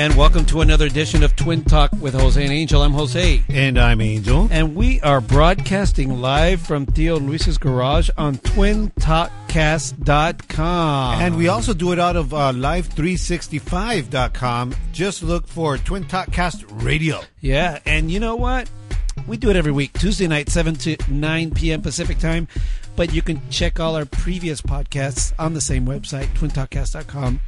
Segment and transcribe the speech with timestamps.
[0.00, 2.80] And welcome to another edition of Twin Talk with Jose and Angel.
[2.80, 3.42] I'm Jose.
[3.50, 4.48] And I'm Angel.
[4.50, 11.20] And we are broadcasting live from Theo Luis's garage on twintalkcast.com.
[11.20, 14.74] And we also do it out of uh, live365.com.
[14.90, 17.20] Just look for Twin Talk Cast Radio.
[17.42, 18.70] Yeah, and you know what?
[19.26, 21.82] We do it every week, Tuesday night, 7 to 9 p.m.
[21.82, 22.48] Pacific time.
[22.96, 27.40] But you can check all our previous podcasts on the same website, twintalkcast.com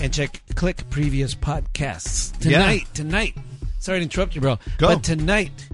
[0.00, 2.82] and check click previous podcasts tonight.
[2.82, 2.94] Yeah.
[2.94, 3.36] Tonight,
[3.78, 4.58] sorry to interrupt you, bro.
[4.78, 4.88] Go.
[4.88, 5.68] But tonight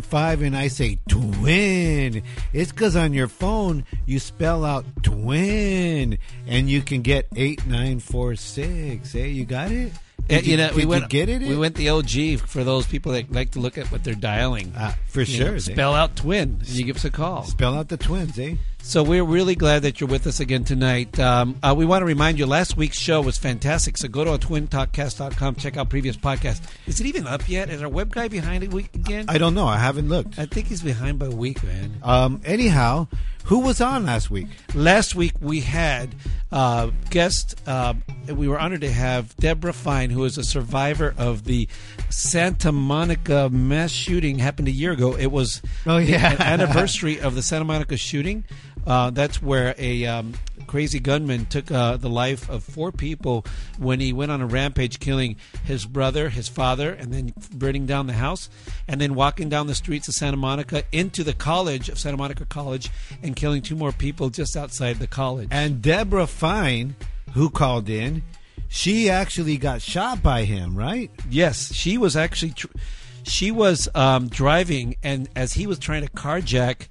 [0.02, 6.70] 626-275 and I say twin, it's because on your phone you spell out twin and
[6.70, 9.12] you can get 8946.
[9.12, 9.94] Hey, you got it?
[10.28, 11.42] Did you, you know, we went get it.
[11.42, 14.74] We went the OG for those people that like to look at what they're dialing.
[14.76, 15.52] Uh, for you sure.
[15.54, 16.58] Know, spell out twin.
[16.60, 17.44] And you give us a call.
[17.46, 18.56] Spell out the twins, eh?
[18.82, 21.20] So we're really glad that you're with us again tonight.
[21.20, 23.98] Um, uh, we want to remind you, last week's show was fantastic.
[23.98, 26.62] So go to twintalkcast.com, check out previous podcasts.
[26.88, 27.70] Is it even up yet?
[27.70, 29.26] Is our web guy behind a week again?
[29.28, 29.68] I don't know.
[29.68, 30.40] I haven't looked.
[30.40, 32.00] I think he's behind by a week, man.
[32.02, 33.08] Um, anyhow,
[33.50, 34.48] who was on last week?
[34.76, 36.14] Last week we had
[36.52, 37.60] uh, guest.
[37.66, 37.96] Uh,
[38.32, 41.68] we were honored to have Deborah Fine, who is a survivor of the
[42.10, 44.38] Santa Monica mass shooting.
[44.38, 45.16] Happened a year ago.
[45.16, 48.46] It was oh yeah the anniversary of the Santa Monica shooting.
[48.90, 50.34] Uh, that's where a um,
[50.66, 53.46] crazy gunman took uh, the life of four people
[53.78, 58.08] when he went on a rampage, killing his brother, his father, and then burning down
[58.08, 58.50] the house,
[58.88, 62.46] and then walking down the streets of Santa Monica into the college of Santa Monica
[62.46, 62.90] College
[63.22, 65.50] and killing two more people just outside the college.
[65.52, 66.96] And Deborah Fine,
[67.36, 68.24] who called in,
[68.70, 71.12] she actually got shot by him, right?
[71.30, 72.54] Yes, she was actually.
[72.54, 72.68] Tr-
[73.22, 76.88] she was um, driving, and as he was trying to carjack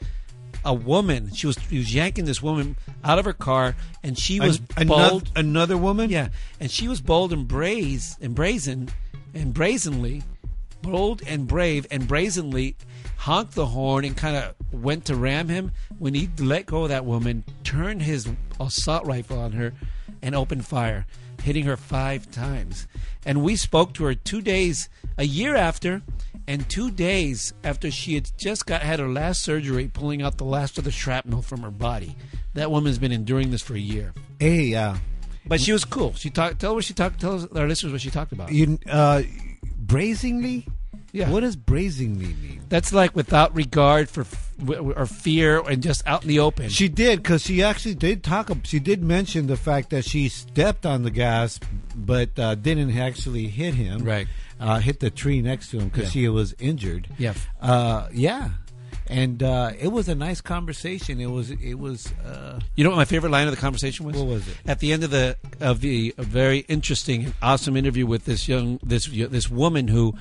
[0.69, 1.33] a woman.
[1.33, 4.87] She was, he was yanking this woman out of her car, and she was An-
[4.87, 5.31] bold.
[5.34, 6.29] Another, another woman, yeah,
[6.61, 8.91] and she was bold and brazen and brazen
[9.34, 10.23] and brazenly,
[10.83, 12.77] bold and brave and brazenly
[13.17, 15.73] honked the horn and kind of went to ram him.
[15.99, 18.28] When he let go of that woman, turned his
[18.61, 19.73] assault rifle on her,
[20.21, 21.07] and opened fire,
[21.43, 22.87] hitting her five times.
[23.25, 26.03] And we spoke to her two days, a year after,
[26.48, 30.44] and two days after she had just got had her last surgery, pulling out the
[30.44, 32.16] last of the shrapnel from her body.
[32.54, 34.14] That woman's been enduring this for a year.
[34.41, 34.97] Hey, uh,
[35.47, 36.14] but she was cool.
[36.14, 36.59] She talked.
[36.59, 37.20] Tell her what she talked.
[37.20, 38.50] Tell our listeners what she talked about.
[38.50, 39.22] You, uh,
[39.76, 40.66] brazenly.
[41.12, 41.31] Yeah.
[41.31, 42.60] What does brazenly mean?
[42.69, 44.26] That's like without regard for
[44.66, 46.69] or fear and just out in the open.
[46.69, 48.50] She did because she actually did talk.
[48.65, 51.60] She did mention the fact that she stepped on the gas,
[51.94, 54.04] but uh, didn't actually hit him.
[54.04, 54.28] Right
[54.61, 56.11] uh, hit the tree next to him because yeah.
[56.23, 57.09] she was injured.
[57.19, 58.51] Yeah, uh, yeah,
[59.09, 61.21] and uh, it was a nice conversation.
[61.21, 62.13] It was, it was.
[62.25, 64.17] Uh, you know what my favorite line of the conversation was?
[64.17, 64.57] What was it?
[64.66, 68.78] At the end of the of the very interesting and awesome interview with this young
[68.83, 70.15] this this woman who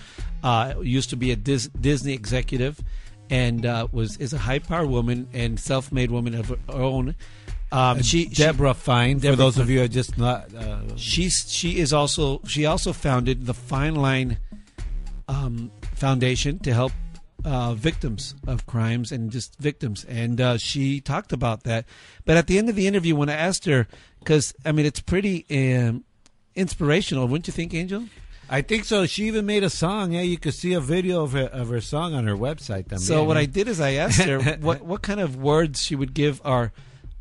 [0.44, 2.82] uh, used to be a Dis- Disney executive
[3.30, 7.16] and uh, was is a high power woman and self made woman of her own.
[7.72, 9.20] Um, she Deborah Fine.
[9.20, 9.64] Deborah for those Fine.
[9.64, 13.54] of you who are just not, uh, she's she is also she also founded the
[13.54, 14.38] Fine Line
[15.28, 16.94] um, Foundation to help
[17.44, 21.86] uh, victims of crimes and just victims, and uh, she talked about that.
[22.26, 23.88] But at the end of the interview, when I asked her,
[24.20, 26.06] because I mean it's pretty um,
[26.56, 28.06] inspirational, wouldn't you think, Angel?
[28.50, 29.06] I think so.
[29.06, 30.14] She even made a song.
[30.14, 32.88] Yeah, you could see a video of her, of her song on her website.
[32.88, 33.00] También.
[33.00, 36.14] So what I did is I asked her what what kind of words she would
[36.14, 36.72] give our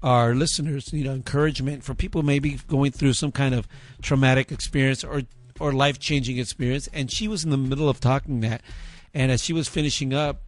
[0.02, 3.66] our listeners, know, encouragement for people maybe going through some kind of
[4.02, 5.22] traumatic experience or
[5.58, 6.88] or life changing experience.
[6.92, 8.62] And she was in the middle of talking that,
[9.14, 10.42] And as she was finishing up,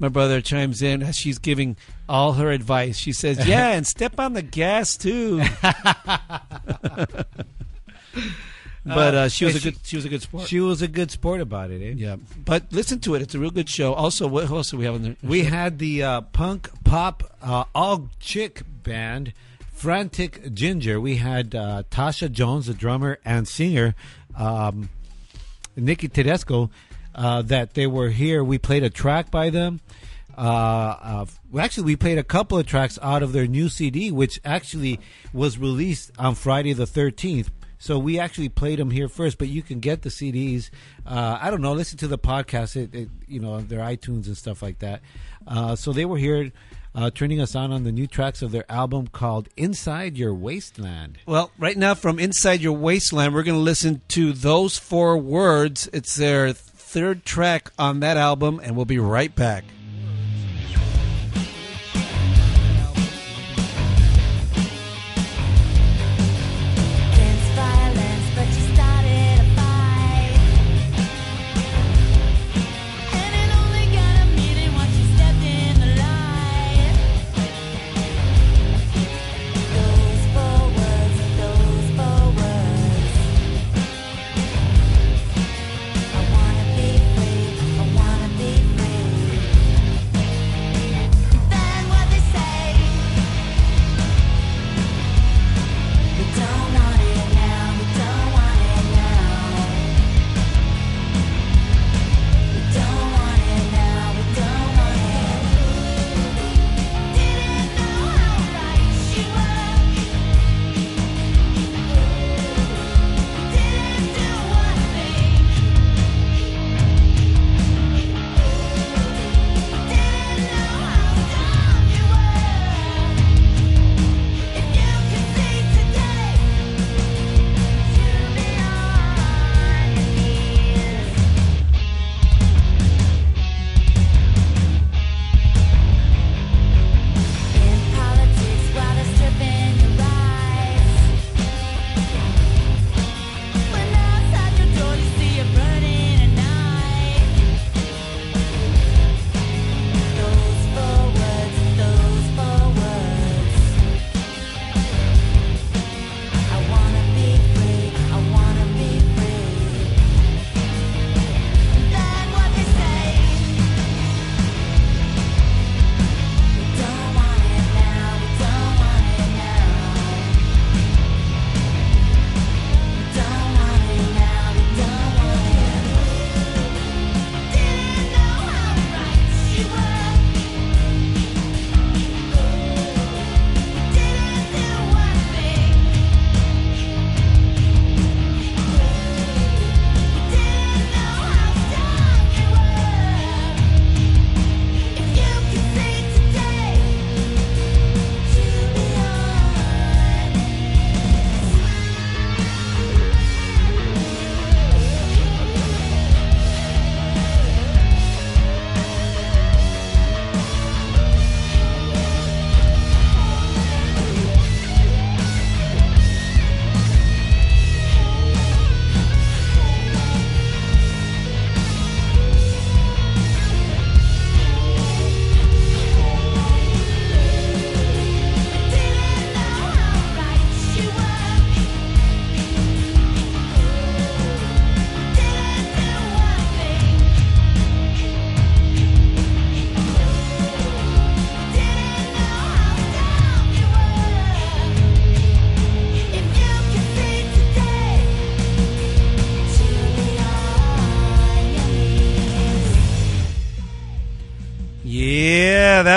[0.00, 1.76] my brother chimes in as she's giving
[2.08, 2.96] all her advice.
[2.96, 5.42] She says, "Yeah, and step on the gas too."
[8.84, 10.48] but uh, she was a she- good she was a good sport.
[10.48, 11.82] She was a good sport about it.
[11.82, 11.94] Eh?
[11.96, 13.94] yeah, but listen to it; it's a real good show.
[13.94, 15.16] Also, what else do we have on the?
[15.22, 19.32] We had the uh, punk pop uh, all chick band,
[19.72, 21.00] Frantic Ginger.
[21.00, 23.94] We had uh, Tasha Jones, the drummer and singer,
[24.36, 24.88] um,
[25.76, 26.70] Nikki Tedesco,
[27.14, 28.42] uh, that they were here.
[28.42, 29.80] We played a track by them.
[30.36, 34.12] Uh, uh, well, actually, we played a couple of tracks out of their new CD,
[34.12, 35.00] which actually
[35.32, 37.48] was released on Friday the 13th.
[37.78, 40.70] So we actually played them here first, but you can get the CDs.
[41.06, 41.72] Uh, I don't know.
[41.72, 45.00] Listen to the podcast, it, it, you know, their iTunes and stuff like that.
[45.46, 46.50] Uh, so they were here,
[46.94, 51.18] uh, turning us on on the new tracks of their album called "Inside Your Wasteland."
[51.26, 55.88] Well, right now from Inside Your Wasteland, we're going to listen to those four words.
[55.92, 59.64] It's their third track on that album, and we'll be right back.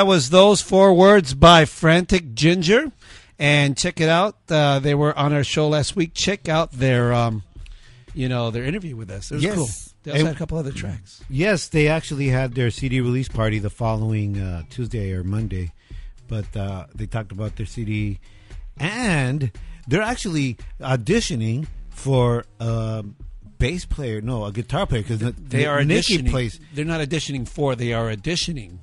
[0.02, 2.92] That was those four words by Frantic Ginger,
[3.38, 4.36] and check it out.
[4.50, 6.16] Uh, they were on our show last week.
[6.16, 7.44] Check out their, um,
[8.16, 9.30] you know, their interview with us.
[9.30, 9.56] It was Yes.
[9.56, 9.70] cool.
[10.02, 11.22] They also had a couple other tracks.
[11.30, 15.72] Yes, they actually had their CD release party the following uh, Tuesday or Monday,
[16.28, 18.18] but uh, they talked about their CD,
[18.80, 19.52] and
[19.88, 23.06] they're actually auditioning for a
[23.60, 26.32] bass player, no, a guitar player, because They are Nikki auditioning.
[26.32, 26.60] plays.
[26.74, 27.76] They're not auditioning for.
[27.76, 28.80] They are auditioning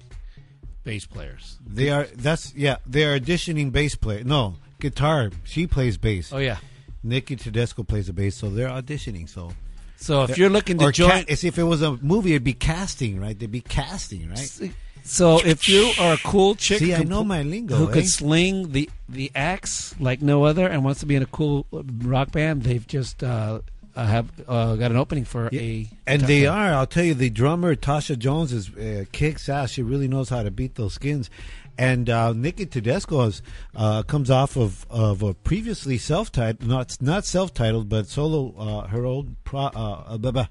[0.85, 1.59] bass players.
[1.67, 4.25] They are that's yeah, they are auditioning bass player.
[4.25, 5.31] No, guitar.
[5.45, 6.33] She plays bass.
[6.33, 6.59] Oh yeah.
[7.03, 9.29] Nikki Tedesco plays the bass, so they're auditioning.
[9.29, 9.53] So
[9.97, 13.21] So if you're looking to join, ca- if it was a movie, it'd be casting,
[13.21, 13.39] right?
[13.39, 14.71] They'd be casting, right?
[15.05, 17.89] so if you are a cool chick, See, who I can know my lingo, who
[17.89, 17.93] eh?
[17.93, 21.67] could sling the the axe like no other, and wants to be in a cool
[21.73, 23.61] rock band, they've just uh,
[23.99, 26.73] uh, have uh, got an opening for Yeah, a And they are.
[26.73, 29.73] I'll tell you, the drummer Tasha Jones is uh, kicks ass.
[29.73, 31.29] She really knows how to beat those skins.
[31.77, 33.43] And uh, Nikki Tedesco is,
[33.77, 38.53] uh, comes off of of a previously self titled, not not self titled, but solo
[38.59, 39.71] uh, her old pro, uh,
[40.09, 40.47] uh, blah, blah,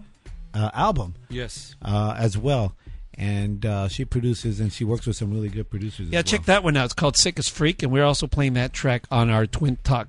[0.53, 1.75] uh, album Yes.
[1.81, 2.75] uh, as well.
[3.19, 6.07] And uh, she produces and she works with some really good producers.
[6.09, 6.55] Yeah, as check well.
[6.55, 6.85] that one out.
[6.85, 10.07] It's called Sick as Freak, and we're also playing that track on our Twin Talk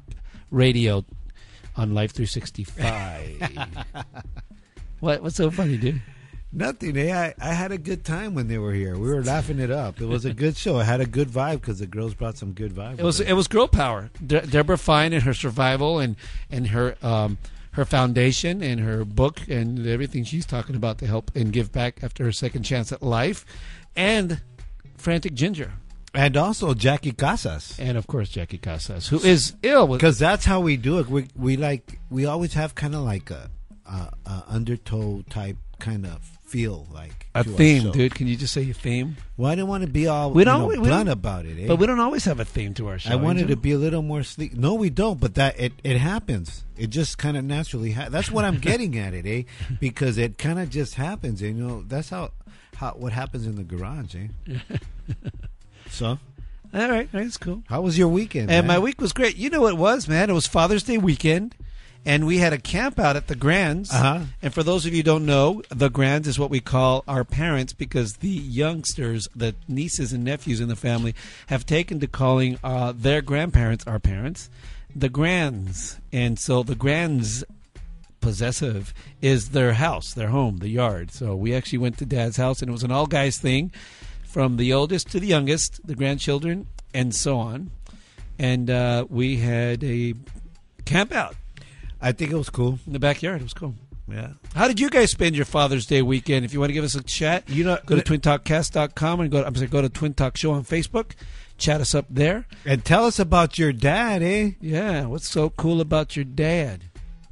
[0.51, 1.05] radio
[1.79, 3.65] on Live 365.
[5.01, 5.23] what?
[5.23, 6.03] What's so funny, dude?
[6.53, 6.97] Nothing.
[6.97, 7.15] Eh?
[7.15, 8.99] I, I had a good time when they were here.
[8.99, 10.01] We were laughing it up.
[10.01, 10.79] It was a good show.
[10.79, 12.99] I had a good vibe because the girls brought some good vibe.
[12.99, 14.11] It was with it was girl power.
[14.27, 16.17] De- Deborah Fine and her survival and
[16.51, 17.39] and her um
[17.73, 22.03] her foundation and her book and everything she's talking about to help and give back
[22.03, 23.45] after her second chance at life,
[23.95, 24.41] and
[24.97, 25.75] Frantic Ginger,
[26.15, 27.79] and also Jackie Casas.
[27.79, 31.09] and of course Jackie Casas, who is ill Because that's how we do it.
[31.09, 33.51] We we like we always have kind of like a,
[33.87, 38.15] a, a undertow type kind of feel like a theme, dude.
[38.15, 39.17] Can you just say a theme?
[39.37, 41.13] Well, I didn't want to be all We we don't- don't, we- we blunt don't-
[41.13, 41.63] about it.
[41.63, 41.67] Eh?
[41.69, 43.11] But we don't always have a theme to our show.
[43.13, 44.57] I wanted to be a little more sleek.
[44.57, 45.21] No, we don't.
[45.21, 46.65] But that it it happens.
[46.77, 47.93] It just kind of naturally.
[47.93, 49.43] Ha- that's what I'm getting at it, eh?
[49.79, 51.43] Because it kind of just happens.
[51.43, 52.31] You know, that's how
[52.77, 54.29] how what happens in the garage, eh?
[55.91, 56.19] so,
[56.75, 57.63] All right, that's cool.
[57.69, 58.51] how was your weekend?
[58.51, 58.77] And man?
[58.77, 59.37] my week was great.
[59.37, 60.31] You know what it was, man?
[60.31, 61.55] It was Father's Day weekend,
[62.05, 63.93] and we had a camp out at the Grands.
[63.93, 64.21] Uh-huh.
[64.43, 67.25] And for those of you who don't know, the Grands is what we call our
[67.25, 71.15] parents because the youngsters, the nieces and nephews in the family,
[71.49, 74.49] have taken to calling uh, their grandparents our parents,
[74.95, 75.99] the Grands.
[76.13, 77.45] And so the Grands
[78.21, 78.93] possessive
[79.23, 81.11] is their house, their home, the yard.
[81.13, 83.73] So we actually went to Dad's house, and it was an all guys thing,
[84.29, 87.71] from the oldest to the youngest, the grandchildren, and so on.
[88.39, 90.15] And uh, we had a
[90.85, 91.35] camp out
[92.01, 92.79] I think it was cool.
[92.87, 93.41] in the backyard.
[93.41, 93.75] It was cool.
[94.07, 94.33] Yeah.
[94.55, 96.45] How did you guys spend your Father's Day weekend?
[96.45, 99.45] If you want to give us a chat, You know, go to twintalkcast.com and go.
[99.45, 101.13] I'm sorry, go to Twin Talk Show on Facebook.
[101.59, 102.47] Chat us up there.
[102.65, 104.53] And tell us about your dad, eh?
[104.61, 106.85] Yeah, what's so cool about your dad?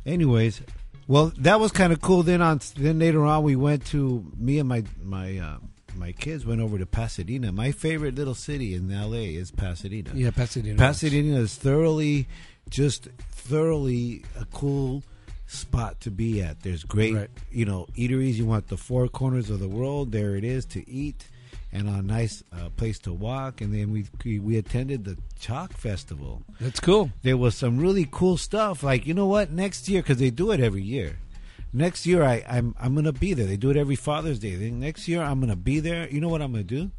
[0.04, 0.62] Anyways,
[1.06, 2.24] well, that was kind of cool.
[2.24, 5.58] Then on, then later on, we went to me and my my uh,
[5.96, 7.52] my kids went over to Pasadena.
[7.52, 9.34] My favorite little city in L.A.
[9.34, 10.10] is Pasadena.
[10.14, 10.76] Yeah, Pasadena.
[10.78, 12.28] Pasadena is thoroughly,
[12.70, 15.02] just thoroughly a cool
[15.46, 16.62] spot to be at.
[16.62, 17.30] There's great, Right.
[17.50, 18.34] you know, eateries.
[18.34, 20.12] You want the four corners of the world.
[20.12, 21.26] There it is to eat,
[21.72, 23.60] and a nice uh, place to walk.
[23.60, 27.10] And then we we- we attended the Chalk Festival That's cool.
[27.22, 28.82] there was some really cool stuff.
[28.82, 29.50] Like you know what?
[29.52, 31.18] Next year, because they do it every year.
[31.72, 33.46] Next year, I, I'm I'm gonna be there.
[33.46, 34.54] They do it every Father's Day.
[34.56, 36.08] Then next year, I'm gonna be there.
[36.08, 36.90] You know what I'm gonna do?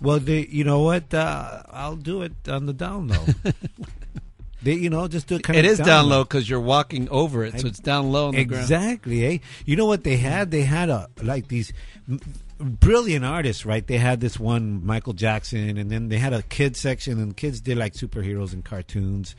[0.01, 1.13] Well, they, you know what?
[1.13, 3.25] Uh, I'll do it on the down low.
[4.63, 7.07] they, you know, just do it kind It of is down low because you're walking
[7.09, 8.63] over it, so it's down low on the ground.
[8.63, 9.37] Exactly, eh?
[9.65, 10.49] You know what they had?
[10.51, 11.71] They had a like these
[12.61, 13.85] brilliant artists, right?
[13.85, 17.61] They had this one Michael Jackson, and then they had a kids section, and kids
[17.61, 19.35] did like superheroes and cartoons,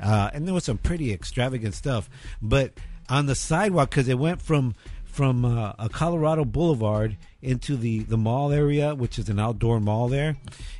[0.00, 2.08] uh, and there was some pretty extravagant stuff.
[2.42, 2.72] But
[3.08, 8.16] on the sidewalk, because it went from from uh, a Colorado Boulevard into the, the
[8.16, 10.36] mall area, which is an outdoor mall there,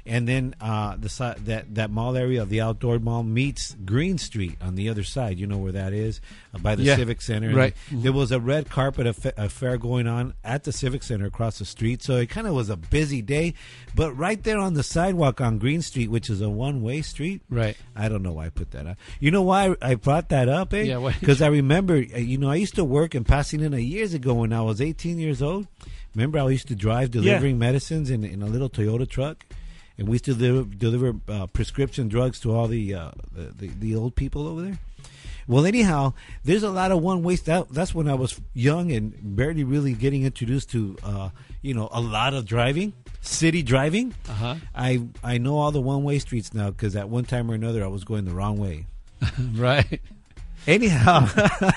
[0.07, 4.19] and then uh, the side that that mall area of the outdoor mall meets Green
[4.19, 5.39] Street on the other side.
[5.39, 6.21] You know where that is
[6.55, 7.49] uh, by the Yeah, Civic Center.
[7.49, 7.75] And right.
[7.91, 9.07] There was a red carpet
[9.37, 12.71] affair going on at the Civic Center across the street, so it kind of was
[12.71, 13.55] a busy day.
[13.95, 17.43] But right there on the sidewalk on Green Street, which is a one way street,
[17.49, 17.77] Right.
[17.95, 18.97] I don't know why I put that up.
[19.21, 20.83] You know why I brought that up, eh?
[20.83, 23.79] Yeah, Because I remember, uh, you know, I used to work and passing in Pasadena
[23.83, 25.67] years ago when I was 18 years old.
[26.15, 29.45] Remember, I used to drive delivering medicines in, in a little Toyota truck,
[29.99, 33.69] and we used to deliver, deliver uh, prescription drugs to all the, uh, the, the
[33.79, 34.79] the old people over there.
[35.47, 37.43] Well, anyhow, there's a lot of one ways.
[37.43, 41.29] That that's when I was young and barely really getting introduced to, uh,
[41.61, 44.15] you know, a lot of driving, city driving.
[44.29, 44.55] Uh huh.
[44.75, 47.85] I I know all the one way streets now because at one time or another
[47.85, 48.87] I was going the wrong way.
[49.55, 50.01] Right.
[50.67, 51.29] Anyhow,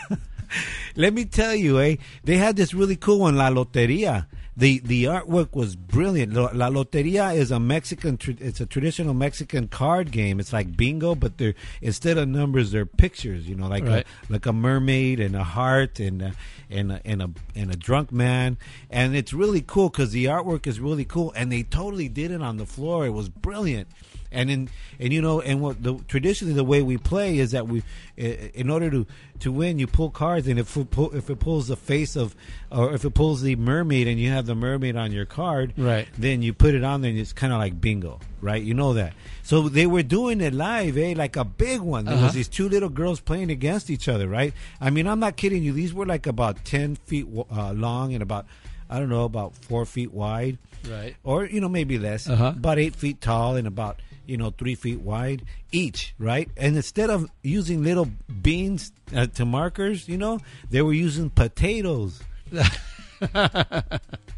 [0.95, 1.95] let me tell you, eh?
[2.23, 4.27] They had this really cool one, La Loteria.
[4.55, 6.33] the the artwork was brilliant.
[6.33, 8.17] La Loteria is a Mexican.
[8.39, 10.39] It's a traditional Mexican card game.
[10.39, 13.47] It's like bingo, but they're instead of numbers, they're pictures.
[13.47, 14.05] You know, like Right.
[14.29, 16.33] a, like a mermaid and a heart and a,
[16.71, 18.57] and a, and a and a drunk man,
[18.89, 22.41] and it's really cool because the artwork is really cool, and they totally did it
[22.41, 23.05] on the floor.
[23.05, 23.87] It was brilliant.
[24.31, 24.69] And in
[24.99, 27.81] and you know and what the traditionally the way we play is that we
[28.17, 29.05] in order to
[29.39, 32.35] to win you pull cards and if it pull, if it pulls the face of
[32.71, 36.07] or if it pulls the mermaid and you have the mermaid on your card Right.
[36.17, 38.61] then you put it on there and it's kind of like bingo right?
[38.61, 39.13] You know that.
[39.43, 41.13] So they were doing it live eh?
[41.15, 42.05] Like a big one.
[42.05, 42.25] There Uh-huh.
[42.25, 44.53] was these two little girls playing against each other right?
[44.81, 45.71] I mean I'm not kidding you.
[45.73, 48.45] These were like about 10 feet uh, long and about
[48.89, 50.57] I don't know about 4 feet wide
[50.89, 51.15] Right.
[51.23, 52.53] or you know maybe less, Uh-huh.
[52.55, 56.49] about eight feet tall and about you know three feet wide each, right?
[56.57, 58.09] And instead of using little
[58.41, 60.39] beans uh, to markers, you know,
[60.69, 62.21] they were using potatoes.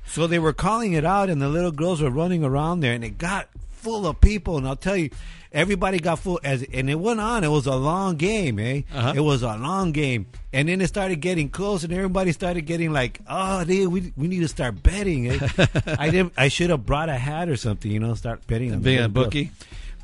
[0.05, 3.03] so they were calling it out, and the little girls were running around there, and
[3.03, 4.57] it got full of people.
[4.57, 5.09] And I'll tell you,
[5.51, 7.43] everybody got full as, and it went on.
[7.43, 8.81] It was a long game, eh?
[8.93, 9.13] Uh-huh.
[9.15, 12.91] It was a long game, and then it started getting close, and everybody started getting
[12.91, 15.39] like, "Oh, dude, we we need to start betting." Eh?
[15.97, 16.33] I didn't.
[16.37, 18.71] I should have brought a hat or something, you know, start betting.
[18.73, 19.51] on the Being a bookie.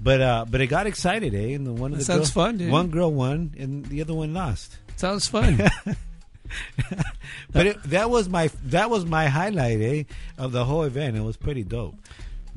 [0.02, 1.54] But uh, but it got excited, eh?
[1.56, 2.72] And the one of the sounds girls- fun, dude.
[2.72, 4.78] One girl won, and the other one lost.
[4.98, 5.60] Sounds fun.
[7.52, 10.04] But it, that was my that was my highlight, eh,
[10.38, 11.16] of the whole event.
[11.18, 11.96] It was pretty dope.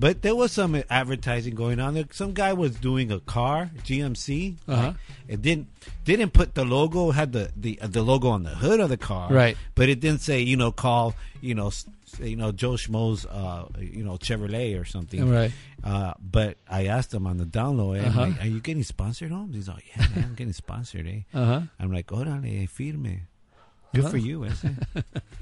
[0.00, 1.94] But there was some advertising going on.
[1.94, 4.54] There, some guy was doing a car, GMC.
[4.68, 4.92] Uh-huh.
[5.26, 5.66] It didn't
[6.04, 9.30] didn't put the logo had the the the logo on the hood of the car,
[9.32, 9.56] Right.
[9.74, 11.70] But it didn't say you know call you know
[12.22, 15.52] you know Joe Schmo's uh you know Chevrolet or something, Right.
[15.84, 18.20] Uh, but I asked him on the download, Uh-huh.
[18.22, 21.20] like, "Are you getting sponsored homes?" He's like, "Yeah, man, I'm getting sponsored." Eh?
[21.32, 21.60] Uh huh.
[21.78, 23.27] I'm like, "Órale, firme."
[23.94, 24.10] Good Uh-huh.
[24.10, 24.64] for you, ese.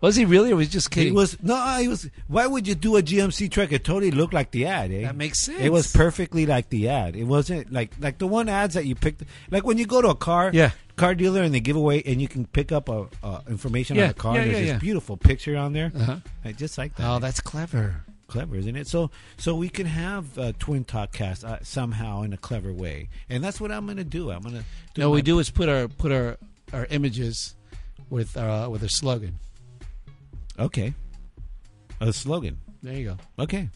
[0.00, 1.12] Was he really, or was he just kidding?
[1.12, 2.08] He was no, he was.
[2.28, 3.72] Why would you do a GMC truck?
[3.72, 4.92] It totally looked like the ad.
[4.92, 5.02] Eh?
[5.02, 5.60] That makes sense.
[5.60, 7.16] It was perfectly like the ad.
[7.16, 9.22] It wasn't like like the one ads that you picked.
[9.50, 10.70] Like when you go to a car, Yeah.
[10.96, 14.02] car dealer, and they give away, and you can pick up a, uh, information Yeah,
[14.02, 14.34] on the car.
[14.36, 14.78] yeah, There's yeah, this yeah.
[14.78, 15.92] beautiful picture on there.
[15.94, 16.16] Uh-huh.
[16.44, 17.08] I just like that.
[17.08, 18.02] Oh, that's clever.
[18.28, 18.86] clever, isn't it?
[18.86, 23.08] So so we can have uh, twin talk cast uh, somehow in a clever way,
[23.30, 24.30] and that's what I'm going to do.
[24.30, 24.64] I'm going to.
[24.94, 26.36] do No, we do is put our put our
[26.72, 27.54] our images
[28.10, 29.38] with uh with a slogan.
[30.58, 30.94] Okay.
[32.00, 32.58] A slogan.
[32.82, 33.16] There you go.
[33.42, 33.68] Okay.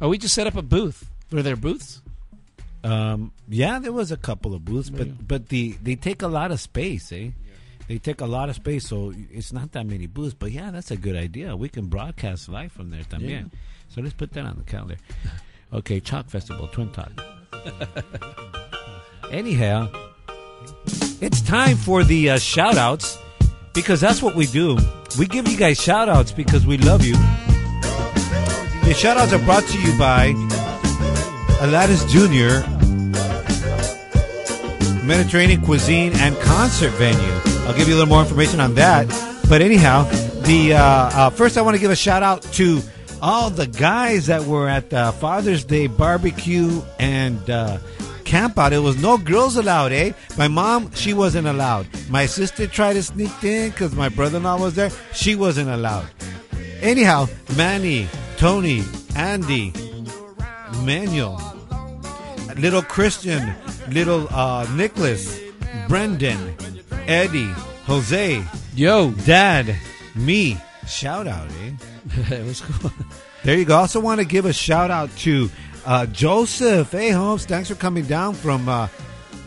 [0.00, 1.08] Oh, we just set up a booth.
[1.30, 2.02] Were there booths?
[2.84, 6.28] Um, yeah, there was a couple of booths, There but but the they take a
[6.28, 7.16] lot of space, eh?
[7.16, 7.30] Yeah.
[7.88, 10.34] They take a lot of space, so it's not that many booths.
[10.34, 11.56] But yeah, that's a good idea.
[11.56, 13.50] We can broadcast live from there también.
[13.52, 13.58] Yeah.
[13.88, 14.96] So let's put that on the calendar.
[15.72, 17.12] Okay, Chalk Festival, Twin Talk.
[19.32, 19.88] Anyhow,
[21.20, 23.18] it's time for the uh, shout outs
[23.72, 24.78] because that's what we do.
[25.18, 27.14] We give you guys shout outs because we love you.
[28.84, 30.34] The shout outs are brought to you by
[31.60, 32.66] Aladdin's Jr.,
[35.04, 37.20] Mediterranean cuisine and concert venue.
[37.66, 39.06] I'll give you a little more information on that.
[39.48, 40.04] But anyhow,
[40.42, 42.80] the uh, uh, first I want to give a shout out to
[43.22, 47.78] all the guys that were at the Father's Day barbecue and uh,
[48.26, 48.72] camp out.
[48.72, 50.12] It was no girls allowed, eh?
[50.36, 51.86] My mom, she wasn't allowed.
[52.10, 54.90] My sister tried to sneak in because my brother-in-law was there.
[55.14, 56.08] She wasn't allowed.
[56.82, 58.82] Anyhow, Manny, Tony,
[59.14, 59.72] Andy,
[60.82, 61.40] Manuel,
[62.58, 63.54] little Christian,
[63.88, 65.40] little uh, Nicholas,
[65.88, 66.54] Brendan,
[67.06, 67.52] Eddie,
[67.86, 69.74] Jose, Yo, Dad,
[70.14, 70.58] me.
[70.86, 71.70] Shout out, eh?
[72.34, 72.92] it was cool.
[73.42, 73.76] There you go.
[73.76, 75.50] Also want to give a shout out to
[75.86, 76.92] uh, Joseph.
[76.92, 78.68] Hey, Holmes, thanks for coming down from.
[78.68, 78.88] Uh,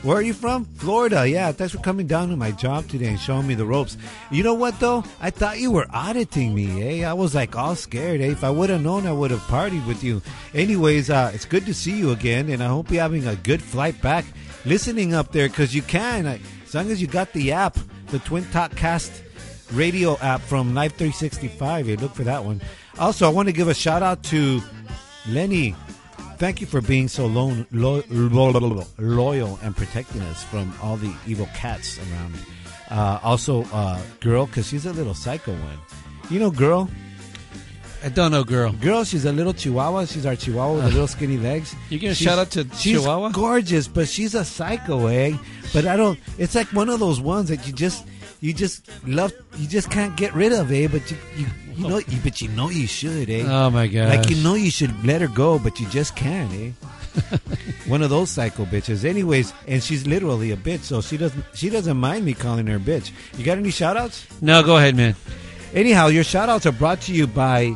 [0.01, 0.63] where are you from?
[0.63, 1.27] Florida.
[1.27, 3.97] Yeah, thanks for coming down to my job today and showing me the ropes.
[4.31, 5.03] You know what though?
[5.19, 7.01] I thought you were auditing me.
[7.01, 7.09] Eh?
[7.09, 8.21] I was like all scared.
[8.21, 8.31] Eh?
[8.31, 10.21] If I would have known, I would have partied with you.
[10.53, 13.61] Anyways, uh, it's good to see you again, and I hope you're having a good
[13.61, 14.23] flight back.
[14.65, 18.45] Listening up there because you can, as long as you got the app, the Twin
[18.51, 19.23] Talk Cast
[19.73, 21.87] radio app from Live 365.
[21.87, 22.61] Hey, look for that one.
[22.97, 24.61] Also, I want to give a shout out to
[25.27, 25.75] Lenny.
[26.39, 31.13] Thank you for being so lo- lo- lo- loyal and protecting us from all the
[31.27, 32.33] evil cats around.
[32.89, 35.77] Uh, also, uh, girl, because she's a little psycho one.
[36.29, 36.89] You know, girl,
[38.03, 38.71] I don't know, girl.
[38.71, 40.05] girl, she's a little chihuahua.
[40.05, 41.75] She's our chihuahua with the little skinny legs.
[41.89, 43.29] You gonna She's- shout out to she's Chihuahua?
[43.31, 45.35] gorgeous, but she's a psycho, eh?
[45.73, 46.17] But I don't.
[46.37, 48.05] It's like one of those ones that you just,
[48.41, 49.33] you just love.
[49.57, 50.87] You just can't get rid of, eh?
[50.87, 53.43] But you, you, you know, you, but you know you should, eh?
[53.45, 54.09] Oh my god!
[54.09, 56.71] Like you know you should let her go, but you just can't, eh?
[57.87, 59.03] One of those psycho bitches.
[59.03, 62.77] Anyways, and she's literally a bitch, so she doesn't she doesn't mind me calling her
[62.77, 63.11] a bitch.
[63.37, 64.25] You got any shout outs?
[64.41, 65.15] No, go ahead, man.
[65.73, 67.75] Anyhow, your shout outs are brought to you by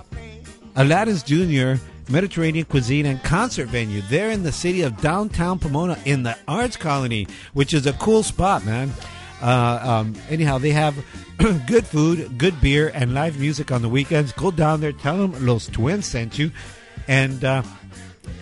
[0.76, 1.82] Aladdin's Jr.
[2.10, 4.02] Mediterranean Cuisine and Concert Venue.
[4.02, 8.24] They're in the city of downtown Pomona in the Arts Colony, which is a cool
[8.24, 8.92] spot, man.
[9.44, 10.96] Uh, um, anyhow, they have
[11.68, 14.32] good food, good beer, and live music on the weekends.
[14.32, 16.50] Go down there, tell them Los Twins sent you,
[17.10, 17.62] and uh,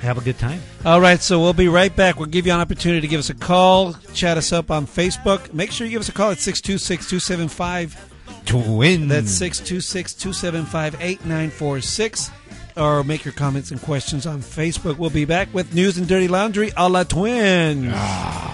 [0.01, 0.61] have a good time.
[0.85, 2.17] All right, so we'll be right back.
[2.17, 5.51] We'll give you an opportunity to give us a call, chat us up on Facebook.
[5.53, 8.11] Make sure you give us a call at 626 275
[8.45, 9.09] Twins.
[9.09, 12.29] That's 626 275 8946.
[12.77, 14.97] Or make your comments and questions on Facebook.
[14.97, 17.91] We'll be back with News and Dirty Laundry a la Twins.
[17.91, 18.50] I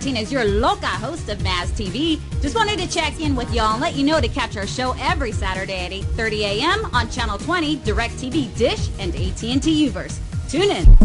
[0.00, 2.18] Martinez, your loca host of Maz TV.
[2.40, 4.94] Just wanted to check in with y'all and let you know to catch our show
[4.98, 6.86] every Saturday at 8:30 a.m.
[6.94, 10.18] on Channel 20, DirecTV, Dish, and AT&T Uverse.
[10.48, 10.96] Tune in.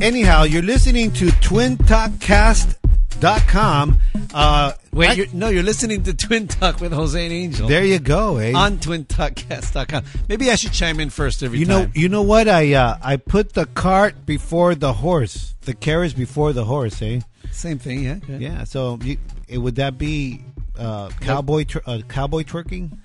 [0.00, 4.00] Anyhow, you're listening to twintalkcast.com.
[4.32, 7.68] Uh, Wait, I- you're, no, you're listening to Twin Talk with Jose and Angel.
[7.68, 8.52] there you go, eh?
[8.52, 10.04] on twintalkcast.com.
[10.28, 12.48] Maybe I should chime in first every you know, you know what?
[12.48, 17.20] I uh, I put the cart before the horse, the carriage before the horse, eh?
[17.52, 18.14] Same thing, yeah.
[18.16, 18.40] good.
[18.40, 18.64] Yeah.
[18.64, 20.42] So, you, it, would that be
[20.78, 22.98] uh, cowboy twer- uh, cowboy twerking?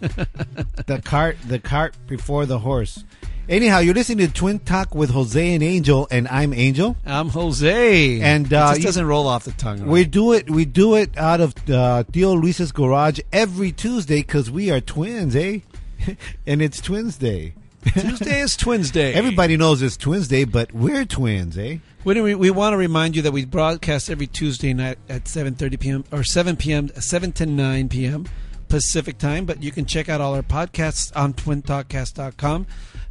[0.00, 3.04] the cart, the cart before the horse.
[3.48, 6.96] Anyhow, you're listening to Twin Talk with Jose and Angel, and I'm Angel.
[7.06, 8.20] I'm Jose.
[8.20, 9.82] And, it uh, just doesn't roll off the tongue.
[9.82, 9.88] right?
[9.88, 10.50] We do it.
[10.50, 15.36] We do it out of uh, Theo Luis's garage every Tuesday because we are twins,
[15.36, 15.60] eh?
[16.46, 17.54] and it's Twins Day.
[17.86, 19.14] Tuesday is Twins Day.
[19.14, 21.78] Everybody knows it's Twins Day, but we're twins, eh?
[22.02, 25.78] We, we, we want to remind you that we broadcast every Tuesday night at 7.30
[25.78, 26.04] p.m.
[26.10, 28.26] or 7 p.m., 7 to 9 p.m.
[28.68, 29.44] Pacific time.
[29.44, 32.66] But you can check out all our podcasts on twintalkcast.com.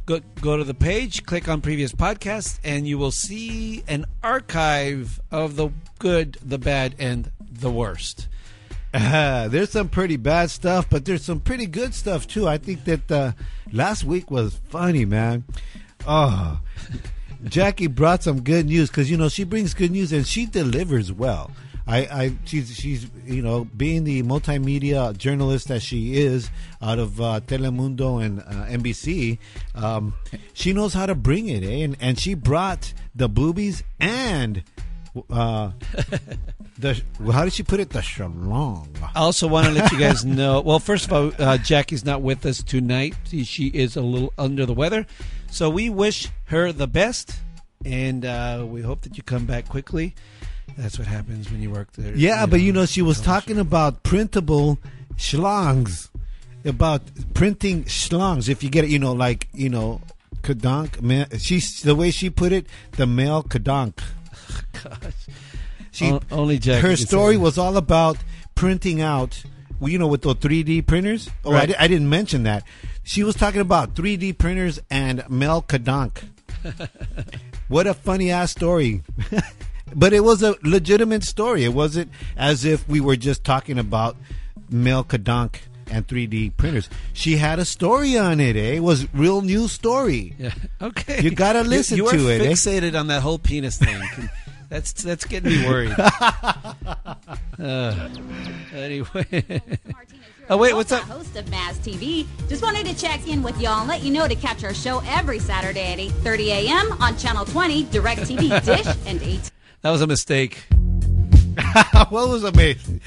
[0.06, 5.20] Go, go to the page, click on previous podcasts, and you will see an archive
[5.32, 8.28] of the good, the bad, and the worst.
[8.94, 12.46] Uh, there's some pretty bad stuff, but there's some pretty good stuff too.
[12.46, 13.32] I think that uh,
[13.72, 15.42] last week was funny, man.
[16.06, 16.60] Oh,
[17.44, 21.12] Jackie brought some good news because you know she brings good news and she delivers
[21.12, 21.50] well.
[21.86, 26.50] I, I she's she's you know being the multimedia journalist that she is
[26.82, 29.38] out of uh, Telemundo and uh, NBC,
[29.74, 30.14] um,
[30.52, 31.84] she knows how to bring it, eh?
[31.84, 34.64] And and she brought the boobies and
[35.30, 35.70] uh,
[36.78, 37.00] the
[37.32, 37.90] how did she put it?
[37.90, 38.88] The shalong.
[39.14, 40.60] I also want to let you guys know.
[40.60, 43.14] Well, first of all, uh, Jackie's not with us tonight.
[43.24, 45.06] She, she is a little under the weather,
[45.50, 47.36] so we wish her the best,
[47.84, 50.14] and uh, we hope that you come back quickly.
[50.76, 52.14] That's what happens when you work there.
[52.14, 54.78] Yeah, but you know, she was talking about printable
[55.16, 56.08] schlongs,
[56.64, 57.02] about
[57.34, 58.48] printing schlongs.
[58.48, 60.00] If you get it, you know, like you know,
[60.42, 61.00] kadonk.
[61.00, 63.98] ma- She's the way she put it, the male kadonk.
[64.84, 65.14] Gosh.
[65.92, 68.18] She, O- only Jackie her story was all about
[68.54, 69.42] printing out.
[69.80, 71.30] well, You know, with the 3D printers.
[71.42, 71.68] Oh, I, Right.
[71.70, 72.64] di- I didn't mention that.
[73.02, 76.24] She was talking about 3D printers and male Kadonk.
[77.68, 79.02] what a funny ass story.
[79.94, 81.64] but it was a legitimate story.
[81.64, 84.16] It wasn't as if we were just talking about
[84.70, 86.88] Mel Kadonk and 3D printers.
[87.12, 88.56] She had a story on it.
[88.56, 90.34] Eh, it was real news story.
[90.38, 90.54] Yeah.
[90.82, 91.22] Okay.
[91.22, 92.20] You gotta listen you, to it.
[92.20, 92.52] you are it, eh?
[92.52, 94.02] Fixated on that whole penis thing.
[94.68, 95.94] That's that's getting me worried.
[97.58, 98.10] Uh,
[98.74, 99.62] anyway.
[100.50, 101.02] Oh, wait, what's up?
[101.04, 102.26] Host of Maz TV.
[102.48, 105.02] Just wanted to check in with y'all and let you know to catch our show
[105.06, 106.92] every Saturday at 8:30 a.m.
[107.00, 109.50] on Channel 20, DirecTV, Dish, and 8.
[109.82, 110.64] That was a mistake.
[112.08, 113.00] what was amazing?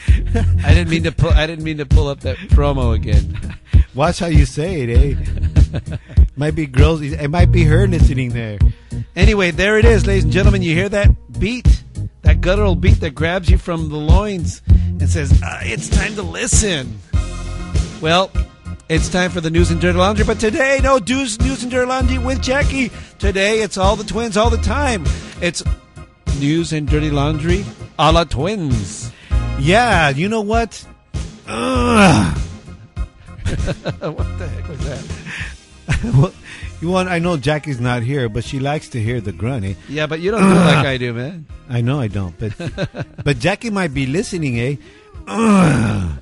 [0.64, 1.32] I didn't mean to pull.
[1.32, 3.58] I didn't mean to pull up that promo again.
[3.96, 5.98] Watch how you say it, eh?
[6.36, 7.02] might be girls.
[7.02, 8.60] It might be her listening there.
[9.16, 10.62] Anyway, there it is, ladies and gentlemen.
[10.62, 11.84] You hear that beat?
[12.22, 16.22] That guttural beat that grabs you from the loins and says, uh, "It's time to
[16.22, 17.00] listen."
[18.02, 18.32] Well,
[18.88, 20.26] it's time for the news and dirty laundry.
[20.26, 22.92] But today, no news, news and dirty laundry with Jackie.
[23.20, 25.06] Today, it's all the twins all the time.
[25.42, 25.64] It's
[26.40, 27.66] news and dirty laundry
[27.98, 29.12] a la twins.
[29.60, 30.86] Yeah, you know what?
[31.48, 32.38] Ugh.
[34.00, 35.04] what the heck was that?
[36.14, 36.32] Well,
[36.82, 37.10] you want?
[37.10, 39.66] I know Jackie's not here, but she likes to hear the grunt.
[39.66, 39.74] Eh?
[39.90, 41.46] Yeah, but you don't do like I do, man.
[41.68, 42.54] I know I don't, but
[43.26, 44.76] but Jackie might be listening, eh?
[45.28, 46.14] Hopefully,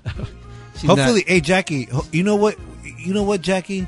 [1.21, 2.57] not- hey Jackie, you know what?
[2.97, 3.87] You know what, Jackie?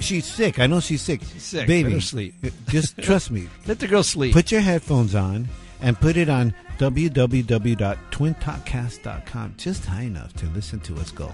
[0.00, 0.58] She's sick.
[0.58, 1.20] I know she's sick.
[1.22, 1.66] She's sick.
[1.66, 2.00] baby.
[2.00, 2.34] Sleep.
[2.68, 3.48] Just trust me.
[3.66, 4.32] let the girl sleep.
[4.32, 5.48] Put your headphones on
[5.80, 11.32] and put it on www.twintalkcast.com just high enough to listen to us go.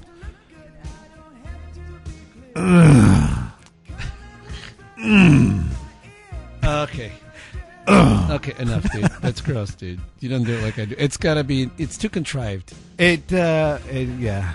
[6.64, 7.12] Okay.
[7.88, 9.04] okay, enough, dude.
[9.20, 10.00] That's gross, dude.
[10.20, 10.94] You don't do it like I do.
[10.96, 11.68] It's gotta be.
[11.78, 12.72] It's too contrived.
[12.98, 14.54] It, uh, it yeah.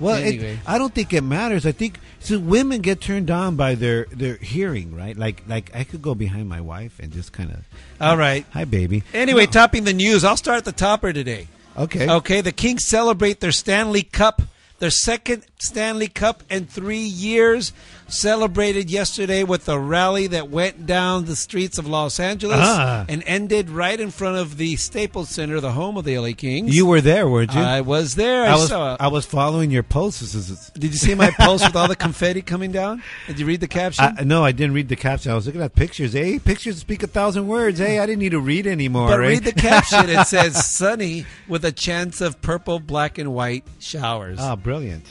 [0.00, 1.66] Well, it- I don't think it matters.
[1.66, 2.38] I think so.
[2.38, 5.16] Women get turned on by their their hearing, right?
[5.16, 7.64] Like like I could go behind my wife and just kind of,
[8.00, 8.44] All right.
[8.52, 9.02] hi, baby.
[9.14, 9.52] Anyway, No.
[9.52, 10.24] topping the news.
[10.24, 11.48] I'll start at the topper today.
[11.76, 14.42] okay, Okay, the Kings celebrate their Stanley Cup,
[14.78, 17.72] their second Stanley Cup in three years.
[18.08, 23.04] Celebrated yesterday with a rally that went down the streets of Los Angeles Ah.
[23.08, 26.74] and ended right in front of the Staples Center, the home of the LA Kings.
[26.74, 27.60] You were there, weren't you?
[27.60, 28.44] I was there.
[28.44, 28.96] I, I was saw.
[29.00, 30.70] I was following your posts.
[30.70, 33.02] Did you see my post with all the confetti coming down?
[33.26, 34.04] Did you read the caption?
[34.16, 35.32] I, no, I didn't read the caption.
[35.32, 36.12] I was looking at pictures.
[36.12, 37.80] Hey, pictures speak a thousand words.
[37.80, 39.08] Hey, I didn't need to read anymore.
[39.08, 39.26] But eh?
[39.26, 40.08] read the caption.
[40.08, 44.38] It says sunny with a chance of purple, black, and white showers.
[44.40, 45.04] Ah, brilliant.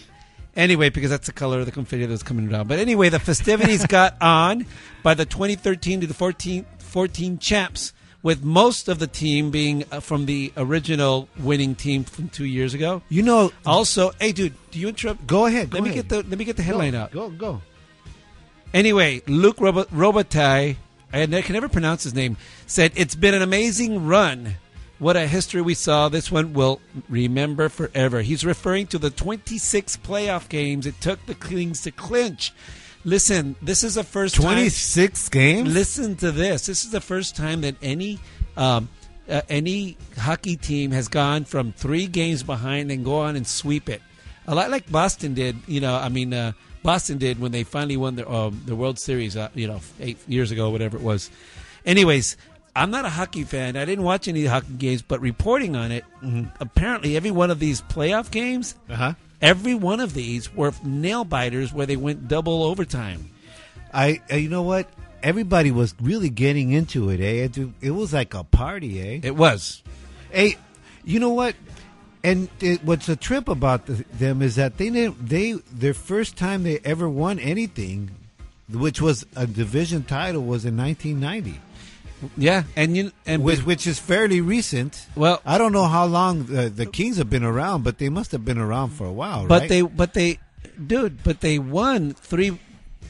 [0.56, 2.68] Anyway, because that's the color of the confetti that was coming down.
[2.68, 4.66] But anyway, the festivities got on
[5.04, 7.92] by the 2013 to the 14, 14 champs,
[8.24, 12.74] with most of the team being uh, from the original winning team from two years
[12.74, 13.02] ago.
[13.10, 15.28] You know, Also, hey, dude, do you interrupt?
[15.28, 15.74] go ahead.
[15.74, 17.12] Let go me get the let me get the headline go, out.
[17.12, 17.62] Go, go.
[18.74, 20.76] Anyway, Luke Rob- Robitaille,
[21.14, 24.56] I can never pronounce his name, said, It's been an amazing run.
[24.98, 26.08] What a history we saw.
[26.08, 26.80] This one will
[27.10, 28.22] remember forever.
[28.22, 32.54] He's referring to the 26 playoff games it took the Kings to clinch.
[33.04, 34.44] Listen, this is the first time.
[34.44, 35.74] 26 games?
[35.74, 36.66] Listen to this.
[36.66, 38.20] This is the first time that any
[38.58, 38.90] um,
[39.30, 43.90] uh, any hockey team has gone from three games behind and go on and sweep
[43.90, 44.02] it.
[44.48, 45.58] A lot like Boston did.
[45.68, 46.54] You know, I mean, uh,
[46.84, 49.36] Boston did when they finally won the um, the World Series.
[49.36, 51.30] Uh, you know, eight years ago, whatever it was.
[51.86, 52.38] Anyways.
[52.76, 53.78] I'm not a hockey fan.
[53.78, 56.04] I didn't watch any hockey games, but reporting on it,
[56.60, 59.14] apparently every one of these playoff games, Uh-huh.
[59.42, 63.30] every one of these were nail biters where they went double overtime.
[63.94, 64.90] I, uh, you know what?
[65.24, 67.46] Everybody was really getting into it, eh?
[67.46, 69.20] It, it was like a party, eh?
[69.24, 69.82] It was.
[70.30, 70.58] Hey,
[71.06, 71.56] you know what?
[72.24, 75.30] And it, what's a trip about the, them is that they didn't.
[75.30, 78.12] They their first time they ever won anything,
[78.70, 81.60] which was a division title, was in 1990,
[82.38, 85.06] Yeah, and you and which which is fairly recent.
[85.16, 88.32] well, I don't know how long the, the Kings have been around, but they must
[88.32, 89.70] have been around for a while, but right?
[89.70, 90.40] they but they,
[90.88, 92.58] dude, but they won three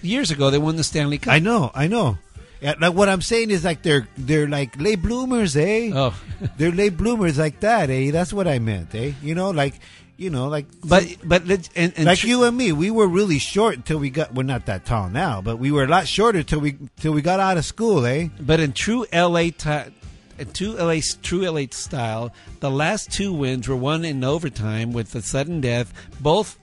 [0.01, 0.49] years ago.
[0.49, 1.33] They won the Stanley Cup.
[1.33, 2.17] I know, I know.
[2.61, 5.91] Yeah, like what I'm saying is like they're they're like late bloomers, eh?
[5.93, 6.19] Oh,
[6.57, 8.11] They're late bloomers like that, eh?
[8.11, 9.11] That's what I meant, eh?
[9.21, 9.75] You know, like
[10.17, 13.08] you know, like but but let's and, and like tr- you and me, we were
[13.08, 14.34] really short until we got.
[14.34, 17.21] We're not that tall now, but we were a lot shorter till we till we
[17.21, 18.30] got out of school, eh?
[18.39, 19.49] But in true LA
[20.38, 25.12] in true LA true LA style, the last two wins were won in overtime with
[25.12, 25.93] the sudden death.
[26.21, 26.60] Both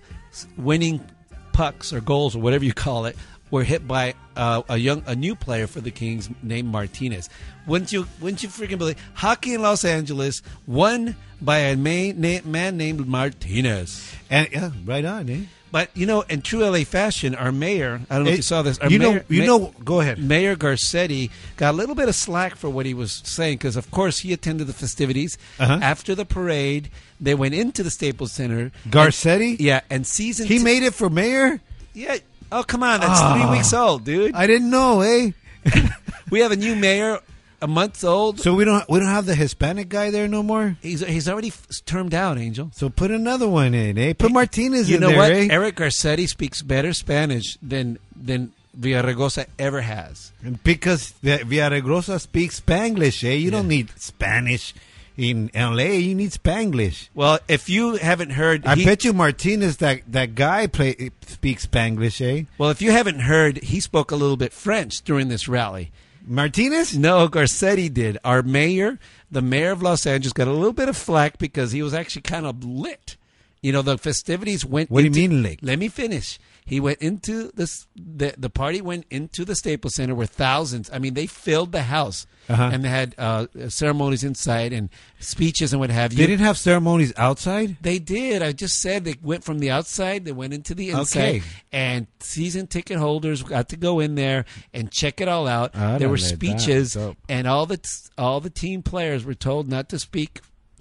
[0.57, 1.05] winning
[1.53, 3.17] pucks or goals or whatever you call it
[3.53, 7.29] were hit by uh, a young a new player for the Kings named Martinez.
[7.69, 12.77] Wouldn't you wouldn't you freaking believe hockey in Los Angeles won by a man, man
[12.77, 14.13] named Martinez.
[14.31, 15.41] And yeah, right on, eh?
[15.71, 18.61] But you know, in true LA fashion, our mayor, I don't know if you saw
[18.63, 18.79] this.
[18.91, 20.19] You know- mayor- you ma- know- go ahead.
[20.19, 23.91] Mayor Garcetti got a little bit of slack for what he was saying because, of
[23.91, 25.79] course, he attended the festivities Uh-huh.
[25.81, 26.91] after the parade.
[27.21, 28.71] They went into the Staples Center.
[28.89, 29.51] Garcetti?
[29.53, 31.61] And- yeah, and season He t- made it for mayor.
[31.95, 32.17] yeah.
[32.53, 33.35] Oh come on, that's Ah.
[33.35, 34.35] three weeks old, dude.
[34.35, 35.31] I didn't know, eh?
[36.31, 37.19] we have a new mayor,
[37.61, 38.41] a month old.
[38.41, 40.77] So we don't we don't have the Hispanic guy there no more.
[40.83, 42.71] he's he's already f- termed out, Angel.
[42.75, 44.13] So put another one in, eh?
[44.13, 45.33] Put Martinez You in know there, what?
[45.33, 45.49] eh?
[45.51, 50.33] Eric Garcetti speaks better Spanish than than Villaraigosa ever has.
[50.65, 53.35] Because the Villaraigosa speaks Spanglish, eh?
[53.35, 54.75] You don't need Spanish
[55.17, 55.85] in LA.
[55.99, 57.09] You need Spanglish.
[57.15, 61.67] Well, if you haven't heard, I he- bet you Martinez, that that guy, play speaks
[61.67, 62.45] Spanglish, eh?
[62.59, 65.91] Well, if you haven't heard, he spoke a little bit French during this rally.
[66.27, 66.97] Martinez?
[66.97, 68.17] No, Garcetti did.
[68.25, 68.99] Our mayor,
[69.31, 72.23] the mayor of Los Angeles, got a little bit of flack because he was actually
[72.23, 73.17] kind of lit.
[73.63, 74.91] You know, the festivities went.
[74.91, 75.63] What do you mean lit?
[75.63, 76.41] Let me finish.
[76.65, 77.87] He went into this.
[77.97, 80.91] The the party went into the Staples Center where thousands.
[80.93, 82.71] I mean, they filled the house, Uh-huh.
[82.73, 84.89] and they had uh, ceremonies inside and
[85.21, 86.19] speeches and what have you.
[86.19, 87.77] They didn't have ceremonies outside.
[87.81, 88.43] They did.
[88.43, 91.43] I just said they went from the outside, they went into the inside, Okay.
[91.73, 94.45] and season ticket holders got to go in there
[94.75, 95.71] and check it all out.
[95.75, 96.97] Ah, there were speeches,
[97.29, 97.79] and all the
[98.19, 100.41] all the team players were told not to speak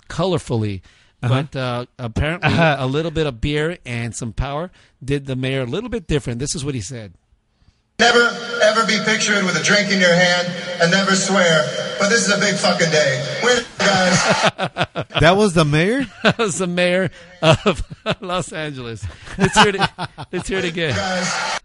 [0.10, 0.82] colorfully.
[1.22, 4.72] But uh, apparently, a little bit of beer and some power
[5.04, 6.40] did the mayor a little bit different.
[6.40, 7.14] This is what he said.
[8.00, 8.20] Never,
[8.64, 10.48] ever be pictured with a drink in your hand
[10.82, 11.64] and never swear,
[12.00, 13.40] but this is a big fucking day.
[13.44, 14.88] We're guys.
[15.22, 16.08] That was the mayor.
[16.24, 17.12] That was the mayor
[17.44, 17.84] of
[18.22, 19.06] Los Angeles.
[19.38, 19.82] Let's hear it.
[20.32, 20.96] Let's hear it again.
[20.96, 21.60] guys.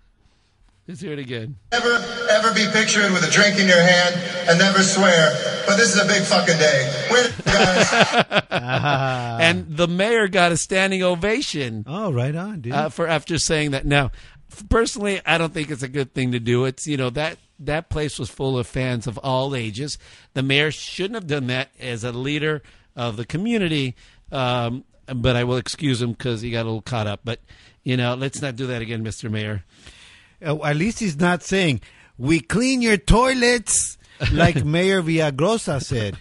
[0.88, 1.57] Let's hear it again.
[1.72, 1.94] Never,
[2.31, 4.14] ever be pictured with a drink in your hand
[4.49, 5.33] and never swear,
[5.66, 7.07] but this is a big fucking day.
[7.11, 8.46] We're guys.
[9.40, 11.85] and the mayor got a standing ovation.
[11.88, 12.72] Oh, right on, dude.
[12.72, 13.85] uh, for after saying that.
[13.85, 14.12] Now,
[14.68, 16.64] personally, I don't think it's a good thing to do.
[16.66, 19.99] It's you know that that place was full of fans of all ages.
[20.35, 22.62] The mayor shouldn't have done that as a leader
[22.94, 23.96] of the community.
[24.31, 27.20] Um, but I will excuse him because he got a little caught up.
[27.25, 27.40] But
[27.83, 29.64] you know, let's not do that again, Mister Mayor.
[30.44, 31.81] Uh, at least he's not saying
[32.18, 33.96] we clean your toilets
[34.33, 36.16] like Mayor Villaraigosa said.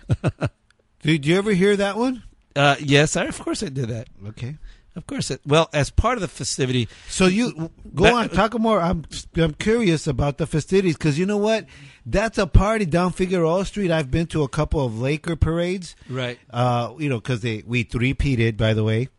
[1.02, 2.24] Did you ever hear that one?
[2.56, 4.08] Uh, yes, I, of course I did that.
[4.30, 4.58] Okay.
[4.96, 8.58] Of course, it, well, as part of the festivity, So you go That- on, talk
[8.58, 8.80] more.
[8.80, 9.04] I'm
[9.36, 11.66] I'm curious about the festivities because you know what?
[12.06, 13.92] That's a party down Figueroa Street.
[13.92, 15.98] I've been to a couple of Laker parades.
[16.10, 16.40] right?
[16.50, 19.10] Uh, you know, because they we three-peated, by the way,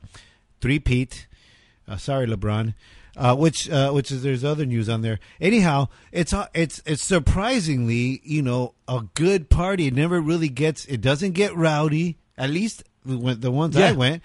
[0.62, 1.26] three-peat.
[1.86, 2.72] Uh, sorry, LeBron.
[3.16, 5.18] Uh, which uh, which is there's other news on there.
[5.40, 9.86] Anyhow, it's uh, it's it's surprisingly you know a good party.
[9.86, 10.84] It never really gets.
[10.84, 12.18] It doesn't get rowdy.
[12.36, 14.22] At least when the ones I went.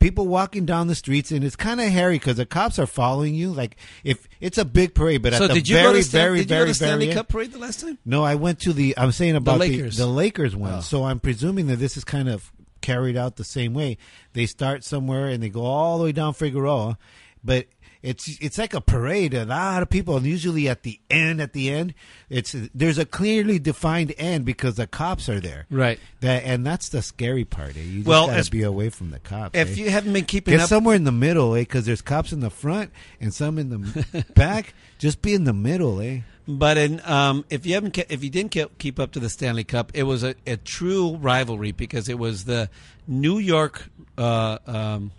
[0.00, 3.34] People walking down the streets, and it's kind of hairy because the cops are following
[3.34, 3.50] you.
[3.52, 6.02] Like if it's a big parade, but So at the did you very, go to
[6.02, 7.98] Stan- very, did you very, go to Stanley very Cup parade the last time?
[8.04, 8.94] no, I went to the.
[8.98, 9.96] I'm saying about the Lakers.
[9.96, 10.74] The, Lakers one.
[10.74, 10.80] Oh.
[10.80, 12.52] So I'm presuming that this is kind of
[12.82, 13.96] carried out the same way.
[14.34, 16.98] They start somewhere and they go all the way down Figueroa,
[17.42, 17.66] but
[18.04, 19.32] it's it's like a parade.
[19.32, 21.40] A lot of people, and usually at the end.
[21.40, 21.94] At the end,
[22.28, 25.64] it's there's a clearly defined end because the cops are there.
[25.70, 25.98] Right.
[26.20, 27.76] That and that's the scary part.
[27.78, 27.80] Eh?
[27.80, 29.58] You just Well, gotta be away from the cops.
[29.58, 29.82] If eh?
[29.82, 31.60] you haven't been keeping Get up, somewhere in the middle, eh?
[31.60, 34.74] Because there's cops in the front and some in the back.
[34.98, 36.20] Just be in the middle, eh?
[36.46, 39.64] But in, um, if you haven't, if you didn't ke- keep up to the Stanley
[39.64, 42.68] Cup, it was a, a true rivalry because it was the
[43.08, 43.88] New York,
[44.18, 45.12] uh, um,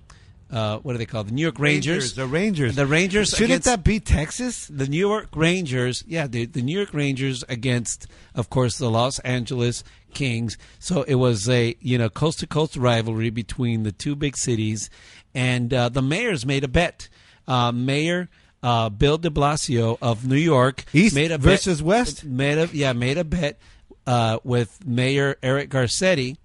[0.51, 2.13] uh, what do they call the New York Rangers?
[2.13, 2.75] The Rangers.
[2.75, 4.67] The Rangers Shouldn't that be Texas?
[4.67, 9.19] the New York Rangers, yeah, the, the New York Rangers against, of course, the Los
[9.19, 10.57] Angeles Kings.
[10.79, 14.89] So it was a you know coast to coast rivalry between the two big cities,
[15.33, 17.09] and uh, the mayors made a bet.
[17.47, 18.29] Uh, Mayor
[18.63, 22.25] uh, Bill De Blasio of New York East made a versus bet, West?
[22.25, 23.59] Made a yeah made a bet
[24.07, 26.37] uh, with Mayor Eric Garcetti,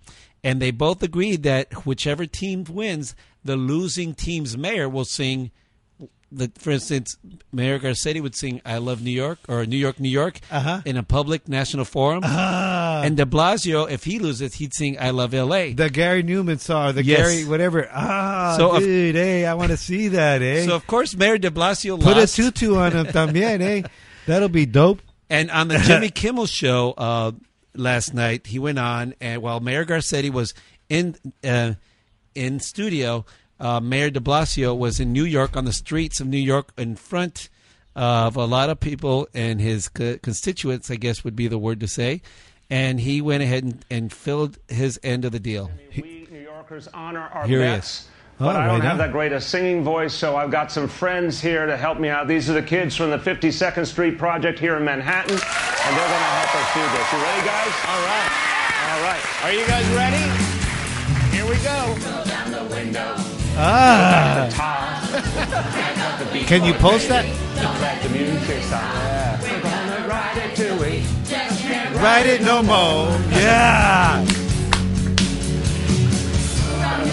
[0.43, 5.51] and they both agreed that whichever team wins, the losing team's mayor will sing
[6.33, 7.17] the, for instance,
[7.53, 10.81] Mayor Garcetti would sing "I Love New York" or "New York, New York" Uh-huh.
[10.85, 15.11] in a public national forum, Ah, and De Blasio, if he loses, he'd sing "I
[15.11, 17.19] Love L.A." the Gary Newman song, the Yes.
[17.19, 17.89] Gary whatever.
[17.93, 20.67] Ah, So of- dude, hey, I want to see that, eh?
[20.67, 23.83] So of course, Mayor De Blasio Put a lost, tutu on him también, eh?
[24.27, 25.03] That'll be dope.
[25.29, 27.33] and on the Jimmy Kimmel show uh,
[27.75, 30.55] last night, he went on, and while Mayor Garcetti was
[30.89, 31.75] in uh,
[32.35, 33.25] in studio,
[33.59, 36.97] uh, Mayor De Blasio was in New York on the streets of New York in
[36.97, 37.49] front
[37.97, 41.81] of a lot of people and his co- constituents, I guess would be the word
[41.81, 42.23] to say.
[42.71, 45.71] And he went ahead and, and filled his end of the deal.
[45.95, 48.09] We New Yorkers honor our Here he vets
[48.41, 48.99] but Oh, I don't right have on.
[48.99, 52.27] that great a singing voice, so I've got some friends here to help me out.
[52.27, 56.25] These are the kids from the 52nd Street Project here in Manhattan, and they're going
[56.25, 57.13] to help us do this.
[57.13, 57.73] You ready, guys?
[57.87, 58.31] All right.
[58.91, 59.23] All right.
[59.45, 60.25] Are you guys ready?
[61.37, 61.95] Here we go.
[63.63, 64.49] Ah.
[66.47, 67.27] Can you post that?
[67.81, 69.43] Let the music stop.
[69.43, 71.05] We're gonna ride it till we
[72.01, 73.09] Write it no more.
[73.39, 74.25] Yeah.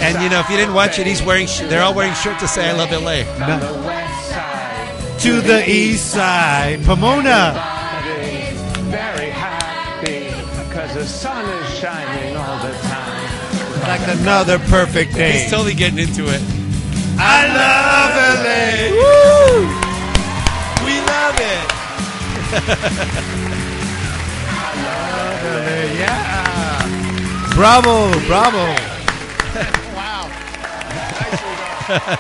[0.02, 1.48] And you know, if you didn't watch it, he's wearing.
[1.48, 5.20] sh- They're all wearing shirts to say "I love LA." on the west side.
[5.22, 6.84] To the east side.
[6.86, 7.56] Pomona.
[8.06, 8.60] Everybody's
[8.92, 10.30] very happy
[10.68, 13.16] because the sun is shining all the time.
[13.88, 15.32] Like another perfect day.
[15.40, 16.42] He's totally getting into it.
[17.20, 18.14] I love
[18.46, 18.92] LA.
[18.94, 19.66] Woo!
[20.86, 23.34] We love it.
[25.98, 27.54] Yeah.
[27.56, 28.76] Bravo, bravo.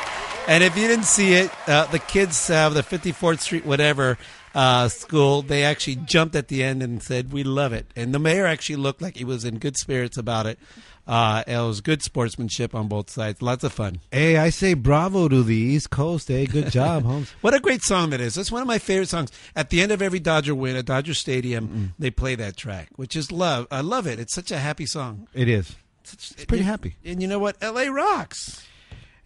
[0.48, 4.18] And if you didn't see it, uh, the kids of the 54th Street, whatever
[4.56, 8.20] uh, school, they actually jumped at the end and said, "We love it." And the
[8.20, 10.58] mayor actually looked like he was in good spirits about it.
[11.06, 13.42] Uh, it was good sportsmanship on both sides.
[13.42, 14.00] Lots of fun.
[14.10, 16.30] Hey, I say bravo to the East Coast.
[16.30, 17.30] Hey, good job, Holmes.
[17.42, 18.36] What a great song that is.
[18.36, 19.32] That's one of my favorite songs.
[19.54, 23.18] At the end of every Dodger win at Dodger Stadium, they play that track, which
[23.18, 23.68] is love.
[23.70, 24.18] I love it.
[24.18, 25.28] It's such a happy song.
[25.34, 25.76] It is.
[26.14, 26.96] It's pretty happy.
[27.04, 27.62] And you know what?
[27.62, 28.66] LA rocks.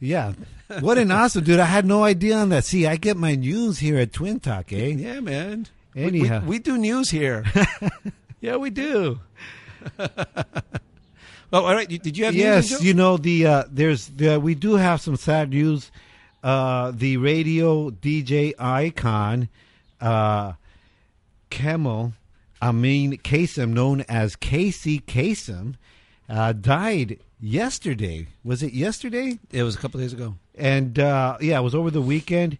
[0.02, 0.34] Yeah.
[0.80, 1.60] What an awesome dude.
[1.60, 2.66] I had no idea on that.
[2.66, 4.88] See, I get my news here at Twin Talk, eh?
[4.88, 5.68] Yeah, man.
[5.94, 6.44] We- we- Anyhow.
[6.46, 7.46] we, do news here.
[8.42, 9.20] yeah, we do.
[10.00, 10.08] oh,
[11.54, 11.88] all right.
[11.88, 12.72] Did you have news?
[12.72, 15.92] yes, you know the uh, there's the, we do have some sad news.
[16.44, 19.50] Uh, the radio DJ icon,
[20.00, 20.54] uh,
[21.52, 22.14] Kemal
[22.62, 25.76] Amin Kasem, known as Casey Kasem,
[26.30, 28.28] uh, died yesterday.
[28.44, 29.40] Was it yesterday?
[29.52, 30.36] It was a couple days ago.
[30.56, 32.58] and uh, yeah, it was over the weekend.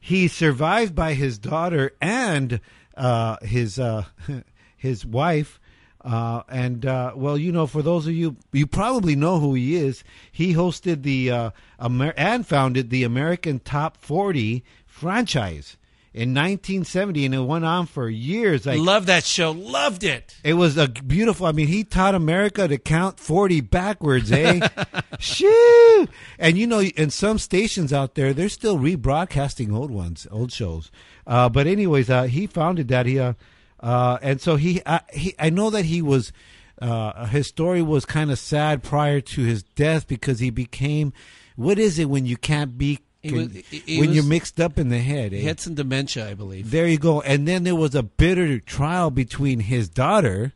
[0.00, 2.60] He survived by his daughter and
[2.96, 4.04] uh, his uh,
[4.76, 5.60] his wife.
[6.04, 9.76] Uh, and uh, well, you know, for those of you, you probably know who he
[9.76, 10.02] is.
[10.32, 15.76] He hosted the uh, Amer- and founded the American Top 40 franchise
[16.14, 18.66] in 1970, and it went on for years.
[18.66, 19.52] Like Love that show.
[19.52, 20.36] Loved it.
[20.44, 21.46] it was a beautiful.
[21.46, 24.66] I mean, he taught America to count forty backwards, eh?
[25.18, 26.08] Shoo!
[26.38, 30.90] And you know, in some stations out there, they're still rebroadcasting old ones, old shows.
[31.26, 33.06] Uh, but anyways, uh, he founded that.
[33.06, 33.32] He, uh,
[33.80, 36.32] uh, and so he, uh, he, I know that he was.
[36.80, 41.12] Uh, his story was kind of sad prior to his death because he became.
[41.54, 42.98] What is it when you can't be?
[43.22, 45.38] He was- he- he when was- you're mixed up in the head, eh?
[45.38, 46.70] He had some dementia, I believe.
[46.70, 47.20] There you go.
[47.22, 50.52] And then there was a bitter trial between his daughter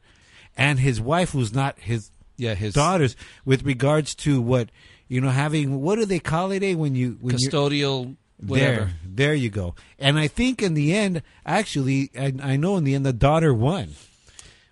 [0.57, 3.14] and his wife, who's not his Yeah, his daughters,
[3.45, 4.69] with regards to what
[5.09, 5.81] you know having.
[5.81, 6.62] What do they call it?
[6.62, 8.77] Eh, when you when custodial whatever.
[8.77, 9.75] there, there you go.
[9.99, 13.55] And I think in the end, actually, I, I know in the end the daughter
[13.55, 13.91] won.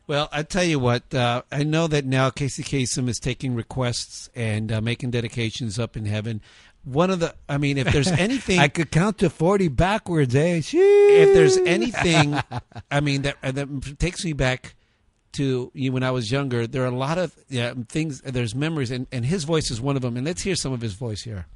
[0.06, 4.28] Well, I tell you what, uh, I know that now Casey Kasem is taking requests
[4.34, 6.42] and uh, making dedications up in heaven.
[6.84, 10.56] One of the, I mean, if there's anything, I could count to forty backwards, eh?
[10.58, 12.38] if If there's anything,
[12.90, 14.74] I mean that uh, that takes me back
[15.32, 16.66] to you when I was younger.
[16.66, 18.20] There are a lot of yeah, things.
[18.20, 20.16] There's memories, and, and his voice is one of them.
[20.16, 21.46] And let's hear some of his voice here.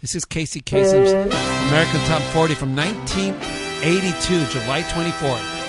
[0.00, 5.61] This is Casey Kasem's American Top 40 from 1982, July 24th.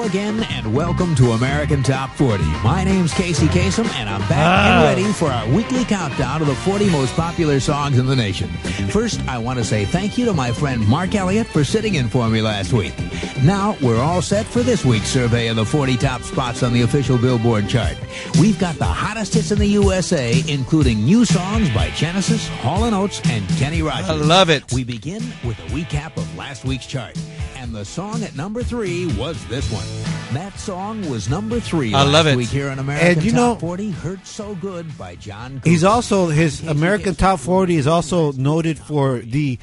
[0.00, 2.42] Hello again, and welcome to American Top 40.
[2.64, 4.78] My name's Casey Kasem, and I'm back Ah.
[4.78, 8.48] and ready for our weekly countdown of the 40 most popular songs in the nation.
[8.88, 12.08] First, I want to say thank you to my friend Mark Elliott for sitting in
[12.08, 12.94] for me last week.
[13.42, 16.80] Now, we're all set for this week's survey of the 40 top spots on the
[16.80, 17.94] official Billboard chart.
[18.40, 22.94] We've got the hottest hits in the USA, including new songs by Genesis, Hall &
[22.94, 24.08] Oates, and Kenny Rogers.
[24.08, 24.64] I love it.
[24.72, 27.18] We begin with a recap of last week's chart.
[27.56, 29.84] And the song at number three was this one.
[30.32, 32.36] That song was number three I last love it.
[32.36, 33.90] week here on American And you Top know- 40.
[33.90, 39.18] Hurt So Good by John He's also his American Top 40 is also noted for
[39.18, 39.58] the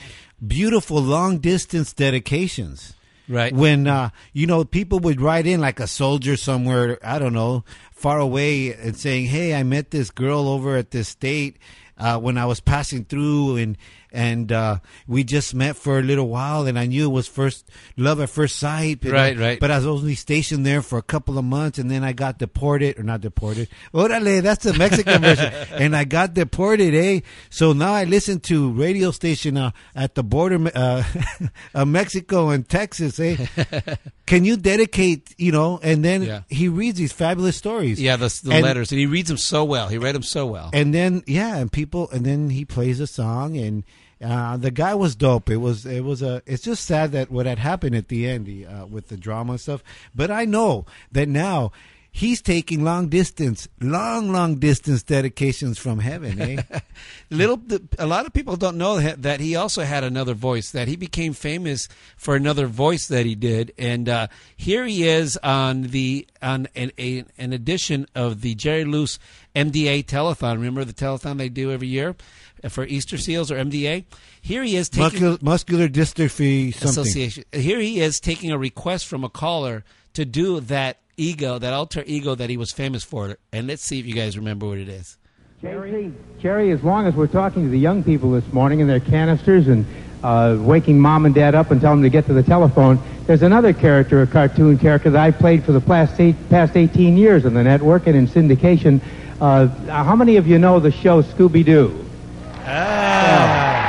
[0.45, 2.93] beautiful long distance dedications.
[3.29, 3.53] Right.
[3.53, 7.65] When uh, you know people would write in like a soldier somewhere, I don't know,
[7.91, 11.57] far away, and saying, "Hey, I met this girl over at this state
[11.97, 13.77] uh, when I was passing through," and
[14.11, 17.69] and uh, we just met for a little while, and I knew it was first
[17.97, 19.01] love at first sight.
[19.01, 19.59] But, Right, right.
[19.59, 22.37] But I was only stationed there for a couple of months, and then I got
[22.39, 23.67] deported, or not deported.
[23.93, 25.51] Orale, that's the Mexican version.
[25.77, 27.21] And I got deported, eh?
[27.49, 31.03] So now I listen to radio station uh, at the border uh,
[31.73, 33.45] of Mexico and Texas, eh?
[34.25, 35.79] Can you dedicate, you know?
[35.81, 36.41] And then Yeah.
[36.49, 38.01] he reads these fabulous stories.
[38.01, 39.87] Yeah, the, the And- letters, and he reads them so well.
[39.87, 40.69] He read them so well.
[40.73, 43.83] and then yeah, and people, and then he plays a song, and
[44.23, 45.49] uh, the guy was dope.
[45.49, 46.41] It was, it was a.
[46.45, 49.61] It's just sad that what had happened at the end uh, with the drama and
[49.61, 49.83] stuff.
[50.15, 51.71] But I know that now
[52.17, 56.41] he's taking long distance, long, long distance dedications from heaven.
[56.41, 56.61] Eh?
[57.29, 57.61] Little,
[57.99, 60.71] a lot of people don't know that, he also had another voice.
[60.71, 65.37] That he became famous for another voice that he did, and uh, here he is
[65.37, 69.19] on the on an, a, an edition of the Jerry Lewis
[69.55, 70.55] MDA telethon.
[70.55, 72.15] Remember the telethon they do every year
[72.69, 74.05] for Easter Seals or MDA?
[74.41, 76.89] Here he is taking muscular, muscular dystrophy something.
[76.89, 77.43] association.
[77.51, 79.83] Here he is taking a request from a caller
[80.13, 83.37] to do that ego, that alter ego that he was famous for.
[83.51, 85.17] And let's see if you guys remember what it is.
[85.61, 88.99] Jerry, Jerry, as long as we're talking to the young people this morning in their
[88.99, 89.85] canisters and
[90.23, 93.41] uh, waking mom and dad up and telling them to get to the telephone, there's
[93.41, 97.43] another character, a cartoon character that I've played for the past, eight, past 18 years
[97.45, 99.01] on the network and in syndication.
[99.41, 101.21] Uh, how many of you know the show
[102.67, 103.87] Scooby-Doo?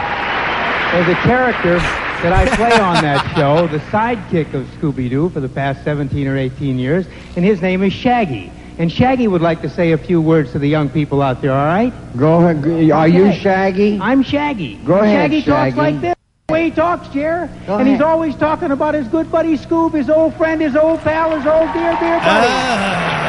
[0.93, 1.79] There's a character
[2.23, 6.37] that I play on that show, the sidekick of Scooby-Doo for the past 17 or
[6.37, 7.07] 18 years,
[7.37, 8.53] and his name is Shaggy.
[8.79, 11.53] And Shaggy would like to say a few words to the young people out there,
[11.53, 11.93] all right?
[12.17, 12.91] Go ahead.
[12.93, 13.99] Are you Shaggy?
[14.01, 14.77] I'm Shaggy.
[14.85, 16.15] Go ahead, Shaggy talks like this.
[16.47, 17.51] The way he talks, Jer.
[17.67, 21.01] Go and he's always talking about his good buddy Scoob, his old friend, his old
[21.01, 22.49] pal, his old dear, dear buddy.
[22.49, 23.27] Ah.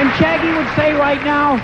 [0.00, 1.60] And Shaggy would say right now,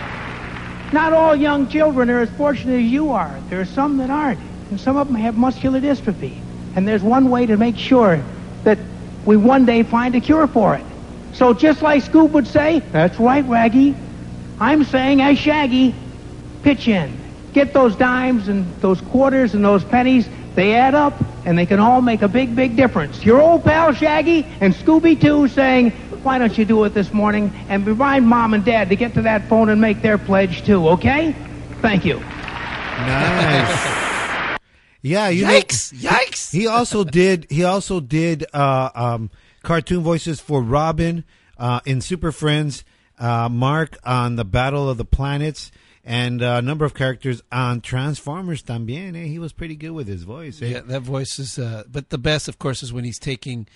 [0.93, 3.41] not all young children are as fortunate as you are.
[3.51, 4.41] There are some that aren't.
[4.71, 6.41] And some of them have muscular dystrophy.
[6.75, 8.23] And there's one way to make sure
[8.65, 8.79] that
[9.25, 10.85] we one day find a cure for it.
[11.33, 13.95] So just like Scoob would say, that's right, Raggy.
[14.61, 15.95] I'm saying as Shaggy,
[16.63, 17.17] pitch in.
[17.53, 20.29] Get those dimes and those quarters and those pennies.
[20.55, 21.15] They add up
[21.45, 23.25] and they can all make a big, big difference.
[23.25, 25.93] Your old pal Shaggy and Scooby too saying,
[26.23, 29.23] why don't you do it this morning and remind mom and dad to get to
[29.23, 31.35] that phone and make their pledge too, okay?
[31.81, 32.19] Thank you.
[32.19, 33.99] Nice.
[35.01, 35.93] Yeah, you Yikes!
[36.03, 36.51] know, Yikes!
[36.51, 37.47] He also did.
[37.51, 39.31] He also did uh, um,
[39.63, 41.25] cartoon voices for Robin
[41.57, 42.85] uh, in Super Friends,
[43.19, 45.71] uh, Mark on the Battle of the Planets,
[46.05, 48.63] and uh, a number of characters on Transformers.
[48.63, 49.27] También, eh?
[49.27, 50.61] he was pretty good with his voice.
[50.61, 50.67] Eh?
[50.67, 51.59] Yeah, that voice is.
[51.59, 53.69] Uh, but the best, of course, is when he's taking.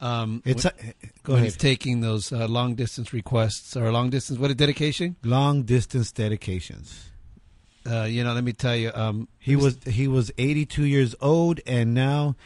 [0.00, 1.44] Um, It's when, a- go when ahead.
[1.44, 4.38] he's taking those uh, long distance requests or long distance.
[4.38, 5.16] What a dedication!
[5.22, 7.10] Long distance dedications.
[7.86, 8.90] Uh, you know, let me tell you.
[8.94, 12.36] Um, He was he was 82 years old, and now,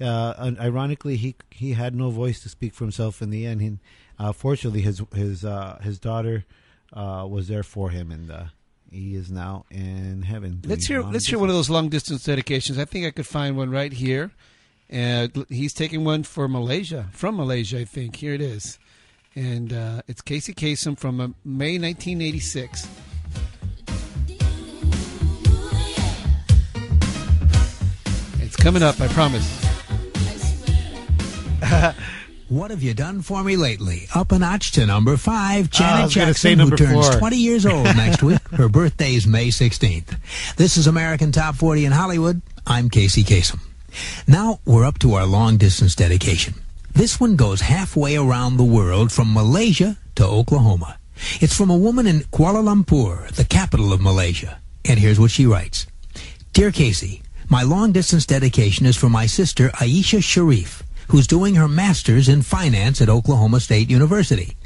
[0.00, 3.60] uh, ironically, he he had no voice to speak for himself in the end.
[3.62, 3.78] He,
[4.18, 6.44] uh, fortunately, his his uh, his daughter
[6.92, 8.44] uh, was there for him, and uh,
[8.90, 10.60] he is now in heaven.
[10.64, 11.02] Let's hear.
[11.02, 12.78] Let's hear one of those long distance dedications.
[12.78, 14.30] I think I could find one right here.
[14.90, 18.16] And he's taking one for Malaysia, from Malaysia, I think.
[18.16, 18.80] Here it is,
[19.36, 22.88] and uh, it's Casey Kasem from uh, May 1986.
[28.40, 29.66] It's coming up, I promise.
[32.50, 34.08] What have you done for me lately?
[34.12, 37.18] Up a notch to number five, Janet was gonna say Jackson, who turns four.
[37.20, 38.40] 20 years old next week.
[38.48, 40.16] Her birthday's May 16th.
[40.56, 42.42] This is American Top 40 in Hollywood.
[42.66, 43.60] I'm Casey Kasem.
[44.26, 46.54] Now we're up to our long distance dedication.
[46.92, 50.98] This one goes halfway around the world from Malaysia to Oklahoma.
[51.40, 54.60] It's from a woman in Kuala Lumpur, the capital of Malaysia.
[54.84, 55.86] And here's what she writes.
[56.52, 61.68] Dear Casey, my long distance dedication is for my sister Aisha Sharif, who's doing her
[61.68, 64.56] master's in finance at Oklahoma State University.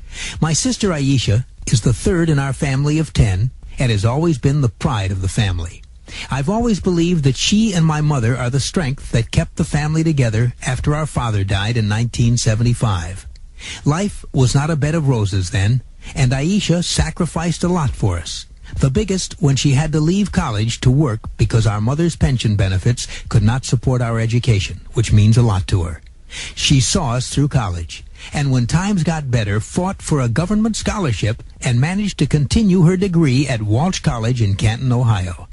[0.41, 4.61] My sister Aisha is the third in our family of 10 and has always been
[4.61, 5.84] the pride of the family.
[6.31, 10.05] I've always believed that she and my mother are the strength that kept the family
[10.05, 13.27] together after our father died in 1975.
[13.85, 15.83] Life was not a bed of roses then,
[16.15, 18.47] and Aisha sacrificed a lot for us.
[18.79, 23.07] The biggest when she had to leave college to work because our mother's pension benefits
[23.29, 26.03] could not support our education, which means a lot to her.
[26.55, 31.43] She saw us through college, and when times got better, fought for a government scholarship
[31.61, 35.49] and managed to continue her degree at Walsh College in Canton, Ohio.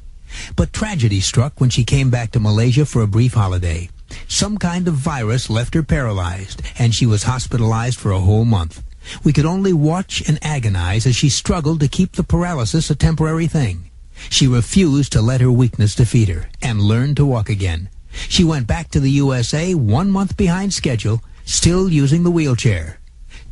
[0.55, 3.89] But tragedy struck when she came back to Malaysia for a brief holiday.
[4.27, 8.83] Some kind of virus left her paralyzed, and she was hospitalized for a whole month.
[9.23, 13.47] We could only watch and agonize as she struggled to keep the paralysis a temporary
[13.47, 13.89] thing.
[14.29, 17.89] She refused to let her weakness defeat her and learned to walk again.
[18.11, 22.99] She went back to the USA one month behind schedule, still using the wheelchair.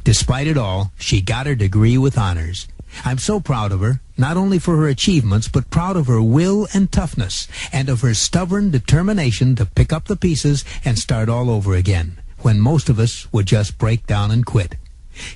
[0.03, 2.67] Despite it all, she got her degree with honors.
[3.05, 6.67] I'm so proud of her, not only for her achievements, but proud of her will
[6.73, 11.49] and toughness, and of her stubborn determination to pick up the pieces and start all
[11.49, 14.75] over again, when most of us would just break down and quit.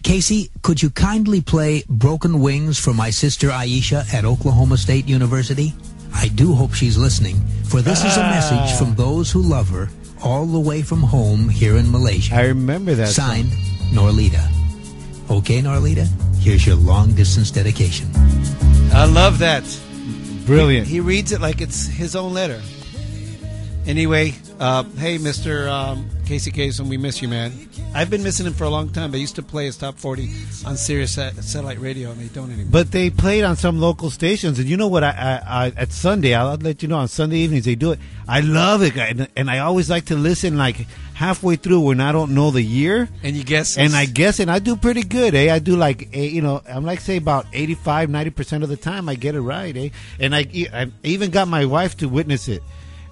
[0.04, 5.74] Casey, could you kindly play Broken Wings for my sister Aisha at Oklahoma State University?
[6.14, 8.30] I do hope she's listening, for this is a ah.
[8.30, 9.90] message from those who love her
[10.24, 12.36] all the way from home here in Malaysia.
[12.36, 13.10] I remember that.
[13.10, 13.52] Signed,
[13.92, 14.44] Norlita.
[15.30, 16.08] Okay, Norlita,
[16.38, 18.08] here's your long distance dedication.
[18.96, 19.64] I love that.
[20.46, 20.88] Brilliant.
[20.88, 22.62] He, he reads it like it's his own letter.
[23.88, 25.68] Anyway, uh, hey, Mr.
[25.68, 27.52] Um, Casey Kasem, we miss you, man.
[27.94, 29.12] I've been missing him for a long time.
[29.12, 30.32] They used to play his top 40
[30.66, 32.72] on Sirius sat- Satellite Radio, and they don't anymore.
[32.72, 35.04] But they played on some local stations, and you know what?
[35.04, 38.00] I, I, I at Sunday, I'll let you know on Sunday evenings they do it.
[38.28, 42.12] I love it, and, and I always like to listen like halfway through when I
[42.12, 45.36] don't know the year, and you guess, and I guess, and I do pretty good,
[45.36, 45.54] eh?
[45.54, 48.78] I do like, eh, you know, I'm like say about 85, 90 percent of the
[48.78, 49.90] time I get it right, eh?
[50.20, 52.64] And I, I even got my wife to witness it.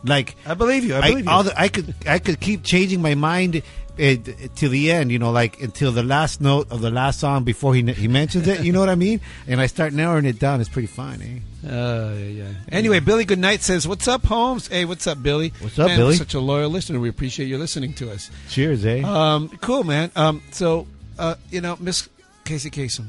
[0.03, 0.95] Like I believe you.
[0.95, 1.31] I believe you.
[1.31, 3.61] all the, I could I could keep changing my mind
[3.99, 4.15] uh,
[4.55, 7.75] to the end, you know, like until the last note of the last song before
[7.75, 8.63] he he mentions it.
[8.63, 9.21] You know what I mean?
[9.47, 10.59] And I start narrowing it down.
[10.59, 11.67] It's pretty fun, eh?
[11.67, 12.51] Uh, yeah, yeah.
[12.69, 14.67] Anyway, Billy Goodnight says, "What's up, Holmes?
[14.67, 15.53] Hey, what's up, Billy?
[15.59, 16.15] What's up, Man, Billy?
[16.15, 16.99] Such a loyal listener.
[16.99, 18.31] We appreciate you listening to us.
[18.49, 19.01] Cheers, eh?
[19.01, 20.09] Um, cool, man.
[20.15, 20.87] Um, so,
[21.19, 22.09] uh, you know, Miss
[22.43, 23.07] Casey Kasem.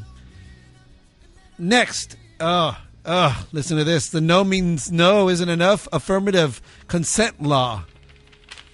[1.59, 2.75] Next, uh,
[3.05, 4.09] uh, listen to this.
[4.09, 5.89] The no means no isn't enough.
[5.93, 7.85] Affirmative consent law.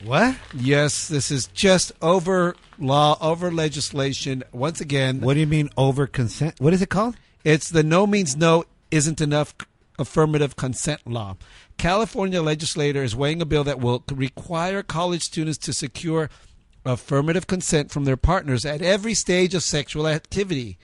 [0.05, 0.37] What?
[0.55, 4.45] Yes, this is just over law, over legislation.
[4.53, 6.55] Once again, What do you mean over consent?
[6.61, 7.17] What is it called?
[7.45, 9.55] it's the no means no isn't enough
[9.99, 11.37] affirmative consent law.
[11.79, 16.31] California legislator is weighing a bill that will require college students to secure
[16.85, 20.79] affirmative consent from their partners at every stage of sexual activity.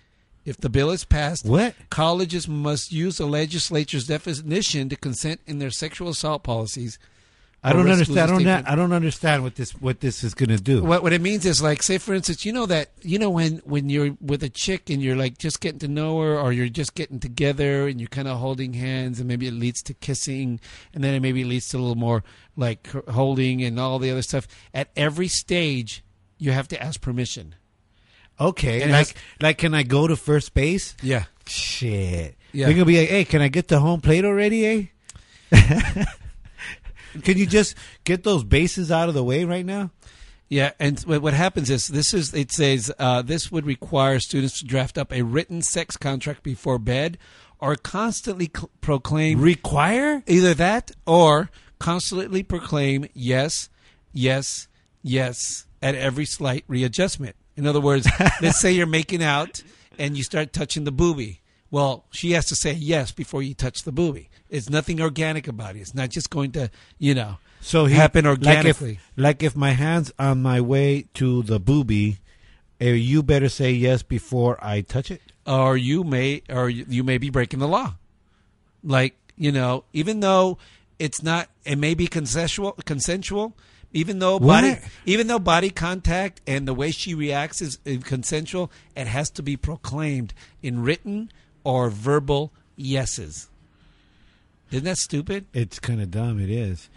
[0.45, 1.75] If the bill is passed, What?
[1.91, 6.99] colleges must use the legislature's definition to consent in their sexual assault policies.
[7.67, 8.19] I don't understand.
[8.21, 8.69] I don't.
[8.73, 10.83] I don't understand what this what this is going to do.
[10.83, 13.63] what what it means is like say for instance you know that you know when
[13.65, 16.69] when you're with a chick and you're like just getting to know her or you're
[16.69, 20.61] just getting together and you're kind of holding hands and maybe it leads to kissing
[20.93, 22.23] and then it maybe leads to a little more
[22.55, 26.05] like holding and all the other stuff at every stage
[26.37, 27.55] you have to ask permission
[28.41, 30.95] Okay, And like has- like, can I go to first base?
[31.03, 32.37] yeah Shit.
[32.53, 32.67] Yeah.
[32.67, 34.85] They're gonna be like, hey, can I get the home plate already, eh?
[37.23, 39.91] can you just get those bases out of the way right now?
[40.49, 44.59] Yeah, and what what happens is this is it says uh, this would require students
[44.61, 47.19] to draft up a written sex contract before bed,
[47.59, 50.23] or constantly cl- proclaim Require?
[50.27, 53.69] either that or constantly proclaim yes,
[54.13, 54.69] yes,
[55.03, 57.37] yes at every slight readjustment.
[57.57, 58.09] In other words,
[58.43, 59.63] let's say you're making out
[59.99, 61.41] and you start touching the booby.
[61.71, 64.29] Well, she has to say yes before you touch the booby.
[64.49, 65.81] It's nothing organic about it.
[65.81, 68.93] It's not just going to, you know, So he, happen Like organically.
[68.93, 72.19] if, like if my hand's on my way to the booby,
[72.81, 75.21] eh, you better say yes before I touch it.
[75.47, 77.95] or you may or you may be breaking the law
[78.83, 80.57] like you know even though
[80.99, 83.53] it's not it may be consensual consensual
[83.95, 84.77] even though body
[85.07, 89.57] even though body contact and the way she reacts is, consensual it has to be
[89.57, 91.31] proclaimed in written
[91.65, 93.49] or verbal yeses
[94.71, 96.41] isn't that stupid It's kind of dumb.
[96.41, 96.89] It is.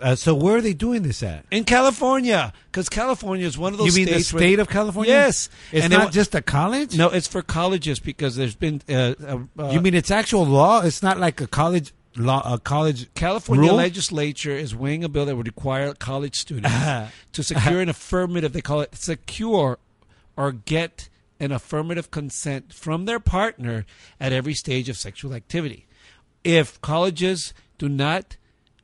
[0.00, 1.44] Uh, so where are they doing this at?
[1.50, 5.10] in California because California is one of those You mean the state of California?
[5.12, 6.96] yes It's And not wa- just a college.
[6.96, 8.92] no it's for colleges because there's been uh,
[9.26, 10.82] uh, uh, you mean it's actual law?
[10.82, 13.76] It's not like a college law, a college California rule?
[13.76, 16.72] legislature is weighing a bill that would require college students
[17.32, 19.78] to secure an affirmative, they call it secure
[20.36, 21.08] or get
[21.40, 23.84] an affirmative consent from their partner
[24.20, 25.86] at every stage of sexual activity.
[26.44, 28.36] If colleges do not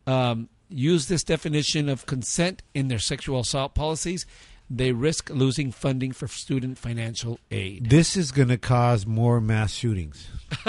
[0.06, 4.26] um, use this definition of consent in their sexual assault policies,
[4.70, 7.90] they risk losing funding for student financial aid.
[7.90, 10.28] This is going to cause more mass shootings.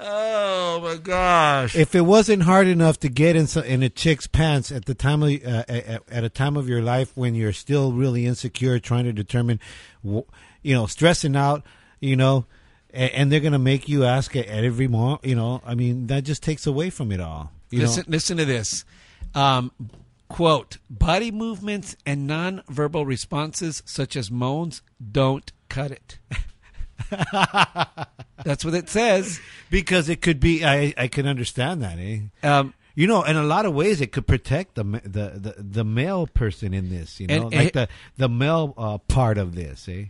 [0.00, 1.74] Oh my gosh.
[1.74, 4.94] If it wasn't hard enough to get in, so- in a chick's pants at the
[4.94, 8.78] time of uh, at, at a time of your life when you're still really insecure,
[8.78, 9.58] trying to determine,
[10.04, 10.24] you
[10.62, 11.64] know, stressing out,
[11.98, 12.46] you know,
[12.90, 15.74] and, and they're going to make you ask at, at every moment, you know, I
[15.74, 17.50] mean, that just takes away from it all.
[17.70, 18.84] You listen, know, listen to this.
[19.34, 19.72] Um,
[20.28, 24.80] quote: Body movements and nonverbal responses, such as moans,
[25.10, 26.18] don't cut it.
[28.44, 29.40] That's what it says.
[29.70, 30.64] because it could be.
[30.64, 32.20] I I can understand that, eh?
[32.42, 35.84] Um, You know, in a lot of ways, it could protect the the the, the
[35.84, 37.20] male person in this.
[37.20, 39.88] You know, And- like and- the the male uh, part of this.
[39.88, 40.06] Eh?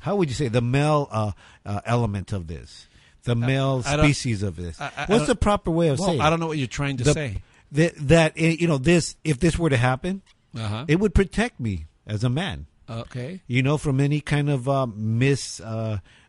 [0.00, 1.32] How would you say the male uh,
[1.64, 2.86] uh, element of this?
[3.24, 4.80] The male I don't- species of this.
[4.80, 6.20] I- I- I What's the proper way of well, saying?
[6.20, 7.42] I don't know what you're trying to The- say.
[7.72, 10.22] That that eh, you know this if this were to happen,
[10.54, 10.84] Uh-huh.
[10.88, 12.66] it would protect me as a man.
[12.88, 13.40] Okay.
[13.48, 15.60] You know, from any kind of uh, mis.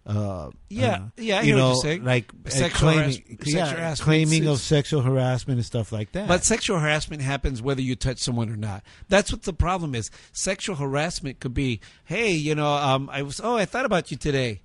[0.07, 3.35] Uh, Yeah, uh, yeah, I you know, like uh, Sexual claiming, harass- yeah,
[3.65, 6.29] sexual harassment claiming of sexual harassment and stuff like that.
[6.29, 8.83] But sexual harassment happens whether you touch someone or not.
[9.09, 10.09] That's what the problem is.
[10.31, 14.15] Sexual harassment could be, hey, you know, um, I was, oh, I thought about you
[14.17, 14.61] today.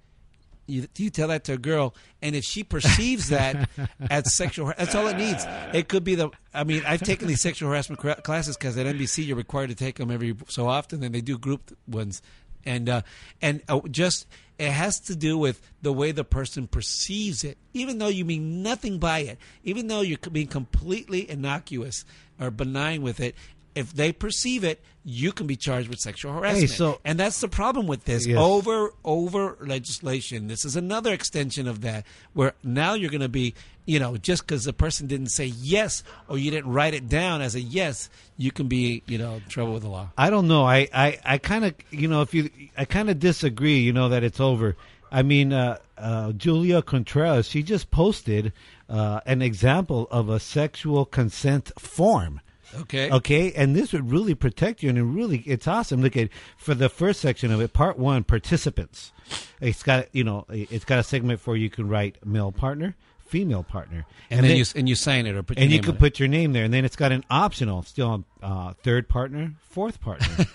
[0.68, 3.68] You, you tell that to a girl, and if she perceives that
[4.10, 5.44] as sexual, that's all it needs.
[5.74, 6.30] It could be the.
[6.54, 9.96] I mean, I've taken these sexual harassment classes because at NBC you're required to take
[9.98, 12.22] them every so often, and they do group ones,
[12.64, 13.02] and uh,
[13.42, 14.26] and uh, just
[14.58, 18.62] it has to do with the way the person perceives it, even though you mean
[18.62, 22.04] nothing by it, even though you're being completely innocuous
[22.40, 23.34] or benign with it.
[23.74, 26.70] If they perceive it, you can be charged with sexual harassment.
[26.70, 28.38] so- and that's the problem with this Yes.
[28.38, 30.46] over over legislation.
[30.46, 32.04] This is another extension of that,
[32.34, 33.54] where now you're going to be,
[33.84, 37.40] you know, just because the person didn't say yes or you didn't write it down
[37.40, 40.10] as a yes, you can be, you know, trouble with the law.
[40.16, 40.64] I don't know.
[40.64, 42.48] I, I, I kind of, you know, if you,
[42.78, 44.76] I kind of disagree, you know, that it's over.
[45.10, 48.52] I mean, uh, uh, Julia Contreras, she just posted
[48.88, 52.40] uh, an example of a sexual consent form.
[52.80, 53.10] Okay.
[53.10, 56.02] Okay, and this would really protect you, and it really, it's awesome.
[56.02, 59.12] Look at for the first section of it, part one, participants.
[59.60, 62.94] It's got, you know, it's got a segment for you can write male partner,
[63.32, 66.18] female partner, And, then, you and you sign it or put and you can put
[66.18, 70.46] your name there, and then it's got an optional, still uh, third partner, fourth partner,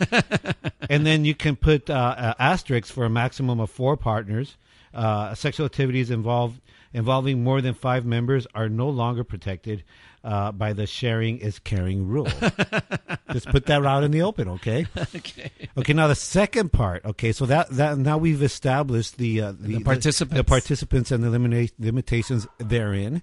[0.89, 4.57] and then you can put uh, uh, asterisks for a maximum of four partners.
[4.93, 6.61] Uh, sexual activities involved
[6.93, 9.84] involving more than five members are no longer protected
[10.28, 12.28] uh, by the sharing is caring rule.
[13.32, 14.86] Just put that out in the open, okay?
[15.15, 15.51] Okay.
[15.78, 15.93] Okay.
[15.93, 17.05] Now the second part.
[17.05, 20.38] Okay, so that that now we've established the uh, the, participants.
[20.38, 23.21] the, participants and the limita- limitations therein.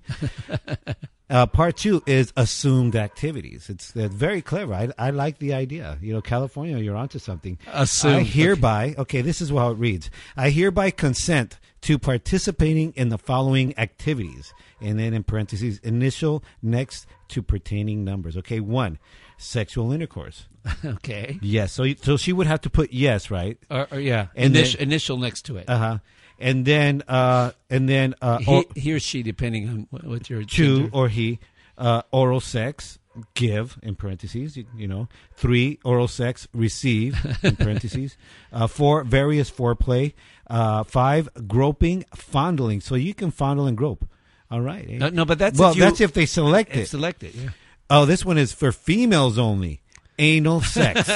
[1.30, 3.70] Uh, part two is assumed activities.
[3.70, 4.74] It's very clever.
[4.74, 5.98] I, I like the idea.
[6.02, 7.58] You know, California, you're onto something.
[7.72, 9.22] Assumed, I hereby, okay.
[9.22, 10.10] this is how it reads.
[10.36, 14.52] I hereby consent to participating in the following activities.
[14.80, 18.36] And then in parentheses, initial next to pertaining numbers.
[18.36, 18.98] Okay, one,
[19.38, 20.46] sexual intercourse.
[20.84, 21.38] okay.
[21.40, 21.72] Yes.
[21.72, 23.58] So, so she would have to put yes, right?
[23.70, 25.68] Or, or yeah, And initial, then- initial next to it.
[25.68, 25.98] Uh huh.
[26.38, 30.30] And then, uh, and then, uh, he, or- he or she, depending on what, what
[30.30, 30.90] your two gender.
[30.92, 31.38] or he
[31.78, 32.98] uh, oral sex
[33.34, 35.08] give in parentheses you, you know.
[35.34, 38.16] Three oral sex receive in parentheses.
[38.52, 40.12] Uh, four various foreplay.
[40.48, 42.80] Uh, five groping fondling.
[42.80, 44.08] So you can fondle and grope.
[44.50, 44.98] All right eh?
[44.98, 46.86] No, no, but that's well if you- that's if they select if it.
[46.88, 47.48] select it, yeah.
[47.90, 49.80] oh this one is for females only
[50.18, 51.10] anal sex.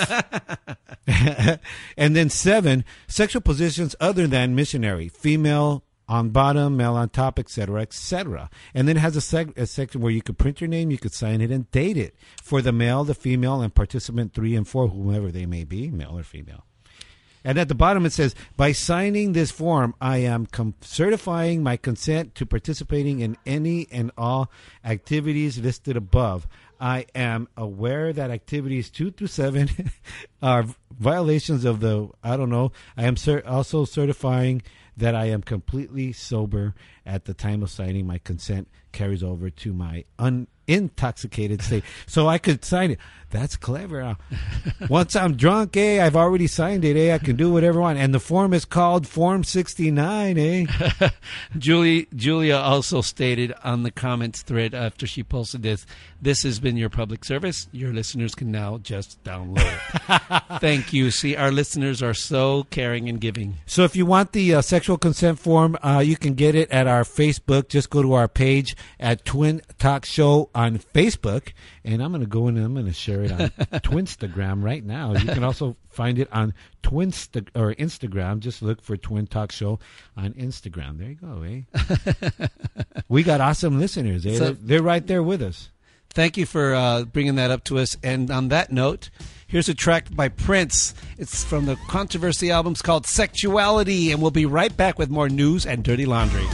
[1.96, 7.82] And then seven sexual positions other than missionary female on bottom male on top etc
[7.82, 10.90] etc and then it has a, seg- a section where you could print your name
[10.90, 14.54] you could sign it and date it for the male the female and participant three
[14.54, 16.64] and four whomever they may be male or female.
[17.44, 21.76] And at the bottom it says, by signing this form, I am com- certifying my
[21.76, 24.50] consent to participating in any and all
[24.84, 26.46] activities listed above.
[26.80, 29.68] I am aware that activities two through seven
[30.42, 34.62] are violations of the, I don't know, I am cer- also certifying
[34.96, 36.74] that I am completely sober
[37.06, 38.06] at the time of signing.
[38.06, 40.04] My consent carries over to my
[40.68, 41.84] unintoxicated state.
[42.06, 42.98] So I could sign it.
[43.30, 44.16] That's clever.
[44.88, 47.98] Once I'm drunk, eh, I've already signed it, eh, I can do whatever I want.
[47.98, 50.66] And the form is called Form 69, eh?
[51.58, 55.84] Julie Julia also stated on the comments thread after she posted this,
[56.22, 57.68] this has been your public service.
[57.70, 60.42] Your listeners can now just download it.
[60.60, 61.10] Thank you.
[61.10, 63.56] See, our listeners are so caring and giving.
[63.66, 66.86] So if you want the uh, sexual consent form, uh, you can get it at
[66.86, 67.68] our Facebook.
[67.68, 71.52] Just go to our page at Twin Talk Show on Facebook,
[71.84, 73.38] and I'm going to go in and I'm going to share it on
[73.80, 75.14] Twinstagram right now.
[75.14, 76.52] You can also find it on
[76.82, 78.40] Twinsta or Instagram.
[78.40, 79.78] Just look for Twin Talk Show
[80.16, 80.98] on Instagram.
[80.98, 82.46] There you go, eh?
[83.08, 84.26] we got awesome listeners.
[84.26, 84.34] Eh?
[84.34, 85.70] So- they're, they're right there with us.
[86.10, 87.96] Thank you for uh, bringing that up to us.
[88.02, 89.10] And on that note,
[89.46, 90.92] here's a track by Prince.
[91.18, 95.66] It's from the Controversy albums called Sexuality, and we'll be right back with more news
[95.66, 96.46] and dirty laundry.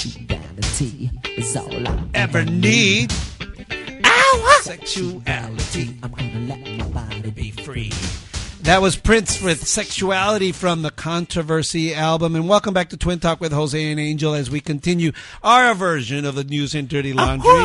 [0.00, 3.12] Sexuality is all I Ever need.
[4.62, 5.94] Sexuality.
[6.02, 7.92] I'm gonna let my body be free.
[8.62, 12.34] That was Prince with Sexuality from the Controversy album.
[12.34, 16.24] And welcome back to Twin Talk with Jose and Angel as we continue our version
[16.24, 17.62] of the news and dirty laundry.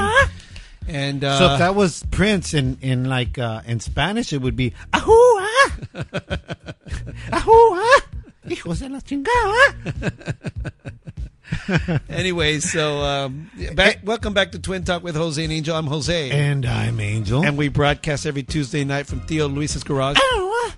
[0.89, 4.57] And uh, so if that was Prince in in like uh, in Spanish, it would
[4.57, 5.47] be ahua,
[7.31, 8.01] ahua,
[8.45, 10.35] hijos de la chingada.
[12.09, 15.75] anyway, so um, back, welcome back to Twin Talk with Jose and Angel.
[15.75, 16.31] I'm Jose.
[16.31, 17.43] And I'm Angel.
[17.45, 20.17] And we broadcast every Tuesday night from Theo Luis's garage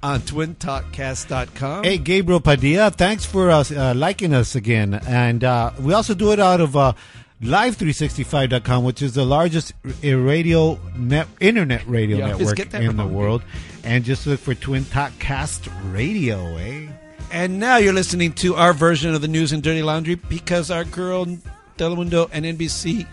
[0.03, 1.84] on twintalkcast.com.
[1.84, 4.93] Hey, Gabriel Padilla, thanks for us uh, liking us again.
[5.07, 6.93] And uh, we also do it out of uh,
[7.41, 9.73] live365.com, which is the largest
[10.03, 13.43] radio net internet radio Yeah, network in the world.
[13.84, 16.88] And just look for Twin Talk Cast Radio, eh?
[17.32, 20.84] And now you're listening to our version of the news and dirty laundry because our
[20.84, 21.25] girl
[21.78, 23.05] Telemundo and NBC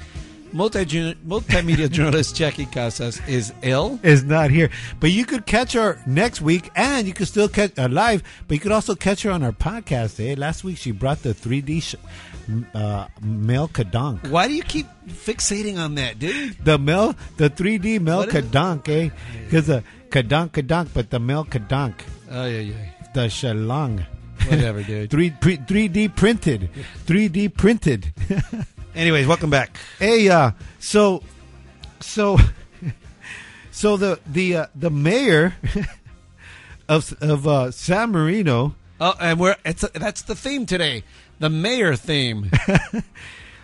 [0.54, 0.84] multi
[1.26, 3.98] multimedia journalist Jackie Casas is ill.
[4.02, 4.70] Is not here.
[5.00, 8.54] But you could catch her next week, and you could still catch her live, but
[8.54, 10.34] you could also catch her on our podcast, eh?
[10.38, 11.96] Last week she brought the 3D sh-
[12.74, 14.28] uh, Mel Kadonk.
[14.30, 16.56] Why do you keep fixating on that, dude?
[16.64, 18.50] The Mel, the 3D Mel What is it?
[18.50, 19.10] Kadonk, eh?
[19.44, 21.94] Because the Kadonk Kadonk, but the Mel Kadonk.
[22.30, 22.74] Oh yeah, yeah.
[23.14, 24.04] The Shalong.
[24.48, 25.08] Whatever, dude.
[25.12, 26.68] three three D printed.
[27.06, 28.12] 3D printed.
[28.96, 29.76] Anyways, welcome back.
[30.00, 30.50] Hey, uh,
[30.80, 31.22] so,
[32.00, 32.38] so,
[33.70, 35.54] so the the uh, the mayor
[36.88, 38.74] of of uh, San Marino.
[39.00, 41.04] Oh, and we're it's that's the theme today,
[41.38, 42.50] the mayor theme.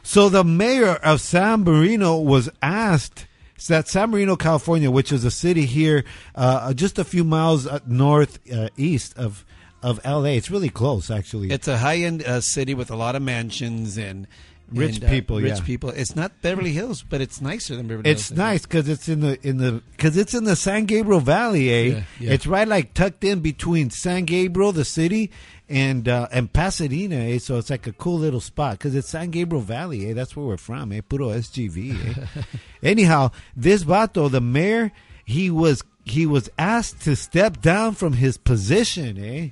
[0.02, 3.26] So the mayor of San Marino was asked
[3.68, 6.04] that San Marino, California, which is a city here,
[6.34, 9.44] uh, just a few miles uh, north uh, east of
[9.82, 10.36] of L.A.
[10.36, 11.50] It's really close, actually.
[11.50, 14.26] It's a high end uh, city with a lot of mansions and
[14.72, 15.64] Rich and, uh, people, Rich yeah.
[15.64, 15.90] people.
[15.90, 18.30] It's not Beverly Hills, but it's nicer than Beverly It's Hills.
[18.30, 21.70] It's nice because it's in the in the because it's in the San Gabriel Valley,
[21.70, 21.82] eh?
[21.82, 22.32] Yeah, yeah.
[22.32, 25.32] It's right like tucked in between San Gabriel, the city,
[25.70, 27.38] and uh, and Pasadena, eh?
[27.38, 30.14] So it's like a cool little spot because it's San Gabriel Valley, eh?
[30.14, 31.00] That's where we're from, eh?
[31.08, 32.42] Puro SGV, eh?
[32.82, 34.90] Anyhow, this vato, the mayor,
[35.24, 39.50] he was he was asked to step down from his position, eh?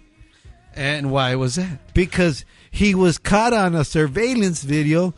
[0.75, 1.95] And why was that?
[1.95, 5.15] Because he was caught on a surveillance video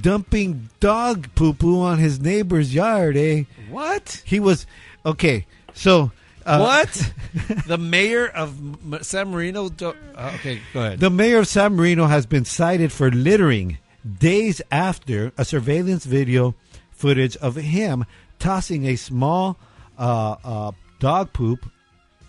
[0.00, 3.44] dumping dog poo poo on his neighbor's yard, eh?
[3.70, 4.22] What?
[4.26, 4.66] He was
[5.06, 5.46] okay.
[5.72, 6.12] So
[6.44, 7.12] uh, what?
[7.66, 8.58] the mayor of
[9.02, 9.68] San Marino.
[9.68, 11.00] Do- uh, okay, go ahead.
[11.00, 13.78] The mayor of San Marino has been cited for littering
[14.18, 16.54] days after a surveillance video
[16.90, 18.04] footage of him
[18.38, 19.58] tossing a small
[19.98, 21.70] uh, uh, dog poop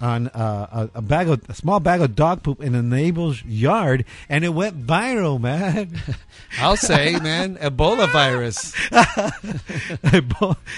[0.01, 3.43] on uh, a, a bag of a small bag of dog poop in a neighbor's
[3.45, 5.97] yard, and it went viral, man.
[6.59, 8.74] I'll say, man, Ebola virus.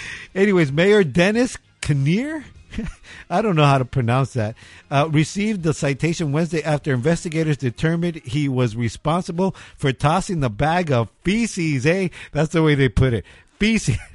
[0.35, 2.45] Anyways, Mayor Dennis Kinnear,
[3.29, 4.55] I don't know how to pronounce that,
[4.91, 10.91] uh, received the citation Wednesday after investigators determined he was responsible for tossing the bag
[10.91, 11.85] of feces.
[11.85, 13.25] Eh, that's the way they put it.
[13.59, 13.97] Feces.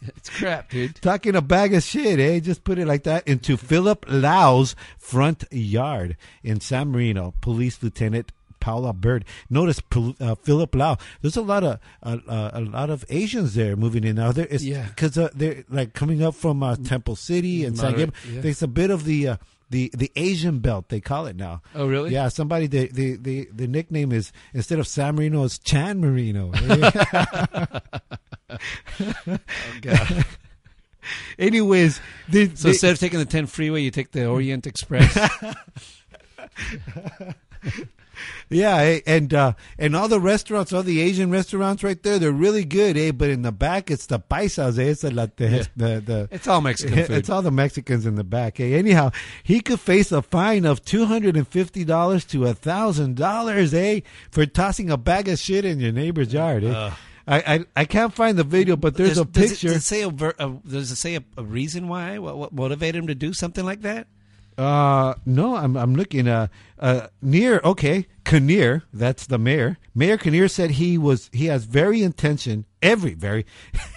[0.00, 0.94] It's crap, dude.
[0.96, 2.38] Talking a bag of shit, eh?
[2.38, 7.34] Just put it like that into Philip Lau's front yard in San Marino.
[7.40, 8.30] Police Lieutenant
[8.68, 9.24] Paula Bird.
[9.48, 9.80] Notice
[10.20, 10.96] uh, Philip Lau.
[11.22, 14.30] There's a lot of uh, uh, a lot of Asians there moving in now.
[14.32, 14.86] There is Yeah.
[14.88, 18.12] because uh, they're like coming up from uh, Temple City and San Gabriel.
[18.30, 18.40] yeah.
[18.42, 19.28] There's a bit of the.
[19.28, 19.36] Uh,
[19.70, 21.60] the, the Asian belt they call it now.
[21.74, 22.10] Oh, really?
[22.10, 26.52] Yeah, somebody the the the, the nickname is instead of San Marino it's Chan Marino.
[29.28, 29.38] Oh,
[29.82, 30.24] God.
[31.38, 32.00] Anyways,
[32.32, 32.38] So
[32.68, 35.12] instead of taking the 10 freeway, you take the Orient Express.
[38.50, 42.64] Yeah, and uh, and all the restaurants, all the Asian restaurants right there, they're really
[42.64, 43.12] good, eh?
[43.12, 44.82] But in the back, it's the paisas, eh?
[44.90, 45.62] It's the, Yeah.
[45.76, 47.10] the, the It's all Mexican food.
[47.16, 48.72] It's all the Mexicans in the back, eh?
[48.76, 49.10] Anyhow,
[49.42, 53.74] he could face a fine of two hundred and fifty dollars to a thousand dollars,
[53.74, 54.00] eh?
[54.30, 56.70] For tossing a bag of shit in your neighbor's yard, eh?
[56.72, 56.92] Ugh.
[57.30, 59.68] I, I I can't find the video, but there's Does- a does it- picture.
[59.68, 62.18] Does it say a, a does it say a, a reason why?
[62.18, 64.06] What, what motivated him to do something like that?
[64.58, 66.26] Uh, no, I'm I'm looking.
[66.26, 66.48] Uh,
[66.80, 69.78] uh, near okay, Kinnear, that's the mayor.
[69.94, 73.46] Mayor Kinnear said he was he has very intention, every very.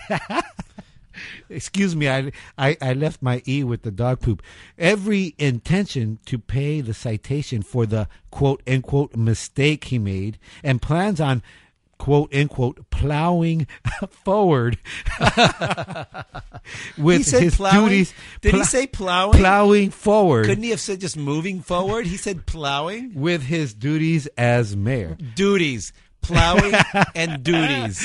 [1.50, 4.44] Excuse me, I, I I left my e with the dog poop.
[4.78, 11.20] Every intention to pay the citation for the quote unquote mistake he made, and plans
[11.20, 11.42] on
[12.02, 13.68] quote unquote plowing
[14.10, 14.80] forward
[16.98, 17.90] with He said his plowing?
[17.90, 18.14] duties.
[18.42, 19.38] Did he say plowing?
[19.38, 22.08] Plowing forward Couldn't he have said just moving forward?
[22.08, 23.12] He said plowing.
[23.14, 25.16] with his duties as mayor.
[25.36, 26.74] Duties, plowing,
[27.16, 28.00] and duties.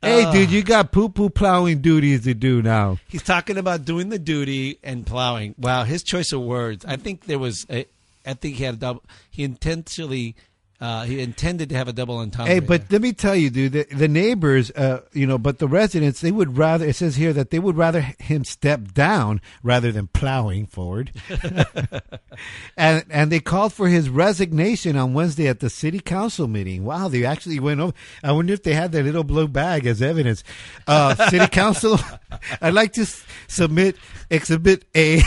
[0.00, 2.98] Hey, Uh, dude, you got poo poo plowing duties to do now.
[3.08, 5.54] He's talking about doing the duty and plowing.
[5.58, 6.84] Wow, his choice of words.
[6.86, 7.66] I think there was.
[7.68, 7.84] A,
[8.24, 9.02] I think he had a double.
[9.30, 10.34] He intentionally.
[10.80, 12.54] Uh, he intended to have a double entendre.
[12.54, 15.66] Hey, but let me tell you, dude, the, the neighbors, uh, you know, but the
[15.66, 19.90] residents, they would rather, it says here that they would rather him step down rather
[19.90, 21.10] than plowing forward.
[22.76, 26.84] and and they called for his resignation on Wednesday at the city council meeting.
[26.84, 27.92] Wow, they actually went over.
[28.22, 30.44] I wonder if they had that little blue bag as evidence.
[30.86, 31.98] Uh, city council,
[32.62, 33.96] I'd like to s- submit
[34.30, 35.22] Exhibit A.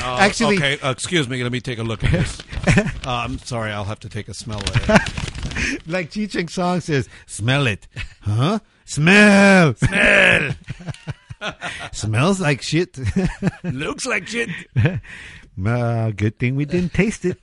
[0.00, 0.78] Actually- okay.
[0.80, 1.42] Uh, excuse me.
[1.42, 2.40] Let me take a look at this.
[3.06, 3.72] uh, I'm sorry.
[3.72, 4.58] I'll have to take a smell
[5.86, 7.86] like Cheech and Chong says, smell it.
[8.22, 8.58] Huh?
[8.84, 9.74] Smell.
[9.74, 10.52] Smell.
[11.92, 12.98] Smells like shit.
[13.62, 14.48] Looks like shit.
[15.66, 17.38] uh, good thing we didn't taste it.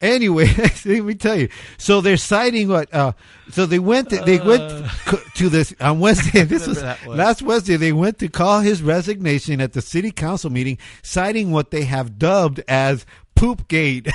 [0.00, 1.48] Anyway, let me tell you.
[1.76, 2.92] So they're citing what?
[2.92, 3.12] Uh,
[3.50, 4.08] so they went.
[4.10, 4.86] To, they went
[5.34, 6.44] to this on Wednesday.
[6.50, 7.06] This was, was.
[7.06, 7.76] last Wednesday.
[7.76, 12.18] They went to call his resignation at the city council meeting, citing what they have
[12.18, 14.08] dubbed as "poopgate."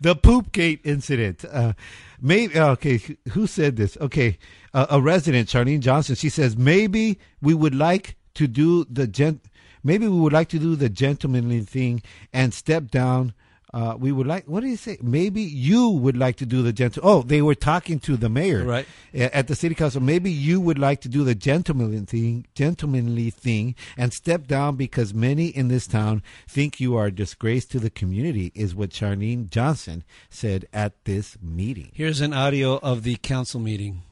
[0.00, 1.44] the poopgate incident.
[1.50, 1.74] Uh,
[2.20, 3.00] maybe okay.
[3.30, 3.96] Who said this?
[4.00, 4.38] Okay,
[4.74, 6.16] uh, a resident, Charlene Johnson.
[6.16, 9.44] She says maybe we would like to do the gent.
[9.84, 12.02] Maybe we would like to do the gentlemanly thing
[12.32, 13.34] and step down.
[13.74, 14.44] Uh, we would like.
[14.46, 14.98] What do you say?
[15.00, 17.02] Maybe you would like to do the gentle.
[17.06, 18.86] Oh, they were talking to the mayor, Right.
[19.14, 20.02] At the city council.
[20.02, 25.14] Maybe you would like to do the gentlemanly thing, gentlemanly thing, and step down because
[25.14, 28.52] many in this town think you are a disgrace to the community.
[28.54, 31.92] Is what Charlene Johnson said at this meeting.
[31.94, 34.02] Here's an audio of the council meeting.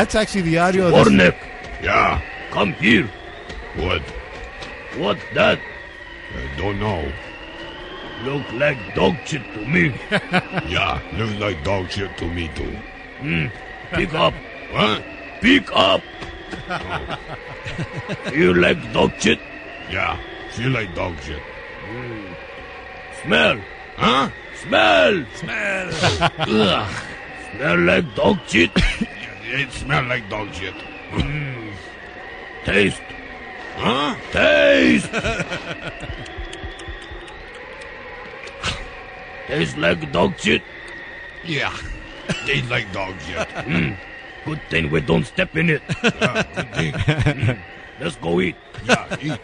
[0.00, 0.86] That's actually the audio.
[0.86, 1.36] Of this- Warnick,
[1.82, 2.22] Yeah.
[2.52, 3.06] come here.
[3.76, 4.00] What?
[4.96, 5.58] What's that?
[6.34, 7.04] I don't know.
[8.24, 9.92] Look like dog shit to me.
[10.74, 12.72] Yeah, look like dog shit to me too.
[13.20, 13.46] Hmm.
[13.92, 14.32] Pick up.
[14.72, 15.04] What?
[15.42, 16.00] Pick up.
[18.32, 19.38] you like dog shit?
[19.90, 20.16] Yeah,
[20.52, 21.42] feel like dog shit.
[23.22, 23.60] Smell.
[23.98, 24.30] Huh?
[24.64, 25.24] Smell.
[25.34, 25.88] Smell.
[26.38, 26.90] Ugh.
[27.52, 28.70] Smell like dog shit.
[29.52, 30.74] It smell like dog shit.
[31.10, 31.72] Mm.
[32.64, 33.02] Taste.
[33.76, 34.14] Huh?
[34.30, 35.10] Taste.
[39.48, 40.62] Taste like dog shit.
[41.44, 41.74] Yeah.
[42.46, 43.48] Tastes like dog shit.
[43.66, 43.96] Mm.
[44.46, 45.82] Good thing we don't step in it.
[46.02, 46.92] Yeah, good thing.
[46.94, 47.58] Mm.
[48.00, 48.56] Let's go eat.
[48.86, 49.38] Yeah, eat.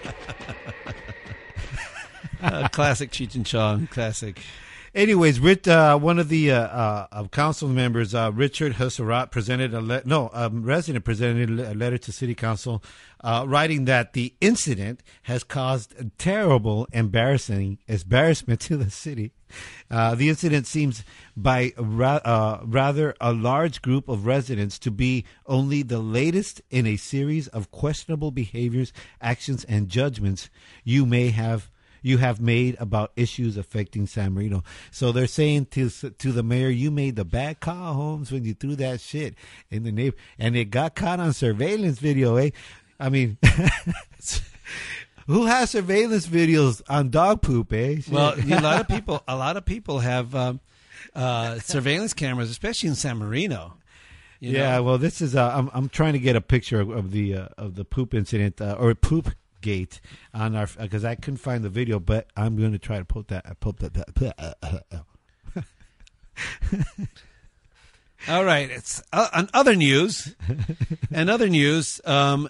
[2.43, 3.87] Uh, classic Cheech and Chong.
[3.89, 4.41] Classic.
[4.97, 9.83] Anyways, Rit, uh, one of the uh, uh, council members, uh, Richard Husserat, presented a
[9.83, 12.83] le- no um, resident presented a a letter to city council,
[13.23, 19.33] uh, writing that the incident has caused terrible embarrassing embarrassment to the city.
[19.91, 21.05] Uh, the incident seems
[21.37, 26.97] by ra- rather a large group of residents to be only the latest in a
[26.97, 30.49] series of questionable behaviors, actions, and judgments
[30.85, 31.71] you may have
[32.07, 34.63] you have made about issues affecting San Marino.
[34.93, 38.55] So they're saying to to the mayor, you made the bad call, Holmes, when you
[38.55, 39.35] threw that shit
[39.71, 42.37] in the neighbor, and it got caught on surveillance video.
[42.37, 42.51] Eh?
[43.01, 43.39] I mean.
[45.27, 47.97] Who has surveillance videos on dog poop, eh?
[48.09, 50.61] Well, a lot of people, a lot of people have um,
[51.17, 53.75] uh, surveillance cameras, especially in San Marino.
[54.39, 54.85] you yeah, know?
[54.85, 55.35] well, this is.
[55.35, 58.15] Uh, I'm I'm trying to get a picture of, of the uh, of the poop
[58.15, 60.01] incident uh, or poop gate
[60.35, 63.29] on our because I couldn't find the video, but I'm going to try to put
[63.29, 63.47] that.
[63.47, 65.05] uh, Post that.
[68.29, 68.71] All right.
[68.71, 70.35] It's uh, on other news.
[71.13, 72.01] and other news.
[72.05, 72.49] Um,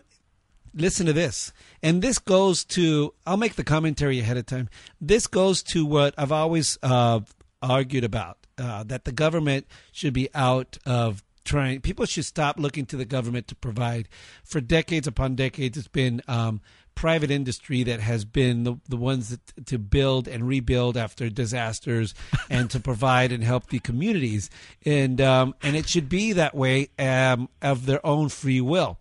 [0.74, 1.52] listen to this,
[1.82, 3.12] and this goes to.
[3.26, 4.68] I'll make the commentary ahead of time.
[5.00, 7.20] This goes to what I've always uh,
[7.62, 11.80] argued about uh, that the government should be out of trying.
[11.80, 14.09] People should stop looking to the government to provide.
[14.44, 16.22] For decades upon decades, it's been.
[16.28, 16.61] Um,
[16.97, 22.14] private industry that has been the, the ones that, to build and rebuild after disasters
[22.51, 24.51] and to provide and help the communities
[24.84, 28.99] and um, and it should be that way um, of their own free will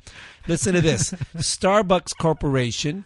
[0.48, 3.06] listen to this starbucks corporation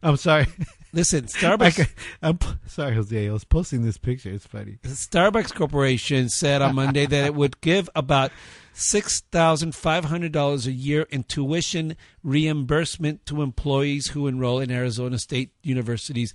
[0.00, 0.46] I'm sorry.
[0.92, 1.90] listen starbucks
[2.22, 3.28] I, am sorry, Jose.
[3.28, 4.30] I was posting this picture.
[4.30, 4.78] It's funny.
[4.84, 8.30] Starbucks Corporation said on Monday that it would give about
[8.78, 14.70] six thousand five hundred dollars a year in tuition reimbursement to employees who enroll in
[14.70, 16.32] Arizona State University's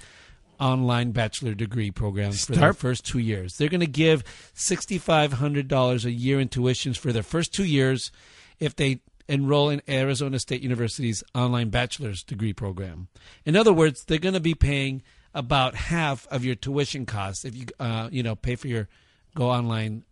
[0.59, 3.57] online bachelor degree programs for their first two years.
[3.57, 4.23] They're going to give
[4.53, 8.11] sixty five hundred dollars a year in tuitions for their first two years
[8.59, 13.07] if they enroll in Arizona State University's online bachelor's degree program.
[13.45, 15.01] In other words, they're going to be paying
[15.33, 18.89] about half of your tuition costs if you uh, you know pay for your
[19.33, 20.03] go online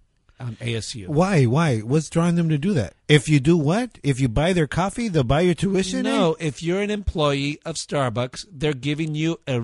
[0.42, 1.08] on ASU.
[1.08, 1.46] Why?
[1.46, 1.80] Why?
[1.80, 2.94] What's drawing them to do that?
[3.08, 4.00] If you do what?
[4.04, 6.06] If you buy their coffee, they'll buy your tuition.
[6.06, 6.12] eh?
[6.12, 9.62] No, if you're an employee of Starbucks, they're giving you a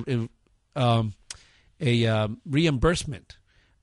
[0.75, 1.13] a, um,
[1.79, 3.37] a um, reimbursement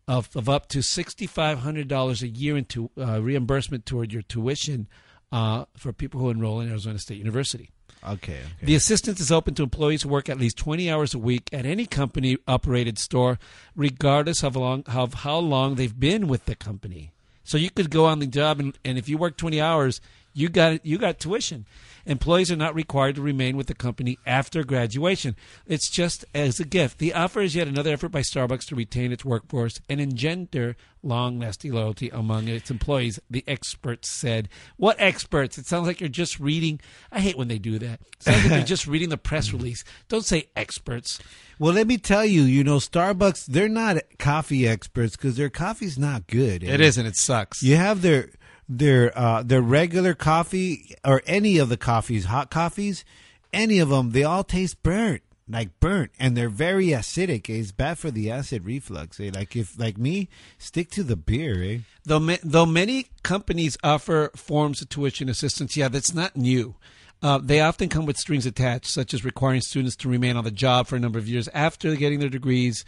[0.06, 4.22] of, of up to sixty five hundred dollars a year into uh, reimbursement toward your
[4.22, 4.86] tuition
[5.32, 7.70] uh, for people who enroll in Arizona State University.
[8.06, 8.32] Okay.
[8.32, 8.42] okay.
[8.62, 11.64] The assistance is open to employees who work at least 20 hours a week at
[11.64, 13.38] any company operated store,
[13.74, 17.12] regardless of, long, of how long they've been with the company.
[17.44, 20.00] So you could go on the job, and, and if you work 20 hours,
[20.34, 21.64] you got you got tuition.
[22.06, 25.36] Employees are not required to remain with the company after graduation.
[25.66, 26.98] It's just as a gift.
[26.98, 31.72] The offer is yet another effort by Starbucks to retain its workforce and engender long-lasting
[31.72, 33.18] loyalty among its employees.
[33.30, 35.56] The experts said, "What experts?
[35.56, 36.80] It sounds like you're just reading.
[37.10, 38.00] I hate when they do that.
[38.00, 39.84] It sounds like you're just reading the press release.
[40.08, 41.18] Don't say experts.
[41.58, 45.98] Well, let me tell you, you know, Starbucks, they're not coffee experts because their coffee's
[45.98, 46.64] not good.
[46.64, 47.06] It isn't.
[47.06, 47.62] It sucks.
[47.62, 48.30] You have their
[48.68, 53.04] their uh, their regular coffee or any of the coffees, hot coffees,
[53.52, 57.48] any of them, they all taste burnt, like burnt, and they're very acidic.
[57.48, 59.20] It's bad for the acid reflux.
[59.20, 59.30] Eh?
[59.34, 60.28] Like if like me,
[60.58, 61.62] stick to the beer.
[61.62, 61.78] Eh?
[62.04, 66.74] Though ma- though many companies offer forms of tuition assistance, yeah, that's not new.
[67.22, 70.50] Uh, they often come with strings attached, such as requiring students to remain on the
[70.50, 72.84] job for a number of years after getting their degrees,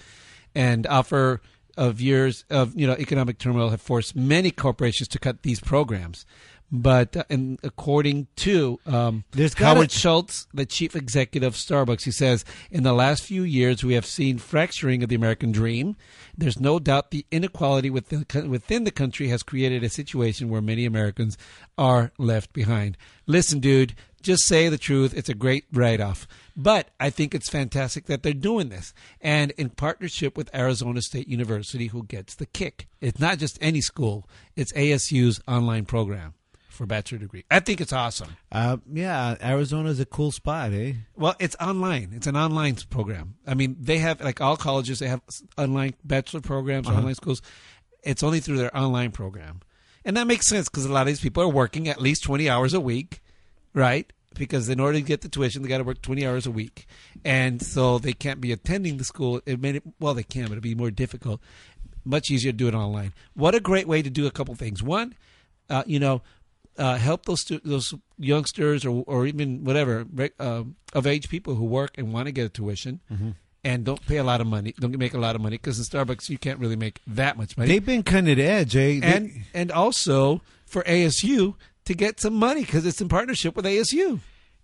[0.55, 1.41] and offer
[1.77, 6.27] of years of you know economic turmoil have forced many corporations to cut these programs.
[6.71, 9.25] But uh, and according to um,
[9.57, 13.95] Howard Schultz, the chief executive of Starbucks, he says, in the last few years, we
[13.95, 15.97] have seen fracturing of the American dream.
[16.37, 20.85] There's no doubt the inequality within, within the country has created a situation where many
[20.85, 21.39] Americans
[21.79, 22.97] are left behind.
[23.27, 23.95] Listen, dude,
[24.27, 25.15] just say the truth.
[25.17, 26.29] It's a great write off.
[26.57, 28.93] But I think it's fantastic that they're doing this.
[29.21, 32.89] And in partnership with Arizona State University, who gets the kick.
[33.01, 36.35] It's not just any school, it's ASU's online program
[36.69, 37.45] for bachelor degree.
[37.51, 38.37] I think it's awesome.
[38.53, 40.93] Uh, yeah, Arizona's a cool spot, eh?
[41.15, 42.13] Well, it's online.
[42.15, 43.37] It's an online program.
[43.47, 44.99] I mean, they have like all colleges.
[44.99, 45.23] They have
[45.57, 46.99] online bachelor programs, Uh-huh.
[46.99, 47.41] online schools.
[48.03, 49.61] It's only through their online program,
[50.05, 52.49] and that makes sense because a lot of these people are working at least twenty
[52.49, 53.21] hours a week,
[53.75, 54.13] right?
[54.39, 56.87] Because in order to get the tuition, they got to work twenty hours a week,
[57.25, 59.41] and so they can't be attending the school.
[59.47, 61.41] It made it well, they can, but it'd be more difficult.
[62.05, 63.13] Much easier to do it online.
[63.35, 64.81] What a great way to do a couple things.
[64.83, 65.15] One,
[65.69, 66.23] uh, you know,
[66.79, 70.07] uh, help those stu- those youngsters or or even whatever
[70.39, 73.35] uh, of age people who work and want to get a tuition Mhm.
[73.65, 75.85] and don't pay a lot of money, don't make a lot of money because in
[75.85, 77.69] Starbucks you can't really make that much money.
[77.69, 79.01] They've been cutting edge, eh?
[79.01, 81.55] They- and and also for ASU
[81.87, 84.21] to get some money because it's in partnership with ASU.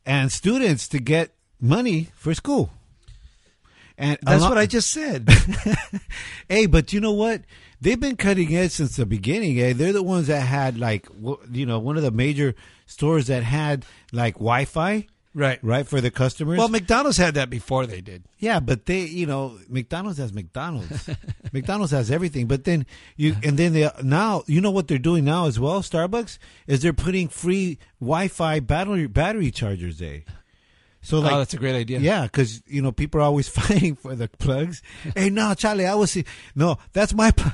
[0.07, 2.71] and students to get money for school.
[3.99, 5.29] And That's lot- what I just said.
[6.49, 7.43] hey, but you know what?
[7.81, 9.61] They've been cutting edge since the beginning.
[9.61, 9.73] Eh?
[9.75, 11.07] They're the ones that had like,
[11.53, 12.55] you know, one of the major
[12.87, 15.59] stores that had like Wi-Fi Right.
[15.63, 16.59] right for the customers.
[16.59, 18.25] Well, McDonald's had that before they did.
[18.39, 21.09] Yeah, but they, you know, McDonald's has McDonald's.
[21.53, 22.47] McDonald's has everything.
[22.47, 22.85] But then
[23.17, 25.81] you, and then they now, you know what they're doing now as well.
[25.83, 30.23] Starbucks is they're putting free Wi-Fi battery battery chargers there.
[31.01, 31.99] So like, oh, that's a great idea.
[31.99, 34.83] yeah, because you know people are always fighting for the plugs.
[35.17, 36.17] hey, no, Charlie, I was
[36.55, 37.31] no, that's my.
[37.31, 37.53] Plug.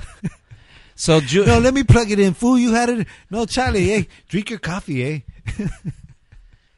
[0.95, 2.33] So Ju- no, let me plug it in.
[2.33, 3.07] Fool, you had it.
[3.31, 5.23] No, Charlie, hey, drink your coffee,
[5.57, 5.67] eh?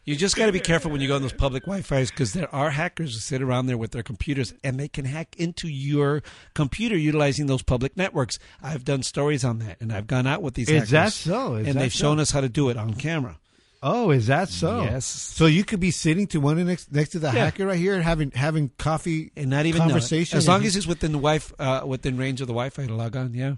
[0.03, 2.53] You just got to be careful when you go on those public Wi-Fi's because there
[2.53, 6.23] are hackers who sit around there with their computers and they can hack into your
[6.55, 8.39] computer utilizing those public networks.
[8.63, 10.89] I've done stories on that and I've gone out with these Is hackers.
[10.91, 11.55] that so?
[11.55, 11.99] Is and they've so?
[11.99, 13.37] shown us how to do it on camera.
[13.83, 14.83] Oh, is that so?
[14.83, 15.05] Yes.
[15.05, 17.45] So you could be sitting to one next next to the Yeah.
[17.45, 20.37] hacker right here and having having coffee And not even conversation.
[20.37, 23.15] As long as it's within the wi uh, within range of the Wi-Fi to log
[23.15, 23.55] on, yeah.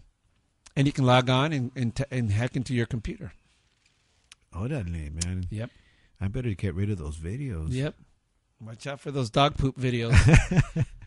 [0.75, 3.33] And you can log on and and, t- and hack into your computer.
[4.53, 5.47] Oh, that name, man.
[5.49, 5.69] Yep.
[6.23, 7.67] I better get rid of those videos.
[7.71, 7.95] Yep.
[8.65, 10.15] Watch out for those dog poop videos.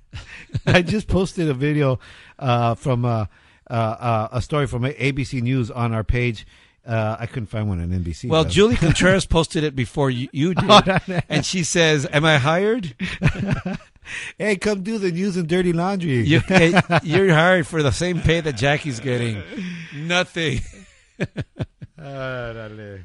[0.66, 1.98] I just posted a video
[2.38, 3.24] uh, from uh,
[3.70, 6.47] uh, uh, a story from ABC News on our page.
[6.86, 8.28] Uh, I couldn't find one on NBC.
[8.28, 8.51] Well, though.
[8.51, 11.20] Julie Contreras posted it before you, you did, Oh, no, no.
[11.30, 12.94] and she says, "Am I hired?
[14.38, 16.24] hey, come do the news and dirty laundry.
[16.26, 16.43] You,
[17.02, 19.43] you're hired for the same pay that Jackie's getting.
[19.97, 20.60] Nothing."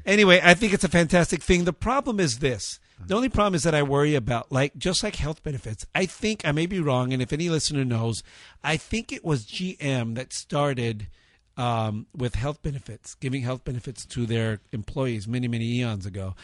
[0.04, 1.64] Anyway, I think it's a fantastic thing.
[1.64, 2.78] The problem is this.
[3.04, 5.84] The only problem is that I worry about, like, just like health benefits.
[5.94, 8.22] I think I may be wrong, and if any listener knows,
[8.62, 11.08] I think it was GM that started
[11.56, 16.34] um, with health benefits, giving health benefits to their employees many, many eons ago.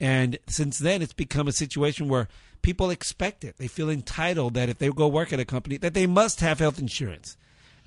[0.00, 2.28] And since then, it's become a situation where
[2.62, 3.56] people expect it.
[3.58, 6.58] They feel entitled that if they go work at a company, that they must have
[6.58, 7.36] health insurance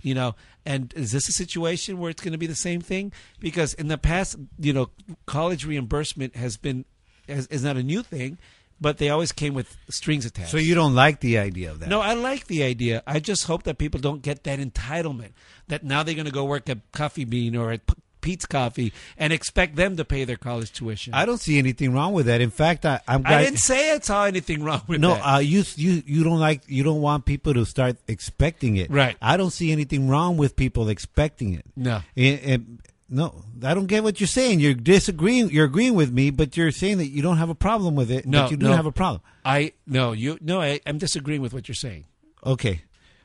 [0.01, 3.11] you know and is this a situation where it's going to be the same thing?
[3.39, 4.89] Because in the past you know
[5.25, 6.85] college reimbursement has been
[7.27, 8.37] is, is not a new thing
[8.79, 10.49] but they always came with strings attached.
[10.49, 11.89] So you don't like the idea of that?
[11.89, 13.03] no i like the idea.
[13.05, 15.31] I just hope that people don't get that entitlement
[15.67, 17.81] that now they're going to go work at coffee bean or at
[18.21, 22.13] pete's coffee and expect them to pay their college tuition I don't see anything wrong
[22.13, 22.41] with that.
[22.41, 23.23] In fact, I, I'm.
[23.25, 25.35] I didn't say I saw anything wrong with no, that.
[25.35, 28.89] uh, you you you don't like you don't want people to start expecting it.
[28.89, 29.17] Right.
[29.21, 31.65] I don't see anything wrong with people expecting it.
[31.75, 32.01] No.
[32.15, 32.79] And- and-
[33.13, 34.61] no, I don't get what you're saying.
[34.61, 35.49] You're disagreeing.
[35.49, 38.25] You're agreeing with me, but you're saying that you don't have a problem with it.
[38.25, 38.73] no you do no.
[38.73, 39.21] have a problem.
[39.43, 42.05] i no you no I, i'm disagreeing with what you're saying
[42.45, 42.81] Okay,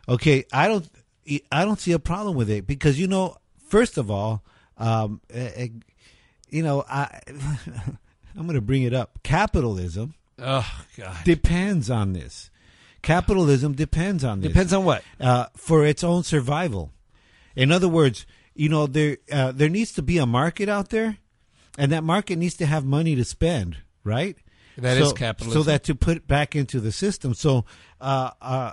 [0.08, 0.44] okay.
[0.52, 0.88] I don't.
[1.50, 3.36] I don't see a problem with it because you know,
[3.68, 4.42] first of all,
[4.78, 5.68] um, eh, eh,
[6.50, 7.20] you know, I
[8.36, 9.18] I'm going to bring it up.
[9.22, 12.50] Capitalism oh god depends on this.
[13.02, 14.48] Capitalism depends on this.
[14.48, 15.02] Depends on what?
[15.20, 16.92] Uh, for its own survival.
[17.54, 21.18] In other words, you know, there uh, there needs to be a market out there,
[21.78, 24.36] and that market needs to have money to spend, right?
[24.76, 25.62] That That is is capitalism.
[25.62, 27.32] So that to put back into the system.
[27.32, 27.64] So,
[28.00, 28.72] uh, uh,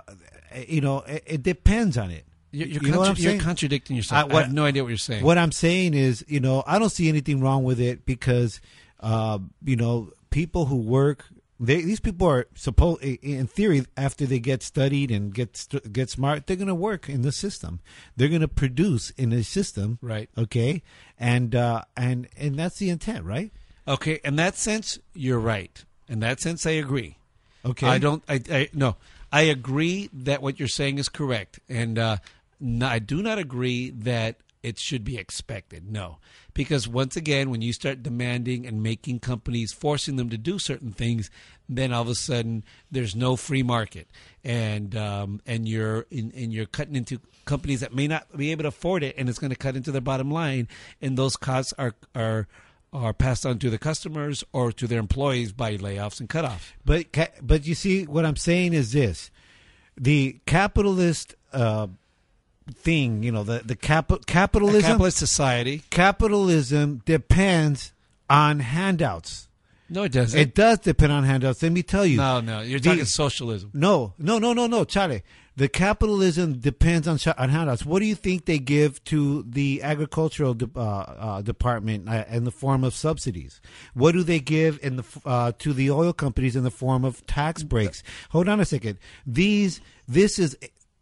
[0.68, 2.26] you know, it, it depends on it.
[2.54, 4.20] You're, you're, You know contra- you're contradicting yourself.
[4.30, 5.24] I, what- have no idea what you're saying.
[5.24, 8.60] What I'm saying is, you know, I don't see anything wrong with it because,
[9.00, 11.26] uh, you know, people who work,
[11.58, 16.46] they, these people are supposed, in theory, after they get studied and get get smart,
[16.46, 17.80] they're going to work in the system.
[18.16, 20.28] They're going to produce in the system, Right.
[20.36, 20.82] Okay,
[21.18, 23.52] and uh, and and that's the intent, right?
[23.86, 25.84] Okay, in that sense, you're right.
[26.08, 27.18] In that sense, I agree.
[27.64, 27.86] Okay.
[27.86, 28.22] I don't.
[28.28, 28.96] I, I no.
[29.32, 32.16] I agree that what you're saying is correct, and uh,
[32.60, 35.90] no, I do not agree that it should be expected.
[35.90, 36.18] No,
[36.54, 40.90] because once again, when you start demanding and making companies forcing them to do certain
[40.90, 41.30] things,
[41.68, 44.08] then all of a sudden there's no free market,
[44.42, 48.62] and um, and you're in, and you're cutting into companies that may not be able
[48.62, 50.66] to afford it, and it's going to cut into their bottom line,
[51.02, 52.48] and those costs are are
[52.94, 56.74] are passed on to the customers or to their employees by layoffs and cutoff.
[56.86, 57.06] But
[57.42, 59.30] but you see, what I'm saying is this:
[59.94, 61.88] the capitalist uh,
[62.72, 65.82] thing, you know, the the cap- capitalism, A capitalist society.
[65.90, 67.92] capitalism depends
[68.30, 69.48] on handouts.
[69.90, 70.38] No, it doesn't.
[70.40, 71.62] It does depend on handouts.
[71.62, 72.16] Let me tell you.
[72.16, 73.70] No, no, you're The- talking socialism.
[73.74, 75.22] No, no, no, no, no, Charlie.
[75.56, 77.86] The capitalism depends on, on handouts.
[77.86, 82.42] What do you think they give to the agricultural de- uh, uh, department uh, in
[82.44, 83.60] the form of subsidies?
[83.92, 87.04] What do they give in the f- uh, to the oil companies in the form
[87.04, 88.02] of tax breaks?
[88.30, 88.98] Hold on a second.
[89.26, 90.56] These this is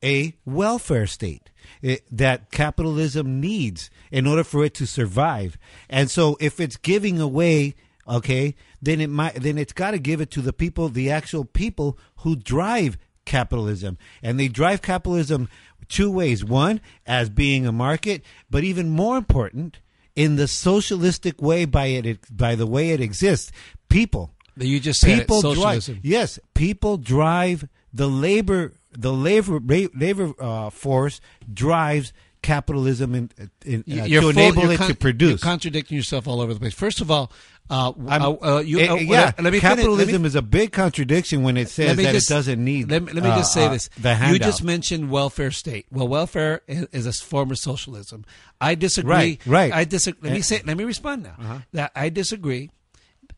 [0.04, 1.48] a welfare state
[1.80, 5.56] it, that capitalism needs in order for it to survive.
[5.88, 7.74] And so, if it's giving away
[8.08, 11.44] okay then it might then it's got to give it to the people the actual
[11.44, 15.48] people who drive capitalism and they drive capitalism
[15.86, 18.20] two ways one as being a market
[18.50, 19.78] but even more important
[20.16, 23.52] in the socialistic way by it by the way it exists
[23.88, 25.94] people You just said it, people socialism.
[25.94, 26.04] drive.
[26.04, 28.72] Yes, people drive the labor.
[28.92, 31.20] The labor labor uh, force
[31.52, 32.12] drives
[32.42, 33.30] capitalism in,
[33.64, 35.30] in, uh, to full- enable it con- to produce.
[35.30, 36.74] You're contradicting yourself all over the place.
[36.74, 37.30] First of all,
[37.70, 40.72] uh, uh, uh, you, uh, yeah, let me finish- capitalism let me- is a big
[40.72, 42.90] contradiction when it says that just- it doesn't need.
[42.90, 43.88] Let me, let me uh, just say uh, this:
[44.28, 45.86] you just mentioned welfare state.
[45.92, 48.24] Well, welfare is, is a form of socialism.
[48.60, 49.12] I disagree.
[49.12, 49.72] Right, right.
[49.72, 50.28] I disagree.
[50.28, 50.42] Let me Eh.
[50.42, 50.62] say.
[50.66, 51.36] Let me respond now.
[51.38, 51.58] Uh-huh.
[51.72, 52.70] That I disagree.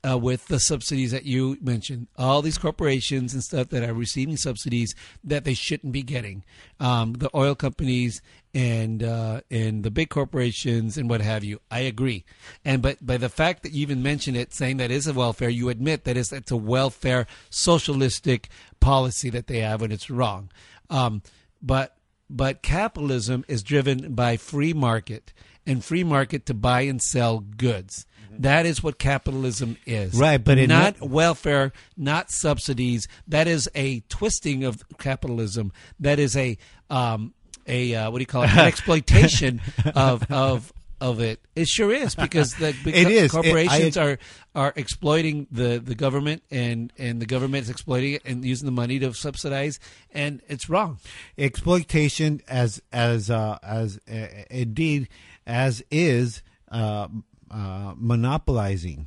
[0.06, 4.36] Uh, with the subsidies that you mentioned, all these corporations and stuff that are receiving
[4.36, 4.94] subsidies
[5.24, 6.44] that they shouldn't be getting,
[6.78, 8.20] um, the oil companies
[8.52, 11.60] and uh, and the big corporations and what have you.
[11.70, 12.24] I agree,
[12.64, 15.48] and but by the fact that you even mention it, saying that is a welfare,
[15.48, 18.48] you admit that it's, a welfare socialistic
[18.80, 20.50] policy that they have, and it's wrong.
[20.90, 21.22] Um,
[21.62, 21.96] but
[22.28, 25.32] but capitalism is driven by free market
[25.66, 28.06] and free market to buy and sell goods.
[28.38, 30.14] That is what capitalism is.
[30.14, 33.06] Right, but not ne- welfare, not subsidies.
[33.28, 35.72] That is a twisting of capitalism.
[36.00, 36.56] That is a
[36.90, 37.34] um,
[37.66, 38.50] a uh, what do you call it?
[38.50, 39.60] An exploitation
[39.94, 41.40] of of of it.
[41.54, 43.34] It sure is because the because It is.
[43.34, 44.18] It- I- corporations are
[44.54, 48.72] are exploiting the, the government and and the government is exploiting it and using the
[48.72, 49.80] money to subsidize
[50.12, 50.98] and it's wrong.
[51.36, 55.08] exploitation as as uh, as uh, indeed
[55.46, 57.08] as is uh,
[57.54, 59.06] uh, monopolizing.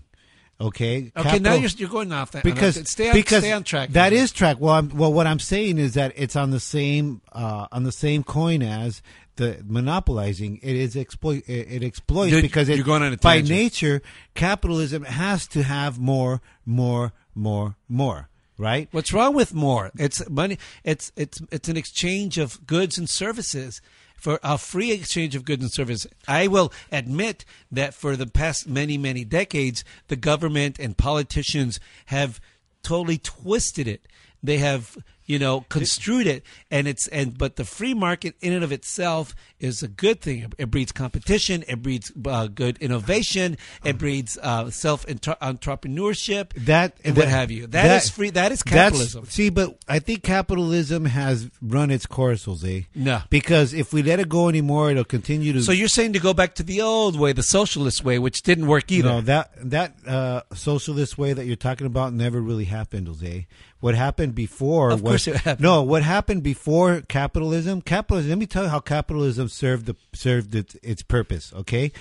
[0.60, 1.12] Okay.
[1.16, 3.92] Okay, now you're- you're going off that- because stay on- because stay on track.
[3.92, 4.58] That is track.
[4.60, 7.92] Well, I'm, well, what I'm saying is that it's on the same uh, on the
[7.92, 9.04] same coin as
[9.36, 10.60] the monopolizing.
[10.64, 11.44] It is exploit.
[11.48, 14.02] It, it exploits You're- because it, you're going on a by nature,
[14.34, 18.30] capitalism has to have more, more, more, more.
[18.60, 18.88] Right.
[18.92, 19.92] What's wrong with more?
[20.00, 20.58] It's money.
[20.84, 23.80] It's it's it's an exchange of goods and services
[24.18, 26.12] for a free exchange of goods and services.
[26.28, 32.42] I will admit that for the past many many decades, the government and politicians have
[32.84, 34.08] totally twisted it.
[34.44, 34.98] They have
[35.28, 39.36] you know construed it, and it's and but the free market in and of itself
[39.60, 40.52] is a good thing.
[40.58, 41.64] It breeds competition.
[41.68, 43.58] It breeds uh, good innovation.
[43.84, 46.54] It breeds uh, self entrepreneurship.
[46.66, 47.68] that and that- what have you.
[47.68, 48.30] that is free.
[48.32, 49.26] That is capitalism.
[49.26, 52.88] See, but I think capitalism has run its course, Jose.
[52.96, 53.22] No.
[53.30, 55.62] because if we let it go anymore, it'll continue to.
[55.62, 58.68] So you're saying to go back to the old way, the socialist way, which didn't
[58.68, 59.10] work either.
[59.10, 63.48] No, that that uh, socialist way that you're talking about never really happened, Jose.
[63.80, 64.90] What happened before?
[64.90, 65.64] Was, course happened.
[65.64, 67.82] No, what happened before capitalism?
[67.82, 68.30] Capitalism.
[68.30, 71.54] Let me tell you how capitalism served the served its, its purpose.
[71.54, 71.92] Okay,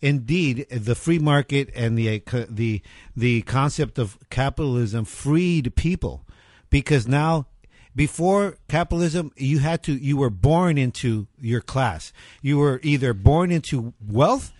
[0.00, 2.82] indeed, the free market and the the
[3.16, 6.24] the concept of capitalism freed people
[6.70, 7.46] because now
[7.94, 13.50] before capitalism you had to you were born into your class you were either born
[13.50, 14.50] into wealth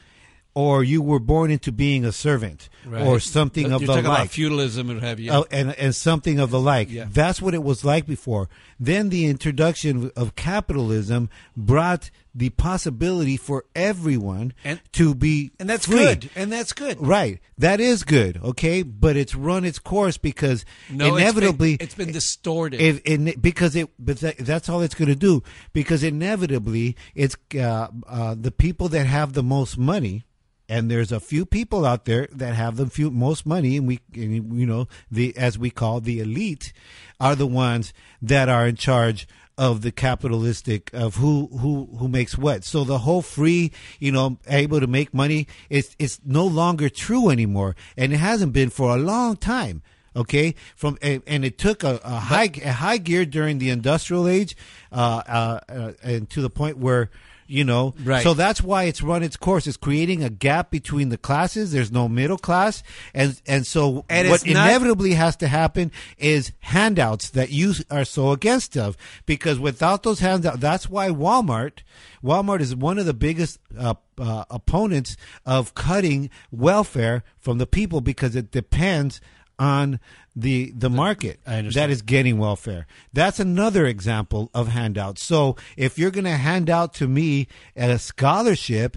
[0.55, 3.07] or you were born into being a servant Right.
[3.07, 5.31] or something You're of the talking about like feudalism and have you.
[5.33, 7.07] Oh, and and something of the like Yeah.
[7.11, 8.49] that's what it was like before
[8.81, 15.87] then the introduction of capitalism brought the possibility for everyone And- to be and that's
[15.87, 15.99] free.
[15.99, 16.31] good.
[16.35, 16.97] And that's good.
[17.01, 17.39] Right.
[17.59, 18.39] That is good.
[18.43, 18.83] Okay.
[18.83, 22.81] But it's run its course because No, inevitably it's been, it's been distorted.
[22.81, 25.43] it, it, because it, but that, that's all it's going to do.
[25.73, 30.25] Because inevitably, it's uh, uh, the people that have the most money,
[30.73, 34.01] and there's a few people out there that have the few most money, and we,
[34.15, 36.73] and, you know, the as we call the elite,
[37.21, 37.93] are the ones
[38.23, 39.29] that are in charge
[39.59, 42.65] of the capitalistic of who who who makes what.
[42.65, 43.71] So the whole free,
[44.01, 48.55] you know, able to make money, it's it's no longer true anymore, and it hasn't
[48.55, 49.83] been for a long time
[50.15, 54.29] okay from and, and it took a, a high a high gear during the industrial
[54.29, 54.55] age
[54.93, 57.09] uh, uh, uh and to the point where
[57.53, 57.95] you know?
[58.03, 58.23] Right.
[58.23, 59.67] so that's why it's run its course.
[59.67, 61.71] It's creating a gap between the classes.
[61.73, 62.83] There's no middle class.
[63.15, 67.75] And and so And what it's not- inevitably has to happen is handouts that you
[67.91, 68.97] are so against of.
[69.27, 71.81] Because without those handouts that's why Walmart
[72.25, 78.01] Walmart is one of the biggest uh, uh, opponents of cutting welfare from the people
[78.01, 79.21] because it depends
[79.63, 80.01] on
[80.35, 82.87] the the market that is getting welfare.
[83.13, 85.23] That's another example of handouts.
[85.23, 88.97] So if you're going to hand out to me a scholarship,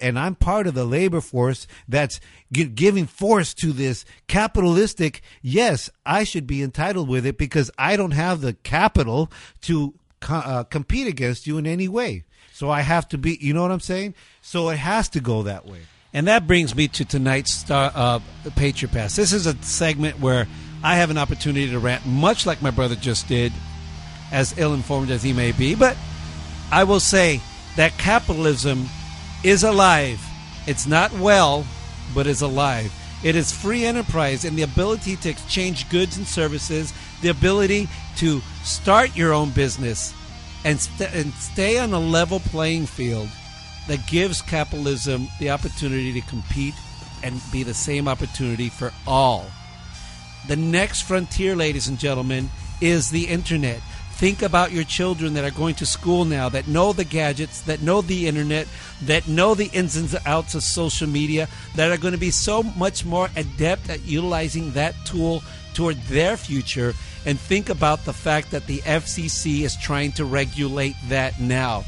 [0.00, 2.18] and I'm part of the labor force that's
[2.50, 8.12] giving force to this capitalistic, yes, I should be entitled with it because I don't
[8.12, 9.30] have the capital
[9.62, 9.92] to
[10.30, 12.24] uh, compete against you in any way.
[12.54, 14.14] So I have to be, you know what I'm saying?
[14.40, 15.80] So it has to go that way.
[16.16, 18.20] And that brings me to tonight's star, uh,
[18.54, 19.16] Patriot Pass.
[19.16, 20.48] This is a segment where
[20.82, 23.52] I have an opportunity to rant, much like my brother just did,
[24.32, 25.74] as ill informed as he may be.
[25.74, 25.94] But
[26.72, 27.42] I will say
[27.76, 28.86] that capitalism
[29.44, 30.18] is alive.
[30.66, 31.66] It's not well,
[32.14, 32.90] but is alive.
[33.22, 38.40] It is free enterprise and the ability to exchange goods and services, the ability to
[38.64, 40.14] start your own business
[40.64, 43.28] and, st- and stay on a level playing field
[43.88, 46.74] that gives capitalism the opportunity to compete
[47.22, 49.46] and be the same opportunity for all.
[50.48, 52.50] The next frontier, ladies and gentlemen,
[52.80, 53.80] is the internet.
[54.12, 57.82] Think about your children that are going to school now, that know the gadgets, that
[57.82, 58.66] know the internet,
[59.02, 62.62] that know the ins and outs of social media, that are going to be so
[62.62, 65.42] much more adept at utilizing that tool
[65.74, 66.94] toward their future.
[67.26, 71.84] And think about the fact that the FCC is trying to regulate that now.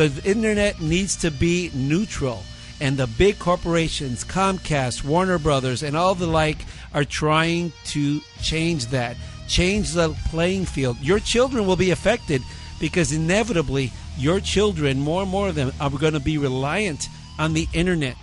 [0.00, 2.42] The internet needs to be neutral
[2.80, 6.64] and the big corporations, Comcast, Warner Brothers, and all the like,
[6.94, 10.98] are trying to change that, change the playing field.
[11.02, 12.40] Your children will be affected
[12.80, 17.52] because inevitably your children, more and more of them, are going to be reliant on
[17.52, 18.16] the internet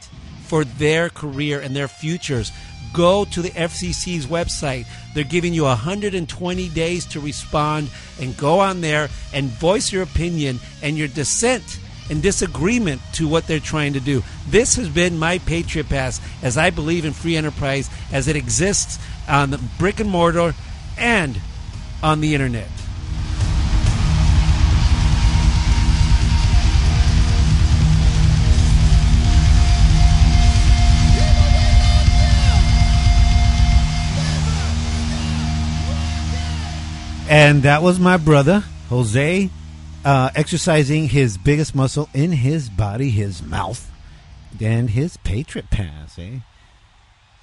[0.48, 2.52] for their career and their futures.
[2.94, 4.86] Go to the FCC's website.
[5.14, 7.90] They're giving you 120 days to respond
[8.20, 13.48] and go on there and voice your opinion and your dissent and disagreement to what
[13.48, 14.24] they're trying to do.
[14.48, 19.00] This has been my Patriot Pass as I believe in free enterprise as it exists
[19.28, 20.54] on the brick and mortar
[20.98, 21.40] and
[22.02, 22.70] on the internet.
[37.30, 39.50] And that was my brother, Jose,
[40.06, 43.92] uh, exercising his biggest muscle in his body, his mouth,
[44.62, 46.40] and his Patriot Pass, eh?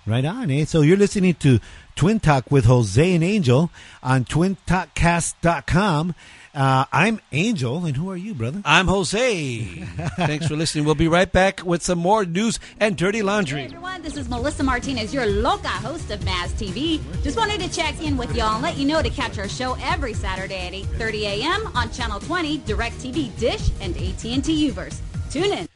[0.06, 0.64] Right on, eh?
[0.64, 1.60] So you're listening to
[1.96, 3.70] Twin Talk with Jose and Angel
[4.02, 6.14] on twintalkcast.com.
[6.54, 8.62] Uh, I'm Angel, and who are you, brother?
[8.64, 9.64] I'm Jose.
[10.16, 10.84] Thanks for listening.
[10.84, 13.64] We'll be right back with some more news and dirty laundry.
[13.64, 17.00] everyone, this is Melissa Martinez, your loca host of Mass TV.
[17.24, 19.76] Just wanted to check in with y'all and let you know to catch our show
[19.82, 21.66] every Saturday at 8:30 a.m.
[21.74, 25.00] on Channel 20, DirecTV, Dish, and AT&T Uverse.
[25.30, 25.66] Tune in.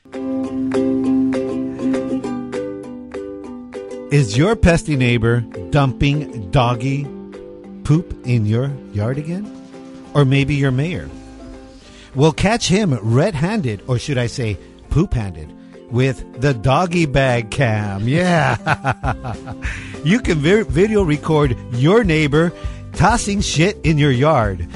[4.12, 5.40] Is your pesty neighbor
[5.70, 7.04] dumping doggy
[7.82, 9.57] poop in your yard again?
[10.18, 11.08] Or maybe your mayor?
[12.16, 14.58] Well, catch him red handed, or should I say
[14.90, 15.54] poop handed,
[15.92, 18.08] with the doggy bag cam.
[18.08, 18.56] Yeah.
[20.04, 22.52] you can vi- video record your neighbor
[22.94, 24.66] tossing shit in your yard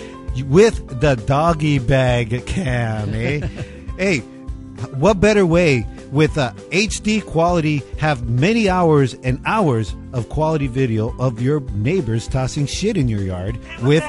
[0.47, 3.40] with the doggy bag cam, eh?
[3.98, 4.20] hey,
[4.94, 11.19] what better way with uh, HD quality have many hours and hours of quality video
[11.19, 14.05] of your neighbors tossing shit in your yard with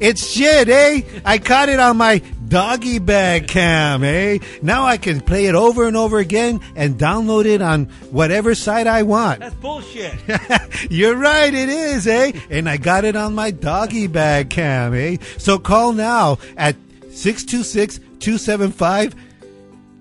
[0.00, 1.02] it's shit, eh?
[1.24, 4.38] I caught it on my doggy bag cam, eh?
[4.62, 8.86] Now I can play it over and over again and download it on whatever site
[8.86, 9.40] I want.
[9.40, 10.14] That's bullshit.
[10.90, 12.32] You're right, it is, eh?
[12.50, 15.16] And I got it on my doggy bag cam, eh?
[15.38, 16.76] So call now at
[17.10, 19.14] 626 275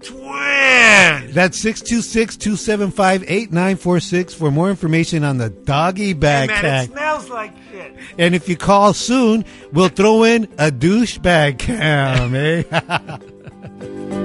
[0.06, 1.32] Twin!
[1.32, 6.88] That's 626 275 8946 for more information on the doggy bag cam.
[6.88, 7.96] smells like shit.
[8.18, 14.22] And if you call soon, we'll throw in a douchebag cam, eh?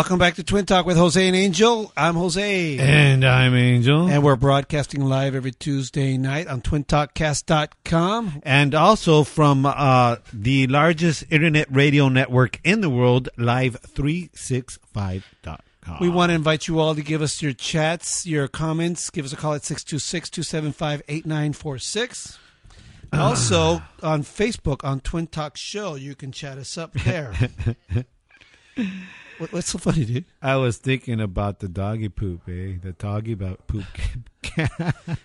[0.00, 1.92] Welcome back to Twin Talk with Jose and Angel.
[1.94, 2.78] I'm Jose.
[2.78, 4.08] And I'm Angel.
[4.08, 8.40] And we're broadcasting live every Tuesday night on twintalkcast.com.
[8.42, 15.98] And also from uh, the largest internet radio network in the world, live365.com.
[16.00, 19.10] We want to invite you all to give us your chats, your comments.
[19.10, 22.38] Give us a call at 626 275 8946.
[23.12, 27.34] Also, on Facebook, on Twin Talk Show, you can chat us up there.
[29.40, 30.26] What, what's so funny, dude?
[30.42, 32.74] I was thinking about the doggy poop, eh?
[32.82, 33.86] The doggy about poop.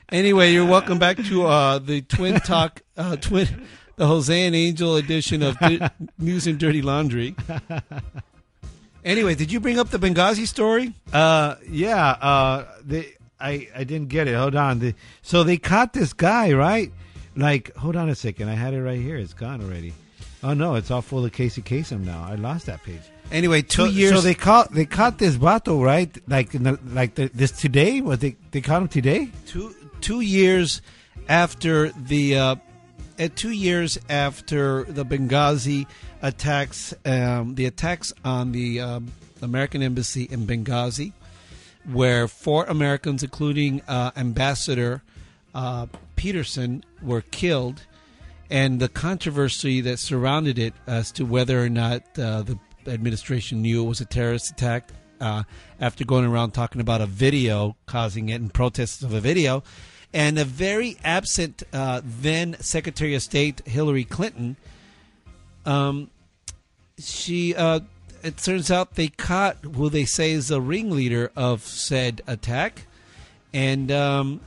[0.10, 3.66] Anyway, you're welcome back to uh, the Twin Talk, uh, Twin,
[3.98, 5.58] the Jose and Angel edition of
[6.18, 7.36] News and Dirty Laundry.
[9.04, 10.92] Anyway, did you bring up the Benghazi story?
[11.14, 12.10] Uh, yeah.
[12.10, 14.34] Uh, they, I, I didn't get it.
[14.34, 14.80] Hold on.
[14.80, 16.92] The, so they caught this guy, right?
[17.36, 18.50] Like, hold on a second.
[18.50, 19.18] I had it right here.
[19.18, 19.94] It's gone already.
[20.42, 22.26] Oh no, it's all full of Casey Kasem now.
[22.28, 23.02] I lost that page.
[23.32, 24.14] Anyway, two so, years.
[24.16, 26.16] So they caught they caught this vato, right?
[26.28, 28.02] Like in the, like the, this today.
[28.02, 29.30] Was they they caught him today?
[29.48, 30.82] two two years
[31.28, 32.56] after the uh,
[33.18, 35.88] at two years after the Benghazi
[36.22, 39.12] attacks, um, the attacks on the um,
[39.42, 41.14] American embassy in Benghazi,
[41.92, 45.02] where four Americans, including uh, Ambassador
[45.54, 47.84] uh, Peterson, were killed,
[48.50, 53.84] and the controversy that surrounded it as to whether or not uh, the administration knew
[53.84, 54.90] it was a terrorist attack.
[55.20, 55.44] Uh,
[55.80, 59.64] after going around talking about a video causing it and protests of a video,
[60.14, 64.58] and a very absent uh, then Secretary of State Hillary Clinton,
[65.66, 66.10] um,
[66.98, 67.80] she uh,
[68.24, 72.88] it turns out they caught who they say is the ringleader of said attack,
[73.54, 74.42] and um,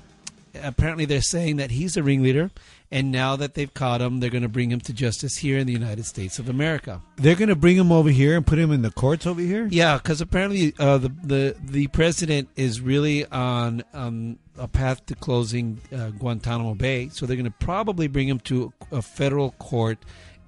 [0.62, 2.51] apparently they're saying that he's a ringleader.
[2.90, 5.66] And now that they've caught him, they're going to bring him to justice here in
[5.66, 7.02] the United States of America.
[7.16, 9.69] They're gonna bring him over here and put him in the courts over here.
[9.70, 15.15] Yeah, because apparently uh, the the the president is really on um, a path to
[15.15, 19.98] closing uh, Guantanamo Bay, so they're going to probably bring him to a federal court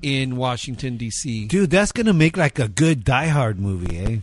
[0.00, 1.46] in Washington D.C.
[1.46, 4.16] Dude, that's gonna make like a good Die Hard movie, eh?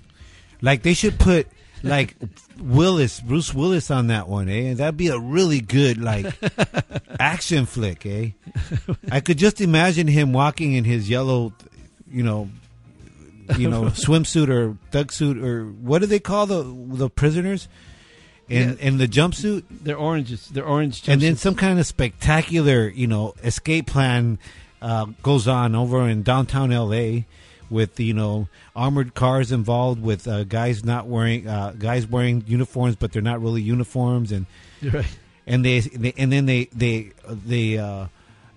[0.62, 1.48] Like they should put
[1.84, 2.16] like
[2.62, 4.74] Willis, Bruce Willis on that one, eh?
[4.74, 6.34] That'd be a really good like
[7.20, 8.32] action flick, eh?
[9.12, 11.54] I could just imagine him walking in his yellow,
[12.10, 12.50] you know,
[13.58, 17.68] you know, swimsuit or thug suit or what do they call the the prisoners?
[18.50, 19.64] in and the jumpsuit.
[19.70, 20.48] They're oranges.
[20.48, 21.08] They're orange.
[21.08, 24.40] and then some kind of spectacular, you know, escape plan
[24.82, 27.26] uh, goes on over in downtown L.A.
[27.70, 32.96] with you know armored cars involved, with uh, guys not wearing uh, guys wearing uniforms,
[32.96, 34.46] but they're not really uniforms, and
[34.84, 35.18] right.
[35.46, 38.08] and they, they and then they they they uh,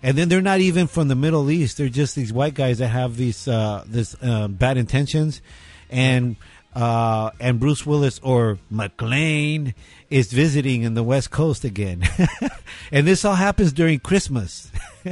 [0.02, 1.76] and then they're not even from the Middle East.
[1.76, 5.42] They're just these white guys that have these uh, this uh, bad intentions,
[5.90, 6.36] and
[6.74, 9.74] uh, and Bruce Willis or McClane
[10.08, 12.08] is visiting in the West Coast again,
[12.92, 14.70] and this all happens during Christmas.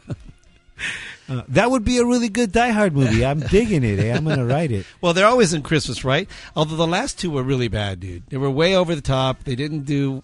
[1.29, 3.23] Uh, that would be a really good Die Hard movie.
[3.25, 3.99] I'm digging it.
[3.99, 4.13] Eh?
[4.15, 4.85] I'm going to write it.
[5.01, 6.27] Well, they're always in Christmas, right?
[6.55, 8.23] Although the last two were really bad, dude.
[8.29, 9.43] They were way over the top.
[9.43, 10.23] They didn't do.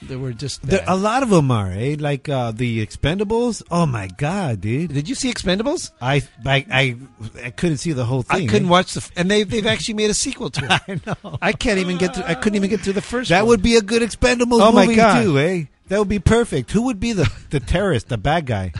[0.00, 0.62] They were just.
[0.62, 1.96] There, a lot of them are, eh?
[1.98, 3.64] Like uh, the Expendables.
[3.68, 4.92] Oh my god, dude!
[4.94, 5.90] Did you see Expendables?
[6.00, 6.96] I I I,
[7.44, 8.44] I couldn't see the whole thing.
[8.44, 8.70] I couldn't eh?
[8.70, 10.70] watch the, f- and they they've actually made a sequel to it.
[10.88, 11.38] I know.
[11.42, 12.14] I can't even get.
[12.14, 13.30] To, I couldn't even get through the first.
[13.30, 13.48] That one.
[13.48, 15.20] would be a good Expendables Oh my movie God.
[15.20, 15.64] too, eh?
[15.88, 16.70] That would be perfect.
[16.70, 18.72] Who would be the the terrorist, the bad guy?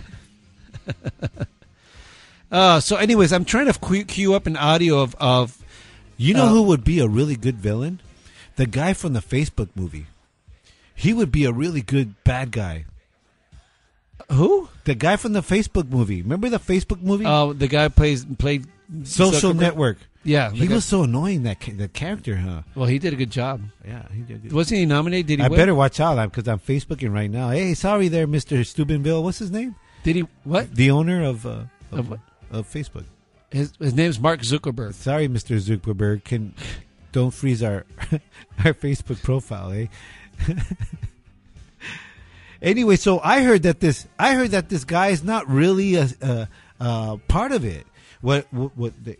[2.50, 5.62] Uh, so, anyways, I'm trying to queue, up an audio of of.
[6.16, 8.00] You know Uh, who would be a really good villain?
[8.56, 10.06] The guy from the Facebook movie.
[10.94, 12.86] He would be a really good bad guy.
[14.32, 14.68] Who?
[14.84, 16.22] The guy from the Facebook movie.
[16.22, 17.24] Remember the Facebook movie?
[17.26, 18.66] Oh, the guy plays played
[19.04, 19.60] Social Zuckerberg?
[19.60, 19.98] Network.
[20.24, 22.62] Yeah, he guy- was so annoying that ca- the character, huh?
[22.74, 23.60] Well, he did a good job.
[23.86, 24.42] Yeah, he did.
[24.42, 24.52] Good.
[24.52, 25.26] Wasn't he nominated?
[25.26, 25.44] Did he?
[25.44, 25.56] I win?
[25.58, 27.50] better watch out because I'm Facebooking right now.
[27.50, 29.22] Hey, sorry there, Mister Steubenville.
[29.22, 29.76] What's his name?
[30.08, 30.24] Did he?
[30.44, 30.74] What?
[30.74, 32.20] The owner of uh, Of of, what?
[32.50, 33.04] of Facebook.
[33.50, 34.94] His his name's Mark Zuckerberg.
[34.94, 36.24] Sorry, Mister Zuckerberg.
[36.24, 36.54] Can
[37.12, 37.84] don't freeze our
[38.64, 39.88] our Facebook profile, eh?
[42.62, 46.08] anyway, so I heard that this I heard that this guy is not really a,
[46.22, 46.48] a,
[46.80, 47.86] a part of it.
[48.20, 48.72] What what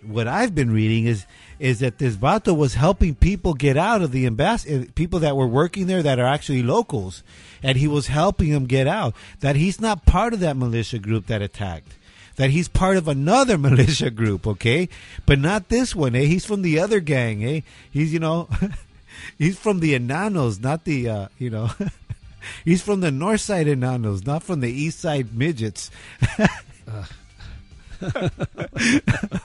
[0.03, 1.25] what, I've been reading is
[1.61, 5.47] is that this vato was helping people get out of the embassy, people that were
[5.47, 7.23] working there that are actually locals,
[7.63, 9.15] and he was helping them get out.
[9.39, 11.95] That he's not part of that militia group that attacked.
[12.37, 14.89] That he's part of another militia group, okay,
[15.27, 16.17] but not this one.
[16.17, 17.45] Eh, he's from the other gang.
[17.45, 17.61] Eh,
[17.93, 18.49] he's you know,
[19.39, 21.71] he's from the Enanos, not the uh, you know.
[22.65, 25.91] He's from the north side Enanos, not from the east side midgets.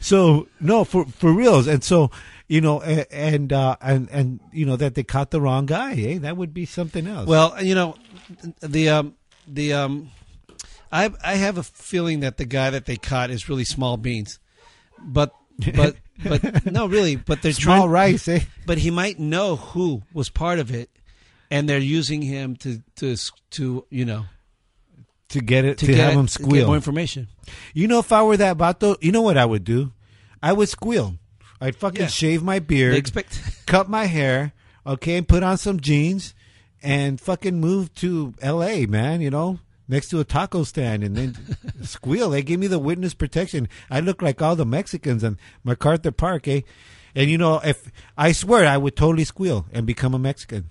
[0.00, 2.10] so no, for for reals, and so
[2.48, 5.94] you know, a- and uh, and and you know that they caught the wrong guy.
[5.94, 6.18] Eh?
[6.18, 7.26] That would be something else.
[7.26, 7.96] Well, you know,
[8.60, 9.14] the um
[9.46, 10.10] the um,
[10.92, 14.38] I I have a feeling that the guy that they caught is really small beans,
[15.00, 15.34] but
[15.74, 18.40] but but no, really, but they're Small trying, rice, eh?
[18.66, 20.90] But he might know who was part of it,
[21.50, 23.16] and they're using him to to
[23.52, 24.24] to you know
[25.30, 27.28] to get it to to, get- have him to get squeal more information.
[27.74, 29.92] You know, if I were that vato, you know what I would do?
[30.42, 31.14] I would squeal.
[31.60, 32.06] I'd fucking Yeah.
[32.08, 34.52] shave my beard, expect- cut my hair,
[34.86, 36.34] okay, and put on some jeans,
[36.82, 38.84] and fucking move to L.A.
[38.86, 41.36] Man, you know, next to a taco stand, and then
[41.82, 42.28] squeal.
[42.30, 43.68] They gave me the witness protection.
[43.90, 46.60] I look like all the Mexicans in MacArthur Park, eh?
[47.14, 50.68] And you know, if I swear, I would totally squeal and become a Mexican.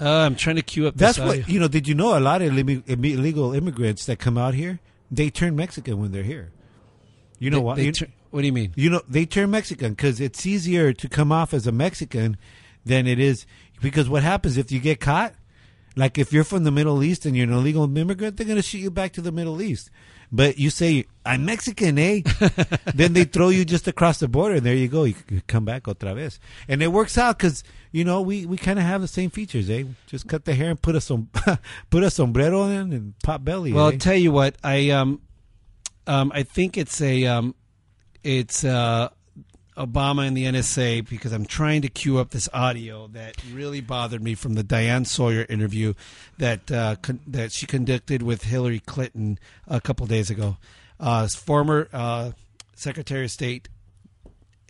[0.00, 0.94] Uh, I'm trying to queue up.
[0.96, 1.46] That's this what audio.
[1.52, 1.68] you know.
[1.68, 4.78] Did you know a lot of illegal immigrants that come out here
[5.10, 6.50] they turn Mexican when they're here?
[7.38, 7.76] You know They- what?
[7.76, 8.72] they You- tur- what do you mean?
[8.76, 12.36] You know they turn Mexican because it's easier to come off as a Mexican
[12.84, 13.46] than it is
[13.82, 15.34] because what happens if you get caught?
[15.96, 18.78] Like if you're from the Middle East and you're an illegal immigrant, they're gonna shoot
[18.78, 19.90] you back to the Middle East.
[20.32, 22.22] But you say I'm Mexican, eh?
[22.94, 25.04] then they throw you just across the border, and there you go.
[25.04, 25.14] You
[25.48, 26.38] come back otra vez,
[26.68, 29.68] and it works out because you know we, we kind of have the same features,
[29.68, 29.84] eh?
[30.06, 31.30] Just cut the hair and put a som-
[31.90, 33.72] put a sombrero in and pop belly.
[33.72, 33.92] Well, eh?
[33.92, 34.56] I'll tell you what.
[34.62, 35.20] I um,
[36.06, 37.54] um, I think it's a um,
[38.22, 39.08] it's uh,
[39.80, 44.22] Obama and the NSA because I'm trying to cue up this audio that really bothered
[44.22, 45.94] me from the Diane Sawyer interview
[46.38, 50.56] that uh, con- that she conducted with Hillary Clinton a couple days ago.
[50.98, 52.32] Uh, former uh,
[52.74, 53.68] Secretary of State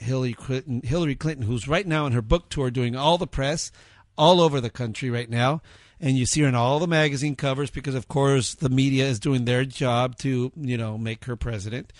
[0.00, 3.70] Hillary Clinton, Hillary Clinton, who's right now on her book tour doing all the press
[4.16, 5.62] all over the country right now.
[6.00, 9.20] And you see her in all the magazine covers because, of course, the media is
[9.20, 11.92] doing their job to, you know, make her president.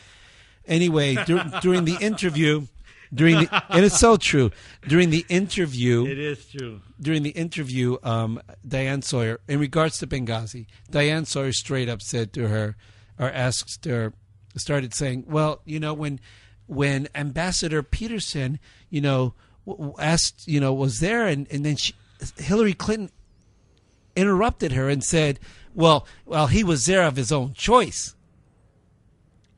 [0.66, 2.66] Anyway, dur- during the interview,
[3.12, 4.50] during the, and it's so true.
[4.86, 6.80] During the interview, It is true.
[7.00, 12.32] During the interview, um, Diane Sawyer, in regards to Benghazi, Diane Sawyer straight up said
[12.34, 12.76] to her,
[13.18, 14.12] or asked her,
[14.56, 16.20] started saying, "Well, you know, when
[16.66, 18.58] when Ambassador Peterson,
[18.90, 19.34] you know,
[19.66, 21.94] w- w- asked, you know, was there, and and then she,
[22.36, 23.10] Hillary Clinton
[24.14, 25.40] interrupted her and said,
[25.74, 28.14] "Well, well, he was there of his own choice."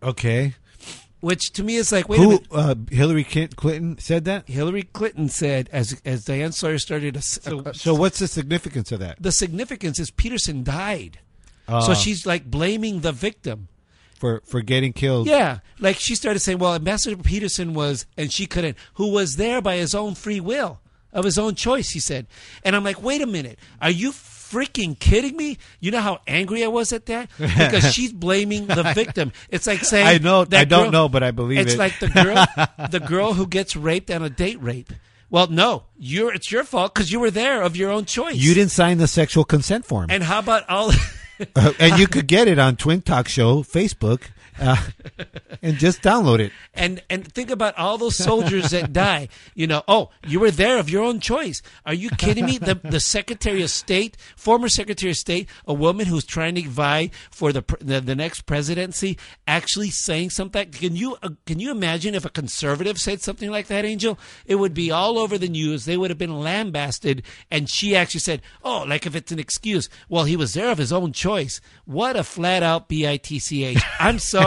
[0.03, 0.55] Okay.
[1.23, 2.29] Which to me is like, wait a Who?
[2.29, 2.47] minute.
[2.53, 4.47] Uh, Hillary Clinton said that.
[4.49, 8.93] Hillary Clinton said, as as Diane Sawyer started, a, So, a- so what's the significance
[8.93, 9.17] of that?
[9.23, 11.21] the significance is Peterson died,
[11.67, 11.81] Ah.
[11.81, 13.69] so she's like blaming the victim.
[14.19, 15.27] For for getting killed.
[15.27, 19.61] Yeah, like she started saying, "Well, Ambassador Peterson was, and she couldn't, who was there
[19.61, 20.81] by his own free will,
[21.13, 22.27] of his own choice." He said,
[22.65, 24.13] and I'm like, "Wait a minute, are you
[24.53, 25.59] freaking kidding me?
[25.81, 29.33] You know how angry I was at that because she's blaming the victim.
[29.49, 31.79] It's like saying, I know- that I don't girl- know, but I believe it's it.
[31.79, 32.47] like the girl,
[32.91, 34.93] the girl who gets raped on a date rape.
[35.31, 38.35] Well, no, you're it's your fault because you were there of your own choice.
[38.37, 40.93] You didn't sign the sexual consent form, And how about all?
[41.57, 44.31] Uh, and you could get it on Twin Talk Show Facebook,
[44.61, 44.77] uh,
[45.63, 46.53] and just download it.
[46.75, 49.29] and and think about all those soldiers that die.
[49.55, 51.63] You know, oh, you were there of your own choice.
[51.87, 52.59] Are you kidding me?
[52.59, 57.11] The the Secretary of State, former Secretary of State, a woman who's trying to vie
[57.31, 60.71] for the the, the next presidency, actually saying something.
[60.71, 64.19] Can you uh, can you imagine if a conservative said something like that, Angel?
[64.47, 65.85] It would be all over the news.
[65.85, 67.23] They would have been lambasted.
[67.51, 69.89] And she actually said, "Oh, like if it's an excuse.
[70.09, 71.61] Well, he was there of his own choice.
[71.85, 73.83] What a flat out bitch.
[73.99, 74.42] I'm sorry.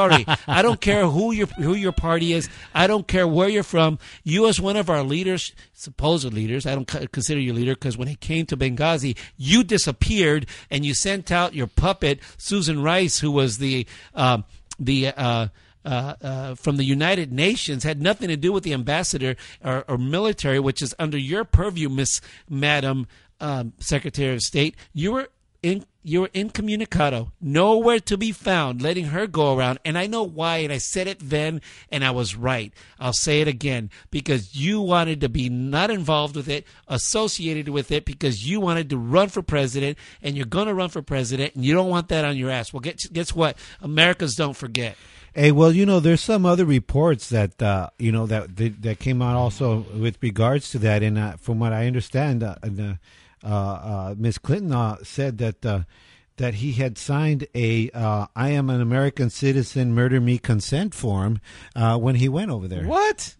[0.48, 2.50] I don't care who your who your party is.
[2.74, 4.00] I don't care where you're from.
[4.24, 7.98] You, as one of our leaders, supposed leaders, I don't consider you a leader because
[7.98, 13.20] when it came to Benghazi, you disappeared and you sent out your puppet Susan Rice,
[13.20, 14.46] who was the um,
[14.80, 15.48] the uh,
[15.86, 19.98] uh, uh, from the United Nations had nothing to do with the ambassador or, or
[19.98, 23.08] military, which is under your purview, Miss Madam
[23.40, 24.76] um, Secretary of State.
[24.94, 25.30] You were
[25.62, 29.80] in you were incommunicado, nowhere to be found, letting her go around.
[29.84, 32.72] And I know why, and I said it then, and I was right.
[33.00, 37.92] I'll say it again because you wanted to be not involved with it, associated with
[37.92, 41.56] it, because you wanted to run for president, and you're going to run for president,
[41.56, 42.72] and you don't want that on your ass.
[42.72, 43.58] Well, guess, what?
[43.82, 44.96] Americans don't forget.
[45.34, 49.24] Hey, well, you know, there's some other reports that uh, you know that, that came
[49.24, 52.56] out also with regards to that, and uh, from what I understand, uh,
[53.46, 55.84] uh, uh, Miss Clinton uh, said that uh,
[56.38, 61.40] that he had signed a uh, "I am an American citizen, murder me" consent form
[61.76, 62.86] uh, when he went over there.
[62.86, 63.36] What?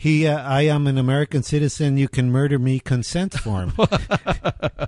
[0.00, 1.96] He, uh, I am an American citizen.
[1.96, 3.72] You can murder me consent form.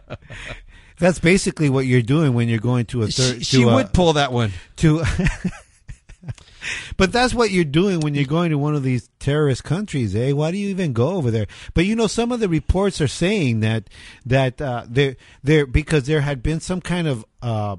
[0.98, 3.38] That's basically what you're doing when you're going to a third.
[3.38, 4.52] She, she to a- would pull that one.
[4.76, 5.02] to
[6.96, 10.32] but that's what you're doing when you're going to one of these terrorist countries eh?
[10.32, 11.46] Why do you even go over there?
[11.74, 13.88] But you know some of the reports are saying that
[14.26, 17.76] that uh there there because there had been some kind of uh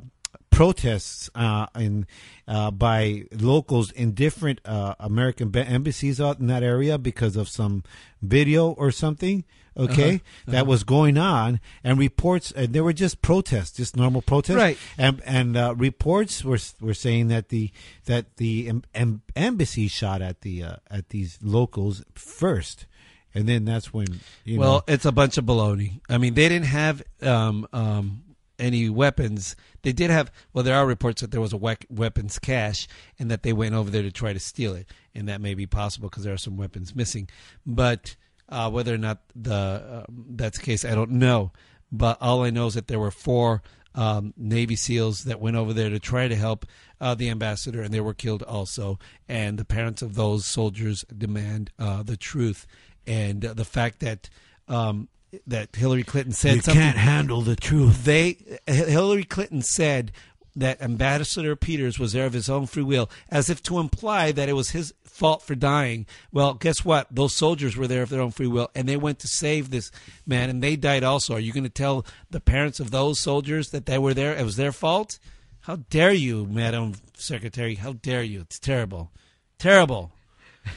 [0.52, 2.06] protests uh in
[2.48, 7.84] uh by locals in different uh american embassies out in that area because of some
[8.22, 9.44] video or something
[9.78, 10.66] okay Uh-huh, that uh-huh.
[10.66, 14.78] was going on and reports uh, they were just protests just normal protests Right.
[14.98, 17.72] and and uh, reports were were saying that the
[18.06, 22.86] that the em, em, embassy shot at the uh, at these locals first,
[23.34, 24.94] and then that's when you well, know.
[24.94, 26.02] it's a bunch of baloney.
[26.10, 28.24] I mean, they didn't have um, um,
[28.62, 29.56] any weapons.
[29.82, 30.32] They did have.
[30.54, 32.88] Well, there are reports that there was a wec- weapons cache,
[33.20, 35.66] and that they went over there to try to steal it, and that may be
[35.66, 37.28] possible because there are some weapons missing.
[37.66, 38.16] But
[38.48, 41.52] uh, whether or not the um, that's the case, I don't know.
[41.92, 43.62] But all I know is that there were four
[43.96, 46.66] um, Navy SEALs that went over there to try to help
[47.00, 49.00] uh, the ambassador, and they were killed also.
[49.28, 52.68] And the parents of those soldiers demand uh, the truth,
[53.06, 54.30] and uh, the fact that
[54.68, 55.10] um,
[55.48, 56.82] that Hillary Clinton said You something.
[56.82, 58.04] can't handle the truth.
[58.04, 58.38] They
[58.68, 60.12] Hillary Clinton said
[60.56, 64.50] that Ambassador Peters was there of his own free will, as if to imply that
[64.50, 66.06] it was his fault for dying.
[66.32, 67.08] Well, guess what?
[67.10, 69.92] Those soldiers were there of their own free will, and they went to save this
[70.26, 71.36] man, and they died also.
[71.36, 74.36] Are you going to tell the parents of those soldiers that they were there?
[74.36, 75.20] It was their fault?
[75.62, 77.76] How dare you, Madam Secretary?
[77.76, 78.42] How dare you?
[78.42, 79.12] It's terrible,
[79.58, 80.12] terrible.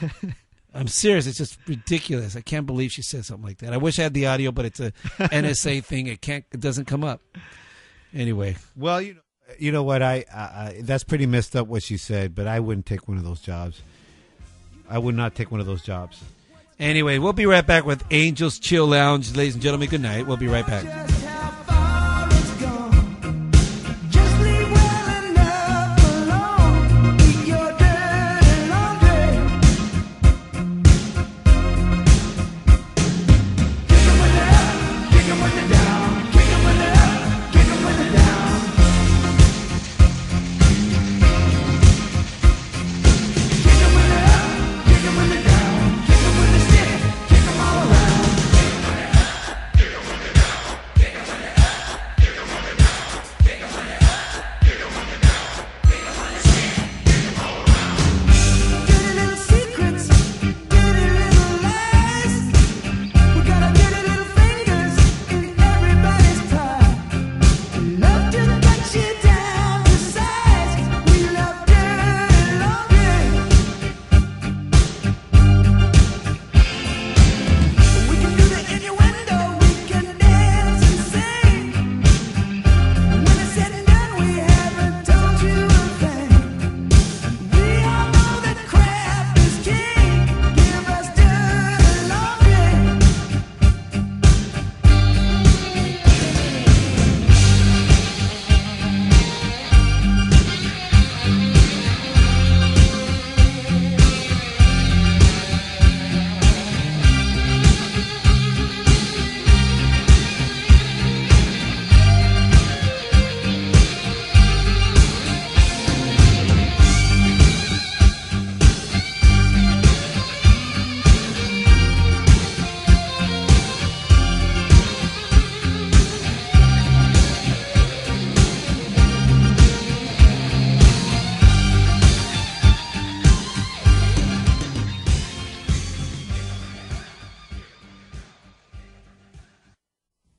[0.75, 1.25] I'm serious.
[1.25, 2.35] It's just ridiculous.
[2.35, 3.71] I can't believe she said something like that.
[3.73, 6.07] I wish I had the audio, but it's a NSA thing.
[6.07, 6.43] It can't.
[6.51, 7.21] It doesn't come up.
[8.13, 9.19] Anyway, Well, you know,
[9.57, 10.01] you know what?
[10.01, 13.17] I, I, I that's pretty messed up what she said, but I wouldn't take one
[13.17, 13.81] of those jobs.
[14.89, 16.21] I would not take one of those jobs.
[16.77, 19.87] Anyway, we'll be right back with Angels Chill Lounge, ladies and gentlemen.
[19.89, 20.27] Good night.
[20.27, 20.83] We'll be right back.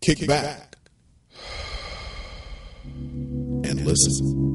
[0.06, 0.76] Kick back,
[3.64, 4.45] and listen.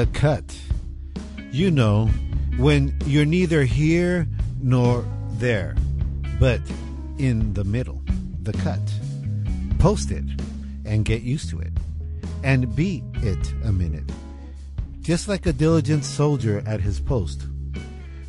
[0.00, 0.58] The cut.
[1.52, 2.06] You know,
[2.56, 4.26] when you're neither here
[4.62, 5.76] nor there,
[6.38, 6.62] but
[7.18, 8.00] in the middle,
[8.42, 8.80] the cut.
[9.78, 10.24] Post it
[10.86, 11.72] and get used to it.
[12.42, 14.10] And be it a minute.
[15.02, 17.46] Just like a diligent soldier at his post.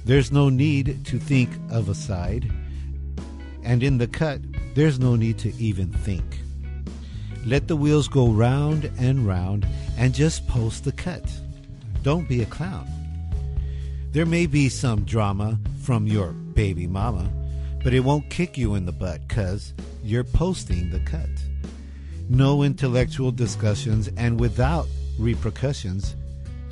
[0.04, 2.52] There's no need to think of a side.
[3.64, 4.42] And in the cut,
[4.76, 6.26] there's no need to even think.
[7.46, 9.66] Let the wheels go round and round
[9.98, 11.24] and just post the cut.
[12.04, 12.88] Don't be a clown.
[14.12, 17.32] There may be some drama from your baby mama,
[17.84, 19.74] but it won't kick you in the butt because
[20.04, 21.30] you're posting the cut.
[22.28, 24.88] No intellectual discussions, and without
[25.20, 26.16] repercussions,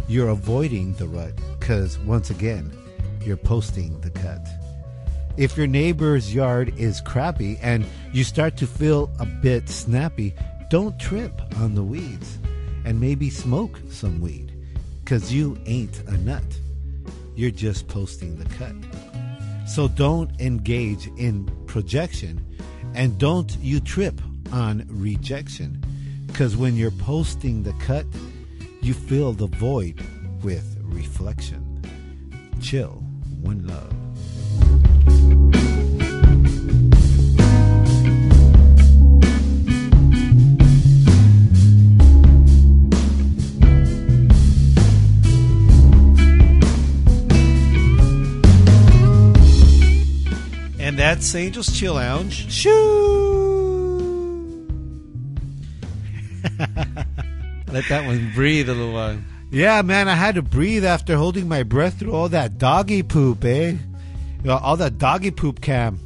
[0.07, 2.71] you're avoiding the rut because, once again,
[3.23, 4.47] you're posting the cut.
[5.37, 10.33] If your neighbor's yard is crappy and you start to feel a bit snappy,
[10.71, 12.39] don't trip on the weeds
[12.83, 14.48] and maybe smoke some weed
[15.09, 16.43] because you ain't a nut.
[17.35, 18.75] You're just posting the cut.
[19.67, 22.45] So don't engage in projection
[22.93, 24.21] and don't you trip
[24.51, 25.83] on rejection
[26.27, 28.05] because when you're posting the cut,
[28.83, 29.99] you fill the void
[30.43, 31.81] with reflection.
[32.61, 33.03] Chill,
[33.41, 33.91] one love.
[51.09, 52.51] That's Angel's Chill Lounge.
[52.51, 52.69] Shoo!
[57.67, 59.17] Let that one breathe a little while.
[59.49, 63.43] Yeah, man, I had to breathe after holding my breath through all that doggy poop,
[63.43, 63.77] eh?
[64.47, 65.99] All that doggy poop cam.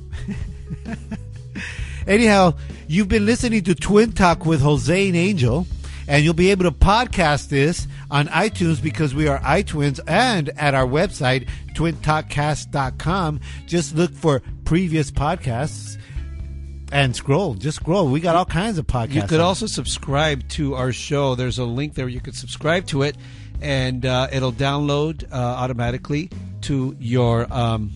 [2.07, 2.53] Anyhow,
[2.87, 5.67] you've been listening to Twin Talk with Jose and Angel,
[6.07, 10.73] and you'll be able to podcast this on iTunes because we are iTwins and at
[10.73, 13.41] our website, twintalkcast.com.
[13.65, 15.97] Just look for previous podcasts
[16.91, 17.55] and scroll.
[17.55, 18.07] Just scroll.
[18.07, 19.13] We got all kinds of podcasts.
[19.15, 19.47] You could on.
[19.47, 21.35] also subscribe to our show.
[21.35, 22.07] There's a link there.
[22.07, 23.17] You could subscribe to it,
[23.61, 26.29] and uh, it'll download uh, automatically
[26.61, 27.91] to your um,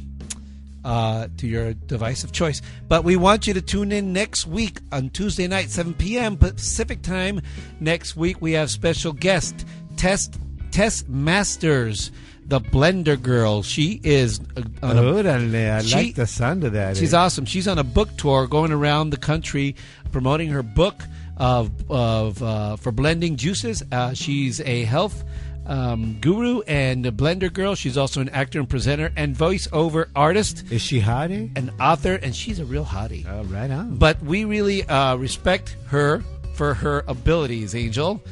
[0.83, 2.61] uh, to your device of choice.
[2.87, 6.37] But we want you to tune in next week on Tuesday night, 7 p.m.
[6.37, 7.41] Pacific time.
[7.79, 9.65] Next week we have special guest
[9.97, 10.29] Tess
[10.71, 12.11] Tess Masters.
[12.47, 13.61] The Blender Girl.
[13.61, 16.97] She is uh, on a, I she- like the sound of that.
[16.97, 17.17] She's eh?
[17.17, 17.45] awesome.
[17.45, 19.75] She's on a book tour going around the country
[20.11, 21.03] promoting her book
[21.37, 23.83] of, of uh, for blending juices.
[23.91, 25.23] Uh, she's a health
[25.65, 27.75] um, guru and a blender girl.
[27.75, 30.63] She's also an actor and presenter and voiceover artist.
[30.71, 31.55] Is she hottie?
[31.57, 33.25] An author, and she's a real hottie.
[33.29, 33.97] Oh, right on.
[33.97, 36.23] But we really uh, respect her
[36.55, 38.23] for her abilities, Angel.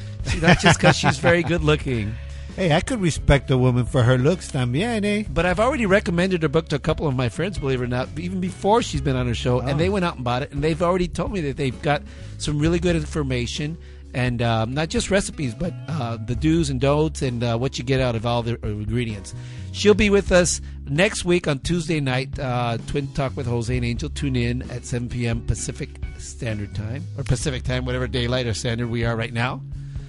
[0.42, 2.16] Not just because she's very good looking.
[2.56, 5.26] Hey, I could respect a woman for her looks también, eh?
[5.30, 7.88] But I've already recommended her book to a couple of my friends, believe it or
[7.88, 9.66] not, even before she's been on her show, Oh.
[9.68, 12.02] and they went out and bought it, and they've already told me that they've got
[12.38, 13.78] some really good information,
[14.14, 17.84] and um, not just recipes, but uh, the do's and don'ts, and uh, what you
[17.84, 19.36] get out of all the uh, ingredients.
[19.74, 23.86] She'll be with us next week on Tuesday night, uh, Twin Talk with Jose and
[23.86, 24.10] Angel.
[24.10, 25.42] Tune in at 7 p.m.
[25.46, 29.62] Pacific Standard Time, or Pacific Time, whatever daylight or standard we are right now.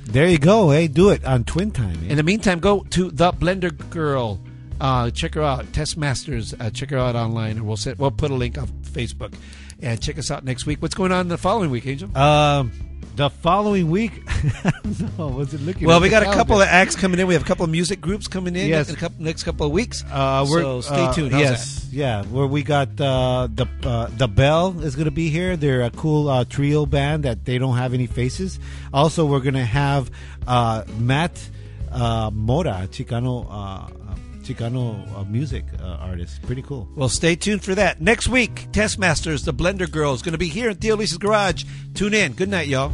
[0.07, 1.99] There you go, Hey, Do it on Twin Time.
[2.05, 2.11] Eh?
[2.11, 4.41] In the meantime, go to the Blender Girl.
[4.81, 6.55] Uh, check her out, Tess Masters.
[6.59, 9.35] Uh, check her out online, and we'll set, we'll put a link on Facebook.
[9.83, 10.81] And check us out next week.
[10.81, 12.16] What's going on the following week, Angel?
[12.16, 12.73] Um,
[13.16, 14.22] the following week,
[15.18, 15.86] no, was it looking?
[15.88, 17.26] well, we got a couple of acts coming in.
[17.26, 18.88] We have a couple of music groups coming in Yes.
[18.88, 20.05] in the couple, next couple of weeks.
[20.10, 21.32] Uh, so stay uh, tuned.
[21.32, 22.24] How's yes, yeah.
[22.24, 25.56] Where we got uh, the uh, the Bell is going to be here.
[25.56, 28.59] They're a cool uh, trio band that they don't have any faces.
[28.93, 30.10] Also, we're going to have
[30.47, 31.48] uh, Matt
[31.90, 34.06] uh, Mora, Chicano uh,
[34.47, 36.40] Chicano uh, music uh, artist.
[36.43, 36.89] Pretty cool.
[36.94, 38.01] Well, stay tuned for that.
[38.01, 41.64] Next week, Tess Masters, the Blender Girls, going to be here at Theo Lisa's Garage.
[41.94, 42.32] Tune in.
[42.32, 42.93] Good night, y'all.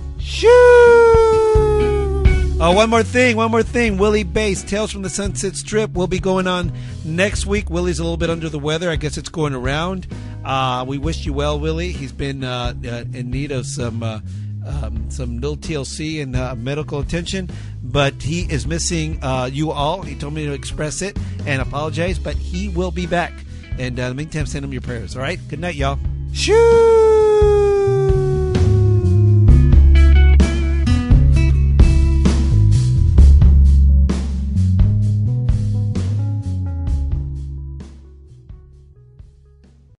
[2.65, 3.99] Oh, one more thing, one more thing.
[3.99, 6.73] Willie Bass, Tales from the Sunset Strip, will be going on
[7.05, 7.69] next week.
[7.69, 8.89] Willie's a little bit under the weather.
[8.89, 10.07] I guess it's going around.
[10.45, 11.91] Uh, we wish you well, Willie.
[11.91, 14.21] He's been uh, uh, in need of some uh,
[14.67, 17.51] um, some little TLC and uh, medical attention,
[17.83, 20.03] but he is missing uh, you all.
[20.03, 23.33] He told me to express it and apologize, but he will be back.
[23.79, 25.17] And uh, in the meantime, send him your prayers.
[25.17, 25.41] All right.
[25.49, 25.99] Good night, y'all.
[26.33, 27.72] Shoo!